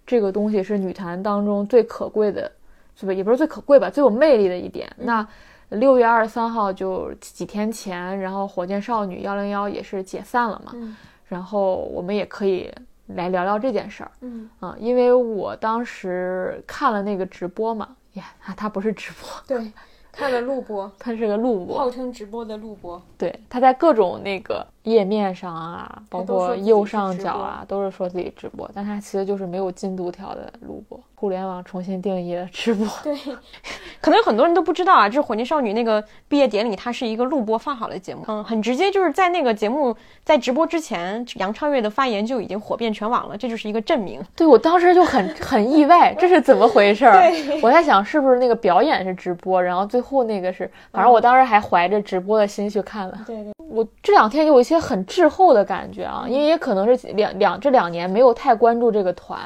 [0.06, 2.52] 这个东西是女团当中最可贵的，
[2.96, 3.14] 是吧？
[3.14, 4.92] 也不是最可贵吧，最有魅力的一点。
[4.98, 5.26] 那
[5.70, 10.96] 六月二十三号就几天前，然后火箭少女幺零幺也是解散了嘛，嗯
[11.26, 12.72] 然后我们也可以
[13.16, 14.12] 来聊聊这件事儿。
[14.22, 19.72] 嗯，啊，因为我当时看了那个直播嘛，呀，它它不是直播，对，
[20.12, 23.02] 看了录播， 它是个录播，号称直播的录播。
[23.18, 31.00] 对，它在各种那个页面上啊，包括右上角啊，都是说自己直播，但它其实就是没有进度条的录播。
[31.24, 33.16] 互联网重新定义了直播，对，
[34.02, 38.26] 可能有很多人都不知道啊，就是火箭少女那个毕业典礼，它是一个录播放好的节目。
[38.28, 39.96] 嗯，很直接，就是在那个节目
[40.26, 44.22] 在直播之前，杨超越的发言就已经火遍全网了，这就是一个证明。
[44.36, 47.32] 对我当时就很 很意外，这是怎么回事儿？
[47.62, 53.18] 我在想是不是那个表演是直播，然后最后那个是，反正我当时还怀着直播的心去看了。
[53.26, 59.40] 对对，我这两天有一些很滞后的感觉啊，因为也可能是两两这两年没有太关注这个团，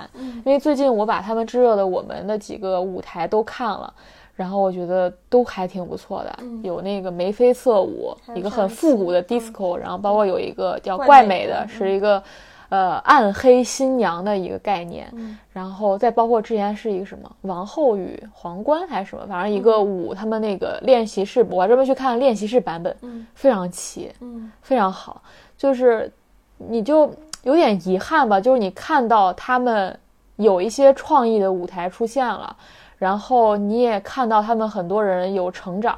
[0.43, 3.93] 因为最近我把他们炙热的我们的几个舞台都看了。
[4.35, 12.21] 然后我觉得都还挺不错的，有那个眉飞色舞，一个很复古的 disco，、然后包括有一个叫怪美的，是一个
[12.69, 15.11] 呃暗黑新娘的一个概念，
[15.51, 22.95] 然后再包括之前是一个什么王后与皇冠还是什么，反正一个舞，他们那个练习室，我还专门去看练习室版本，
[23.33, 25.19] 非常齐，嗯非常好，
[25.57, 26.13] 就是
[26.57, 27.11] 你就
[27.41, 29.99] 有点遗憾吧，就是你看到他们
[30.37, 32.55] 有一些创意的舞台出现了。
[32.97, 35.95] 然后你也看到他们很多人有成长，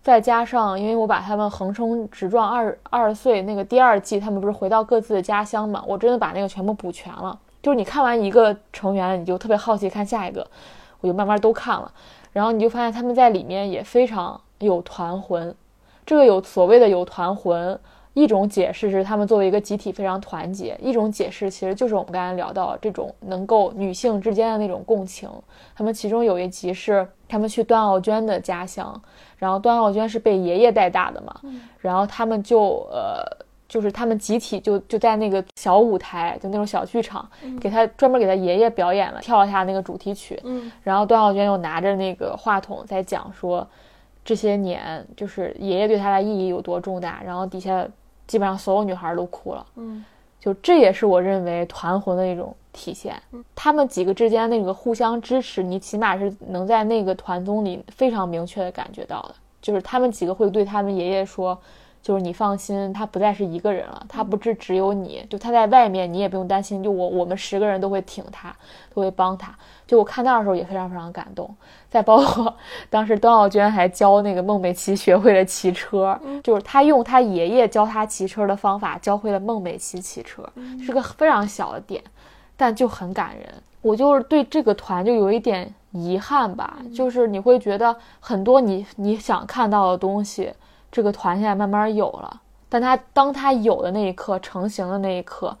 [0.00, 5.82] 再加上因为我把他们横冲直撞二二岁那个第二季，他们不是回到各自的家乡嘛？
[5.84, 7.36] 我真的把那个全部补全了。
[7.60, 10.46] 就是你看完一个成员，你就特别好奇看下一个，
[11.00, 11.90] 我就慢慢都看了。
[12.32, 15.52] 然后你就发现他们在里面也非常有团魂，
[16.06, 17.76] 这个有所谓的有团魂，
[18.18, 25.30] 一种解释是他们作为一个集体非常团结，一种解释其实就是我们刚才聊到这种能够女性之间的那种共情。
[25.76, 29.00] 他们其中有一集是他们去段奥娟的家乡，
[29.36, 31.40] 然后段奥娟是被爷爷带大的嘛，
[31.78, 33.22] 然后他们就呃，
[33.68, 37.28] 就是他们集体就就在那个小舞台，就那种小剧场，
[37.60, 40.40] 给他专门给他爷爷表演了，跳了一下那个主题曲。
[40.42, 43.64] 嗯，然后段奥娟又拿着那个话筒在讲说，
[44.24, 47.86] 这些年就是爷爷对他的意义有多重大，然后底下
[48.28, 49.66] 基本上所有女孩都哭了。
[49.74, 50.04] 嗯，
[50.38, 53.20] 就这也是我认为团魂的一种体现。
[53.56, 61.60] 他们几个之间那个互相支持，你起码是能在那个团综里非常明确的感觉到的，就是他们几个会对他们爷爷说。
[62.00, 66.82] 就是你放心，他不再是一个人了，他不是只有你，就他在外面，你也不用担心。
[66.82, 68.54] 就我，我们十个人都会挺他，
[68.94, 69.54] 都会帮他。
[69.86, 71.54] 就我看到的时候也非常非常感动。
[71.90, 72.54] 再包括
[72.88, 80.42] 当时段奥娟还教那个孟美岐学会了骑车，就是他用他爷爷教他骑车的方法教会了孟美岐骑车，
[80.84, 82.02] 是个非常小的点，
[82.56, 83.46] 但就很感人。
[83.82, 90.52] 我就是对这个团就有一点遗憾吧，就是你会觉得很多你你想看到的东西。
[90.90, 95.56] 这个团现在慢慢有了，但他当他有的那一刻，成型的那一刻，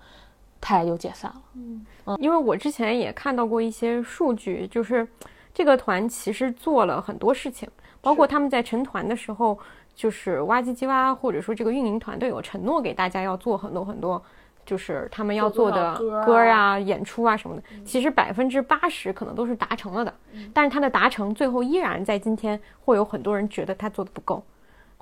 [0.60, 1.42] 他也就解散了。
[1.54, 1.86] 嗯，
[2.18, 5.06] 因为我之前也看到过一些数据，就是
[5.52, 7.68] 这个团其实做了很多事情，
[8.00, 9.58] 包括他们在成团的时候，
[9.94, 14.22] 就是哇唧唧哇，或者说这个运营团队有承诺给大家要做很多很多，
[14.64, 15.94] 就是他们要做的
[16.24, 20.14] 歌啊、演出啊什么的，其实百分之八十可能都是达成了的，
[20.54, 24.42] 但是他的达成最后依然在今天会有很多人觉得他做的不够。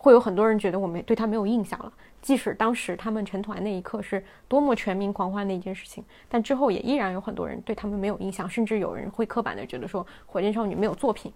[0.07, 1.93] 会有很多人觉得我们对他没有印象了，
[2.23, 11.33] 即使当时他们成团那一刻是多么全民狂欢的一件事情，但之后也依然有很多人对他们没有印象，甚至有人会刻板的觉得说火箭少女没有作品，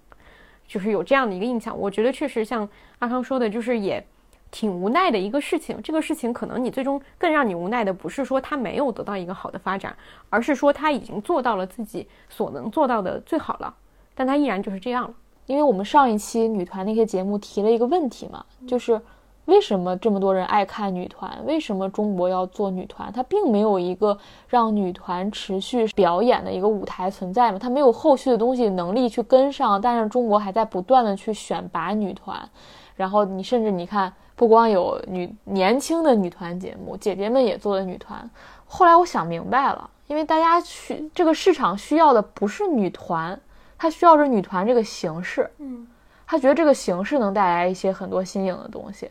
[0.68, 1.76] 就是有这样的一个印象。
[1.76, 2.68] 我觉得确实像
[3.00, 4.06] 阿康说的，就是也
[4.52, 5.82] 挺无奈的一个事情。
[5.82, 9.96] 这个事情可能你最终更让你无奈的不是说他没有得到一个好的发展，
[10.28, 13.74] 而是说他已经做到了自己所能做到的最好了，
[14.14, 15.14] 但他依然就是这样了。
[15.46, 19.00] 因为我们上一期女团那些节目提了一个问题嘛，就是
[19.46, 21.42] 为什么这么多人爱看女团？
[21.44, 23.12] 为什么中国要做女团？
[23.12, 27.58] 它并没有一个让女团持续表演的一个舞台存在嘛？
[27.58, 29.80] 它没有后续的东西能力去跟上。
[29.80, 32.48] 但是中国还在不断的去选拔女团，
[32.94, 38.30] 然后你甚至你看，不光有女年轻的女团节目，姐姐们也做了女团。
[38.66, 43.40] 后来我想明白了，因为大家需这个市场需要的不是女团。
[43.80, 45.86] 他需要是女团这个形式，嗯，
[46.26, 49.10] 他觉得这个形式能带来一些很多新颖的东西，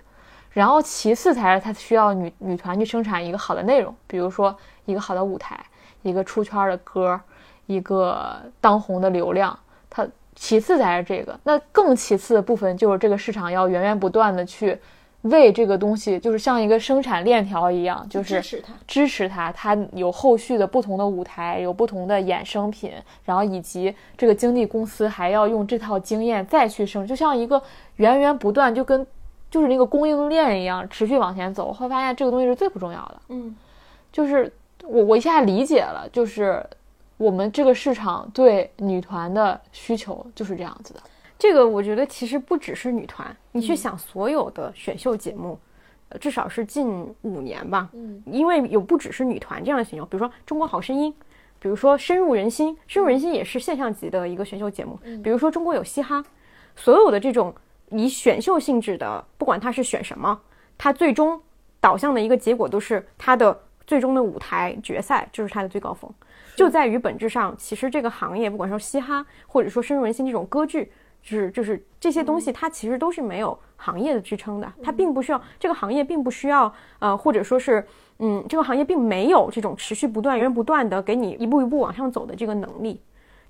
[0.51, 4.55] 然后其次才是他需要女女团去生产一个好的内容，比如说
[4.85, 5.59] 一个好的舞台，
[6.03, 7.19] 一个出圈的歌，
[7.65, 9.57] 一个当红的流量，
[9.89, 14.79] 他其次才是这个，那更其次的部分就是这个市场要源源不断的去。
[15.23, 22.93] 为这个东西，就是像一个生产链条一样，就是支持它，支持它，它有后续的不同的舞台，有不同的衍生品，
[23.25, 27.61] 然后以及这个经纪公司还要用这套经验再去生，就像一个
[27.97, 29.05] 源源不断，就跟
[29.51, 31.73] 就是那个供应链一样，持续往前走。
[31.73, 33.21] 会发现这个东西是最不重要的。
[33.27, 33.53] 嗯，
[34.13, 34.49] 就是
[34.83, 36.65] 我我一下理解了，就是
[37.17, 40.99] 我们这个市场对女团的需求就是这样子的。
[41.39, 45.57] 这个我觉得其实不只是女团，你去想所有的选秀节目，
[46.09, 46.89] 呃，至少是近
[47.21, 51.09] 五年吧，嗯，因为有不只是女团这样的选秀，比如说《中国好声音》，
[51.57, 56.19] 比如说《深入人心》，《深入人心》也是现象级的一个选秀节目，比如说《中国有嘻哈》，
[56.75, 57.55] 所有的这种
[57.89, 60.37] 以选秀性质的，不管它是选什么，
[60.77, 61.41] 它最终
[61.79, 63.57] 导向的一个结果都是它的
[63.87, 66.13] 最终的舞台决赛就是它的最高峰，
[66.57, 70.91] 就在于本质上，其实这个行业不管说嘻哈，或者说深入人心这种歌剧。
[71.21, 77.85] 就是就是这些东西，它其实都是没有行业的支撑的，它并不需要这个行业并不需要呃，或者说是
[78.19, 83.01] 嗯，这个行业并没有这种持续不断、源源不断的给你一步一步往上走的这个能力，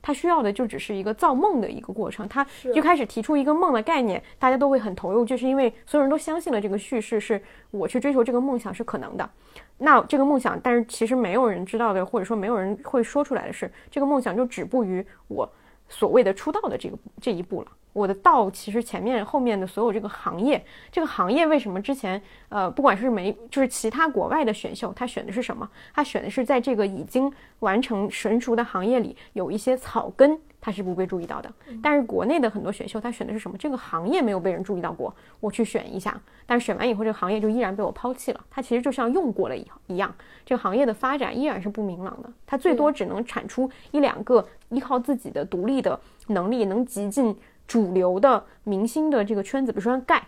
[0.01, 2.27] 它需要的就只是一个造梦的一个过程。
[2.27, 7.41] 它就开始提出一个梦的概念，大家都会很投入，就是因为所有人都相信了这个叙事是
[7.71, 9.29] 我去追求这个梦想是可能的。
[9.77, 15.49] 那这个梦想，但是其实没有人知道的，或者说没有人会说出来的是，这个梦想就止步于我。
[15.89, 25.69] 所谓的出道的这个这一步了，我的道其实前面后面的所有这个行业，这个行业为什么之前呃不管是没就是其他国外的选秀，他选的是什么？
[25.93, 30.39] 他选的是在这个已经完成成熟的行业里有一些草根。
[30.61, 31.49] 他是不被注意到的，
[31.81, 33.57] 但是国内的很多选秀，他选的是什么？
[33.57, 38.41] 这个行业没有被人注意到过，我去选一下，但是选完以后，这个行业就依然被我抛弃了。
[38.51, 40.13] 它其实就像用过了一一样，
[40.45, 42.29] 这个行业的发展依然是不明朗的。
[42.45, 45.97] 它最多只能产出一两个依靠自己的独立的
[46.27, 47.33] 能力能挤进
[47.69, 50.21] 主流的明星的这个圈子，比如说盖。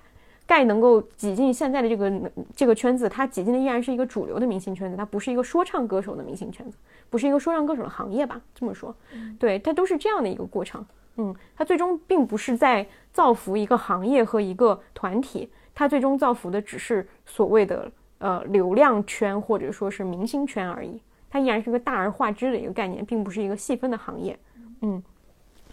[0.47, 6.75] 盖能够挤进现在的这个这个圈子，他挤进的依然是一个主流的明星圈子，它不是一个说唱歌手的明星圈子，
[7.09, 8.41] 不是一个说唱歌手的行业吧？
[8.53, 8.93] 这么说，
[9.39, 10.85] 对，它都是这样的一个过程。
[11.15, 21.01] 嗯，它最终并不是在造福一个行业和一个团体，它最终造福的只是所谓的呃流量圈或者说是明星圈而已。
[21.29, 24.37] 它依然是个大而化之的一个概念，并不是一个细分的行业。
[24.81, 25.01] 嗯，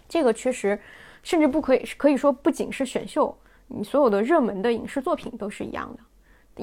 [0.07, 0.79] 这个确实，
[1.23, 3.35] 甚至不可以可以说不仅是选秀，
[3.67, 5.99] 你所有的热门的影视作品都是一样的。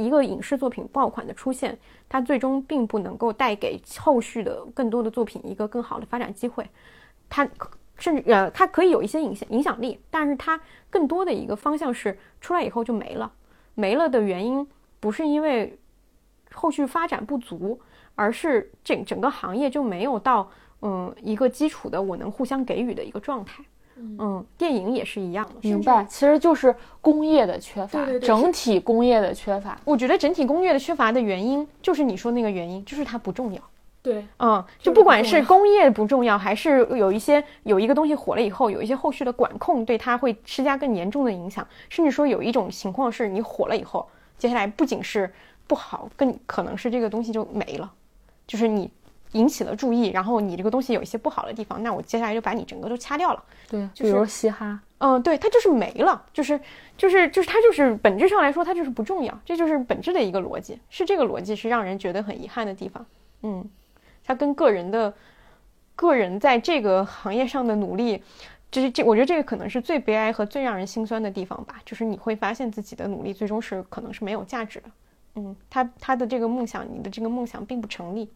[0.02, 6.68] 一个影视作品爆款的出现，它最终并不能够带给后续的更多的作品一个更好的发展机会。
[7.30, 7.48] 它
[7.96, 10.60] 甚至呃，它可以有一些影响影响力，但是它
[10.90, 13.32] 更多的一个方向是出来以后就没了。
[13.74, 14.66] 没了的原因
[15.00, 15.78] 不是因为
[16.52, 17.80] 后续发展不足，
[18.14, 20.50] 而是整整个行业就没有到
[20.82, 23.64] 嗯一个基础的我能互相给予的一个状态。
[23.96, 25.54] 嗯，电影也是一样的。
[25.62, 29.78] 明白，其实就是工业的缺乏，对对对整体工业的缺乏。
[29.84, 33.60] 我觉得整体工业的缺乏的原因就是你说那个原因，就是它不重要。
[34.02, 44.08] 对，嗯，就就是不管是工业不重要，还是有一些有一个东西火了以后，有一些后续的管控对它会施加更严重的影响，甚至说有一种情况是你火了以后，
[44.38, 45.28] 接下来不仅是
[45.66, 47.92] 不好，更可能是这个东西就没了，
[48.46, 48.88] 就是你
[49.32, 53.44] 引起了注意，然后你这个东西有一些不好的地方，那我接下来就把你整个都掐掉了。
[53.68, 56.58] 对，就是比如嘻哈，嗯，对，它就是没了，就是
[56.96, 63.04] 就是就是它就是本质上来说，它就是不重要，这就是本质的一个逻辑，是这个逻辑是让人觉得很遗憾的地方。
[63.42, 63.68] 嗯，
[64.24, 65.12] 它跟个人的
[65.94, 68.22] 个人在这个行业上的努力，
[68.70, 74.90] 就是这，我觉得这个可能是最悲哀和最让人心酸的地方吧，就是你会发现自己的努力最终是可能是没有价值的。
[75.34, 78.30] 嗯，他他的这个梦想，你的这个梦想并不成立。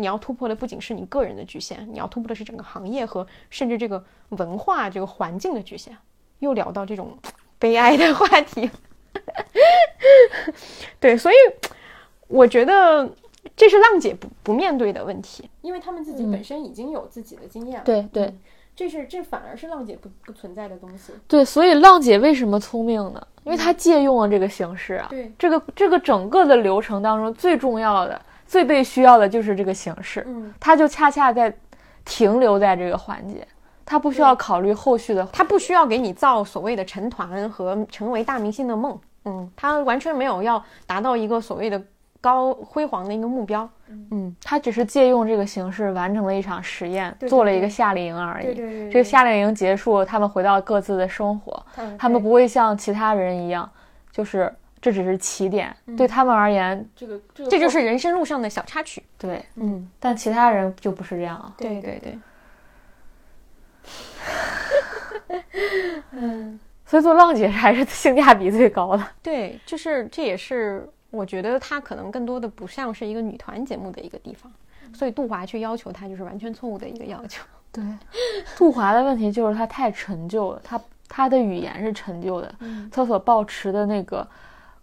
[0.00, 5.96] 你要突破的不仅是你个人的局限，你要突破的是整个行业和甚至这个文化、这个环境的局限。
[6.40, 7.18] 又聊到这种
[7.58, 8.70] 悲哀的话题，
[10.98, 11.34] 对，所以
[12.28, 13.06] 我觉得
[13.54, 17.84] 这是浪姐不不面对的问题，因为他们自己本身已经有自己的经验了。
[17.84, 18.40] 对对嗯
[18.74, 21.12] 这是这反而是浪姐不不存在的东西。
[21.28, 23.26] 对，所以浪姐为什么聪明呢？
[23.44, 25.06] 因为她借用了这个形式啊。
[25.10, 28.18] 对，这个这个整个的流程当中，最重要的、
[28.50, 31.54] 最被需要的就是这个形式，嗯，它就恰恰在
[32.04, 33.46] 停留在这个环节，
[33.86, 35.24] 他不需要考虑后续的。
[35.32, 41.80] 他不需要给你造所谓的成团和成为大明星的梦，嗯，他完全没有要达到一个所谓的
[42.20, 43.70] 高辉煌的一个目标。
[43.86, 48.46] 嗯，他只是借用这个形式完成了一场实验，对对做了一个夏令营而已。
[48.46, 51.64] 对对对对这个夏令营结束，他们回到各自的生活，
[51.96, 53.70] 他们不会像其他人一样，
[54.10, 59.02] 就是这只是起点，对他们而言，这个这个这就是人生路上的小插曲。
[59.18, 61.54] 对，嗯，但其他人就不是这样了。
[61.58, 62.18] 对对对，
[66.12, 69.06] 嗯 所以做浪姐还是性价比最高的。
[69.22, 74.50] 对，就是这也是我觉得它可能更多的不像是一个女团节目的一个地方，
[74.94, 77.44] 所以杜华去要求它就是完全错误的一个要求。
[77.70, 77.84] 对，
[78.56, 82.52] 杜华的问题就是他太陈旧了，他他的语言是陈旧的，
[82.90, 84.26] 他所抱持的那个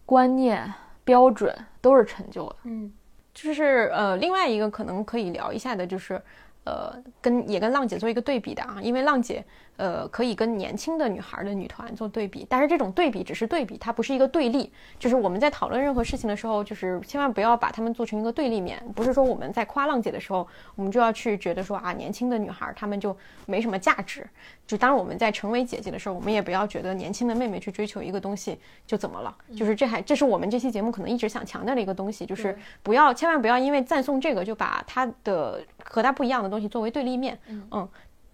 [0.07, 0.73] 观念
[1.03, 2.55] 标准都是陈旧的。
[2.63, 2.91] 嗯，
[3.33, 6.19] 就是呃，另外一个可能可以聊一下的，就是
[6.63, 9.45] 呃，跟也跟浪姐做一个对比的啊，因为浪姐
[9.77, 14.71] 呃可以跟年轻的女孩的女团做对比，但是这种对比只是对比，它不是一个对立。
[14.99, 24.27] 就是我们在讨论任何事情的时候，就是千万不要把她们做成一个对立面，不是说我们在夸浪姐的时候，我们就要去觉得说啊，年轻的女孩她们就没什么价值。
[24.65, 37.87] 就当我们在成为姐姐的时候，我们也不要觉得年轻的妹妹去追求一个东西就怎么了，就是这还这是我们这期节目可能一直想强调的一个东西，就是不要千万不要因为赞颂这个就把她的和她不一样的东西作为对立面，嗯，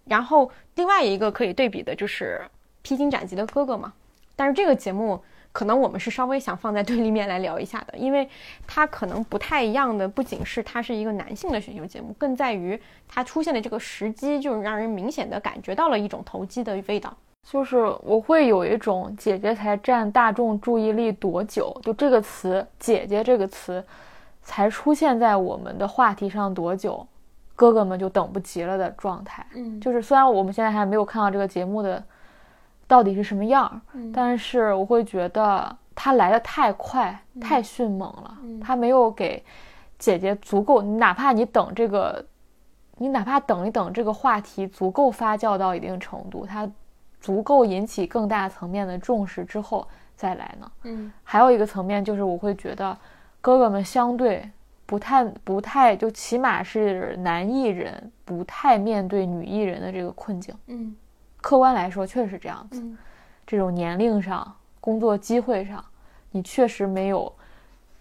[0.04, 2.40] 然后另外一个可以对比的就是
[2.82, 3.92] 披荆斩棘的哥哥嘛，
[4.36, 5.22] 但是这个节目
[5.52, 8.28] 可能我们是稍微想放在对立面来聊一下的，因为
[8.66, 17.16] 它可能不太一样的，不仅是它是一个男性的选秀节目，更在于它出现的这个时机，就是让人明显的感觉到了一种投机的味道。
[17.48, 23.84] 就是我会有一种姐姐才占大众注意力多久，就这个词“姐姐”这个词
[24.42, 27.06] 才出现在我们的话题上多久，
[27.56, 29.46] 哥哥们就等不及了的状态。
[29.54, 29.80] 嗯。
[29.80, 32.02] 就是虽然我们现在还没有看到这个节目的
[32.86, 34.12] 到底是什么样儿，嗯。
[34.12, 38.60] 但是我会觉得他来的太快、太迅猛了，嗯。
[38.60, 39.42] 它没有给
[39.98, 42.24] 姐姐足够，哪怕你等这个，
[42.98, 46.68] 你哪怕等一等这个话题足够发酵到一定程度，它
[47.20, 49.86] 足够引起更大层面的重视之后
[50.16, 50.70] 再来呢。
[50.82, 51.12] 嗯。
[51.22, 52.96] 还有一个层面就是，我会觉得
[53.40, 54.50] 哥哥们相对
[54.94, 60.54] 不太不太，就起码是男艺人不太面对女艺人的这个困境。
[60.68, 60.94] 嗯
[61.38, 62.80] 客观来说，确实是这样子。
[62.80, 62.96] 嗯
[63.44, 65.84] 这种年龄上、工作机会上，
[66.30, 67.30] 你确实没有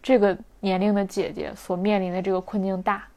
[0.03, 3.07] 这个年龄的姐姐所面临的这个困境大。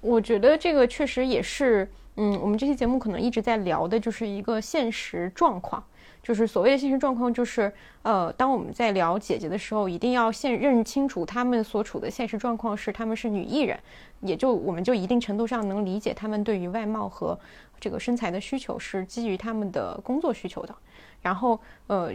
[0.00, 1.86] 我觉得这个确实也是，
[2.16, 5.84] 嗯，我们这期节目可能一直在聊的就是一个现实状况，
[6.26, 7.72] 就是所谓的现实状况，就是
[8.02, 13.78] 呃，当我们在聊姐姐的时候，一定要先认清楚她们所处的现实状况是她们是女艺人，
[14.22, 17.38] 也就我们就一定程度上能理解她们对于外貌和
[17.78, 20.74] 这个身材的需求是基于她们的工作需求的，
[21.22, 22.10] 然后呃。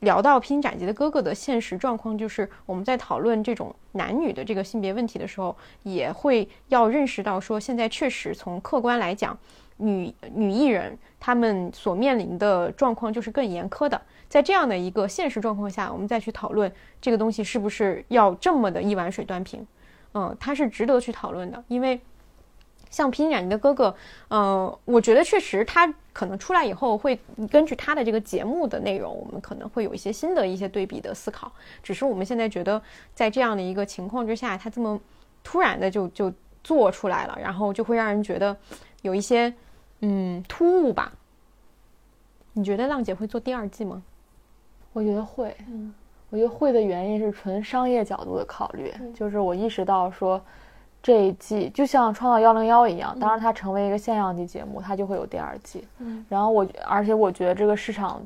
[0.00, 9.38] 聊到披荆斩棘的哥哥的现实状况，就是我们在讨论这种男女的这个性别问题的时候，也会要认识到说，现在确实从客观来讲，
[9.80, 14.00] 女女艺人她们所面临的状况就是更严苛的。
[14.28, 16.70] 在这样的一个现实状况下，我们再去讨论
[17.00, 19.66] 这个东西是不是要这么的一碗水端平，
[20.14, 22.00] 嗯，它是值得去讨论的，因为。
[22.88, 23.88] 像《披荆斩棘的哥哥》，
[24.26, 27.16] 呃，我觉得确实他可能出来以后会
[27.48, 31.52] 根据他的这个节目的内容，我们可能会有一些新的一些对比的思考。
[31.84, 32.82] 只是我们现在觉得，
[33.14, 35.00] 在这样的一个情况之下，他这么
[35.44, 36.32] 突然的就就
[36.64, 38.56] 做出来了，然后就会让人觉得
[39.02, 39.54] 有一些
[40.00, 41.12] 嗯突兀吧。
[42.52, 44.02] 你觉得浪姐会做第二季吗？
[44.92, 45.94] 我觉得会，嗯，
[46.30, 50.40] 我觉得会的原因是纯商业角度的考虑，就是我意识到说。
[51.02, 55.88] 这一季就像《创造幺零幺》一样，当然它成为一个现象级节目，它就会有第二季。
[55.96, 58.20] 嗯，然后我，而且我觉得这个市场，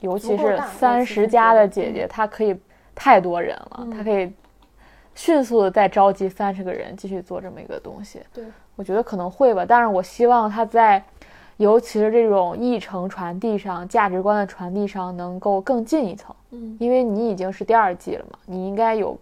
[0.00, 2.58] 尤其是三十加的姐姐，她可以
[2.96, 4.32] 太多人了，她可以
[5.14, 8.20] 迅速的再召集三十个人继续做这么一个东西。
[8.34, 8.44] 对，
[8.74, 11.00] 我觉得可能会吧，但是我希望她在，
[11.56, 16.34] 尤其是这种议程传递上、价值观的传递上能够更进一层。
[16.50, 19.18] 嗯，因为你已经是第二季了嘛，你应该有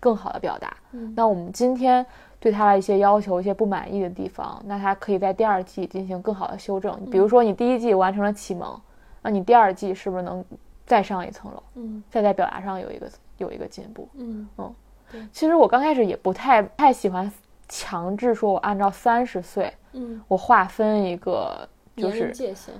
[0.00, 0.76] 更好的表达。
[0.92, 2.04] 嗯，那我们今天。
[2.38, 6.94] 对他的一些要求、一些不满意的地方，那他可以在第二季进行更好的修正。
[7.10, 8.78] 比如说，你第一季完成了启蒙，
[9.22, 10.44] 那你第二季是不是能
[10.84, 11.62] 再上一层楼？
[11.74, 14.08] 嗯，再在表达上有一个有一个进步。
[14.16, 14.74] 嗯嗯，
[15.10, 15.20] 对。
[15.32, 17.28] 其实我刚开始也不太太喜欢
[17.68, 22.32] 强制说，我按照三十岁，嗯，我划分一个就是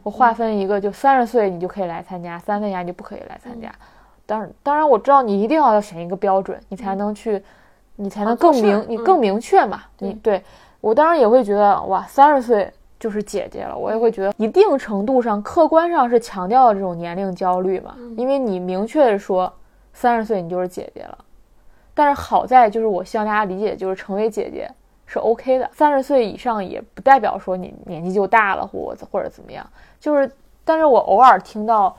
[0.02, 3.72] 我划分一个，就三十岁你就可以来参加，三十岁你就不可以来参加。
[4.26, 7.42] 当然，当然我知道你一定要要选一个标准，你才能去。
[7.98, 9.84] 你才能更明，你更明确嘛？
[10.00, 10.42] 你对
[10.82, 12.70] 我当然也会觉得哇，三十岁
[13.00, 13.74] 就是姐姐了。
[13.74, 19.50] 我也会觉得一定程度上客观上是强调了这种年龄焦虑嘛，因为你明确的说
[19.94, 21.16] 三十岁你就是姐姐了。
[21.94, 24.70] 但是好在就是我希望大家理解，就是成为姐姐
[25.06, 25.70] 是 OK 的。
[25.72, 29.66] 三十岁以上也不代表说你年纪就大了或或者怎么样。
[29.98, 30.30] 就是，
[30.64, 31.96] 但是我偶尔听到。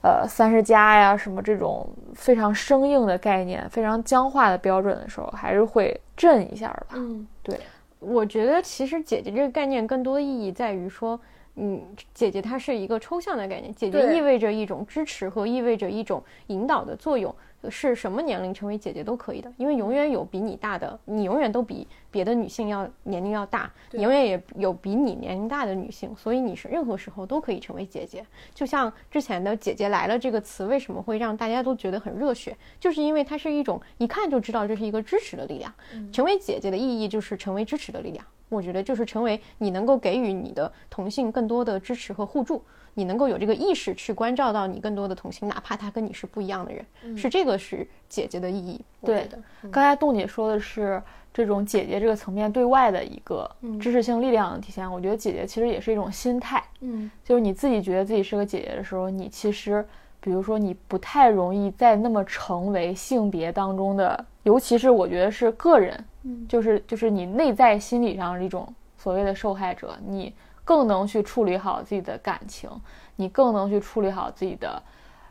[0.00, 6.86] 呃，三十加呀，什么这种非常生硬的概念，非常僵化的标准的时候，还是会震一下吧。
[6.94, 7.58] 嗯，对，
[7.98, 11.20] 我觉得其实姐姐这个概念更多的意义在于说，
[11.56, 11.82] 嗯，
[12.14, 17.34] 姐姐她是一个抽象的概念，姐姐意味着一种支持和意味着一种引导的作用。
[17.68, 28.24] 是什么年龄成为姐姐都可以的，因为永远有比你大的，你永远都比别的女性要年龄要大，永远也有比你年龄大的女性，所以你是任何时候都可以成为姐姐。
[28.54, 32.56] 就像之前的“姐姐来了”这个词，为什么会让大家都觉得很热血？
[32.78, 35.72] 就是因为它是一种一看就知道这是一个支持的力量。
[36.12, 38.24] 成为姐姐的意义就是成为支持的力量。
[38.48, 42.62] 我觉得就是成为你能够给予你的同性更多的支持和互助。
[42.98, 48.80] 你能够有这个意识去关照到你更多的同性，哪怕他跟你是不一样的人，是这个是姐姐的意义。
[49.04, 49.38] 对的，
[49.70, 51.00] 刚才冻姐说的是
[51.32, 53.48] 这种姐姐这个层面对外的一个
[53.80, 54.90] 知识性力量的体现。
[54.90, 59.86] 我觉得姐姐其实也是一种心态，嗯，就是你自己觉得自己是个姐姐的时候，你其实，
[60.18, 68.66] 比如说你不太容易再那么成为性别当中的，尤其是我觉得是个人，嗯，就是就是你内在心理上的一种
[68.96, 70.34] 所谓的受害者，你。
[70.68, 72.68] 更能去处理好自己的感情，
[73.16, 74.82] 你更能去处理好自己的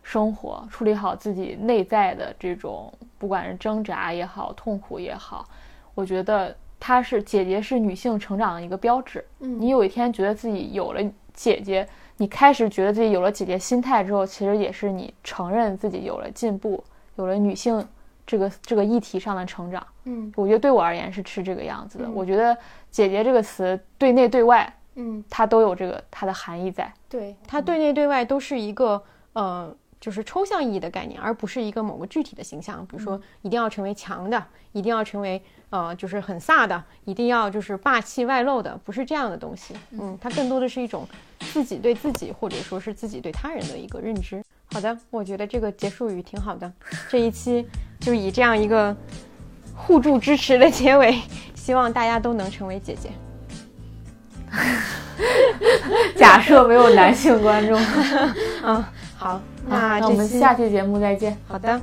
[0.01, 5.47] 生活，处理好自己内在的这种不管是挣扎也好，痛苦也好。
[5.93, 9.23] 我觉得她是姐姐，是女性成长的一个标志。
[9.41, 11.01] 嗯，你有一天觉得自己有了
[11.35, 11.88] 姐姐，
[12.18, 16.84] 你开始觉得自己有了姐姐心态之后，其实也是你承认自己有了进步，
[17.15, 17.88] 有了女性
[18.26, 19.85] 这个这个议题上的成长。
[20.05, 22.09] 嗯，我觉得对我而言是是这个样子的。
[22.09, 22.57] 我觉得
[22.89, 24.73] 姐姐这个词对内对外。
[24.99, 26.91] 嗯，它都有这个它的含义在。
[27.07, 29.02] 对，它对内对外都是一个
[29.34, 32.86] 呃，就是抽象意义的概念，而不是一个某个具体的形象。
[32.88, 39.76] 比如说，一定要成为强的，一定要成为呃，就是很飒的，一定要就是霸气外露的，不是这样的东西。
[39.91, 41.07] 嗯，它更多的是一种
[41.40, 44.44] 自己对自己，或者说是自己对他人的一个认知。
[44.74, 46.72] 好的，我觉得这个结束语挺好的。
[47.07, 47.65] 这一期
[47.99, 48.95] 就以这样一个
[49.76, 51.22] 互助支持的结尾，
[51.53, 53.11] 希望大家都能成为姐姐。
[56.15, 57.80] 假设没有男性观众，
[58.64, 58.84] 嗯，
[59.18, 61.38] 好，那我们下期节目再见。
[61.48, 61.80] 好的。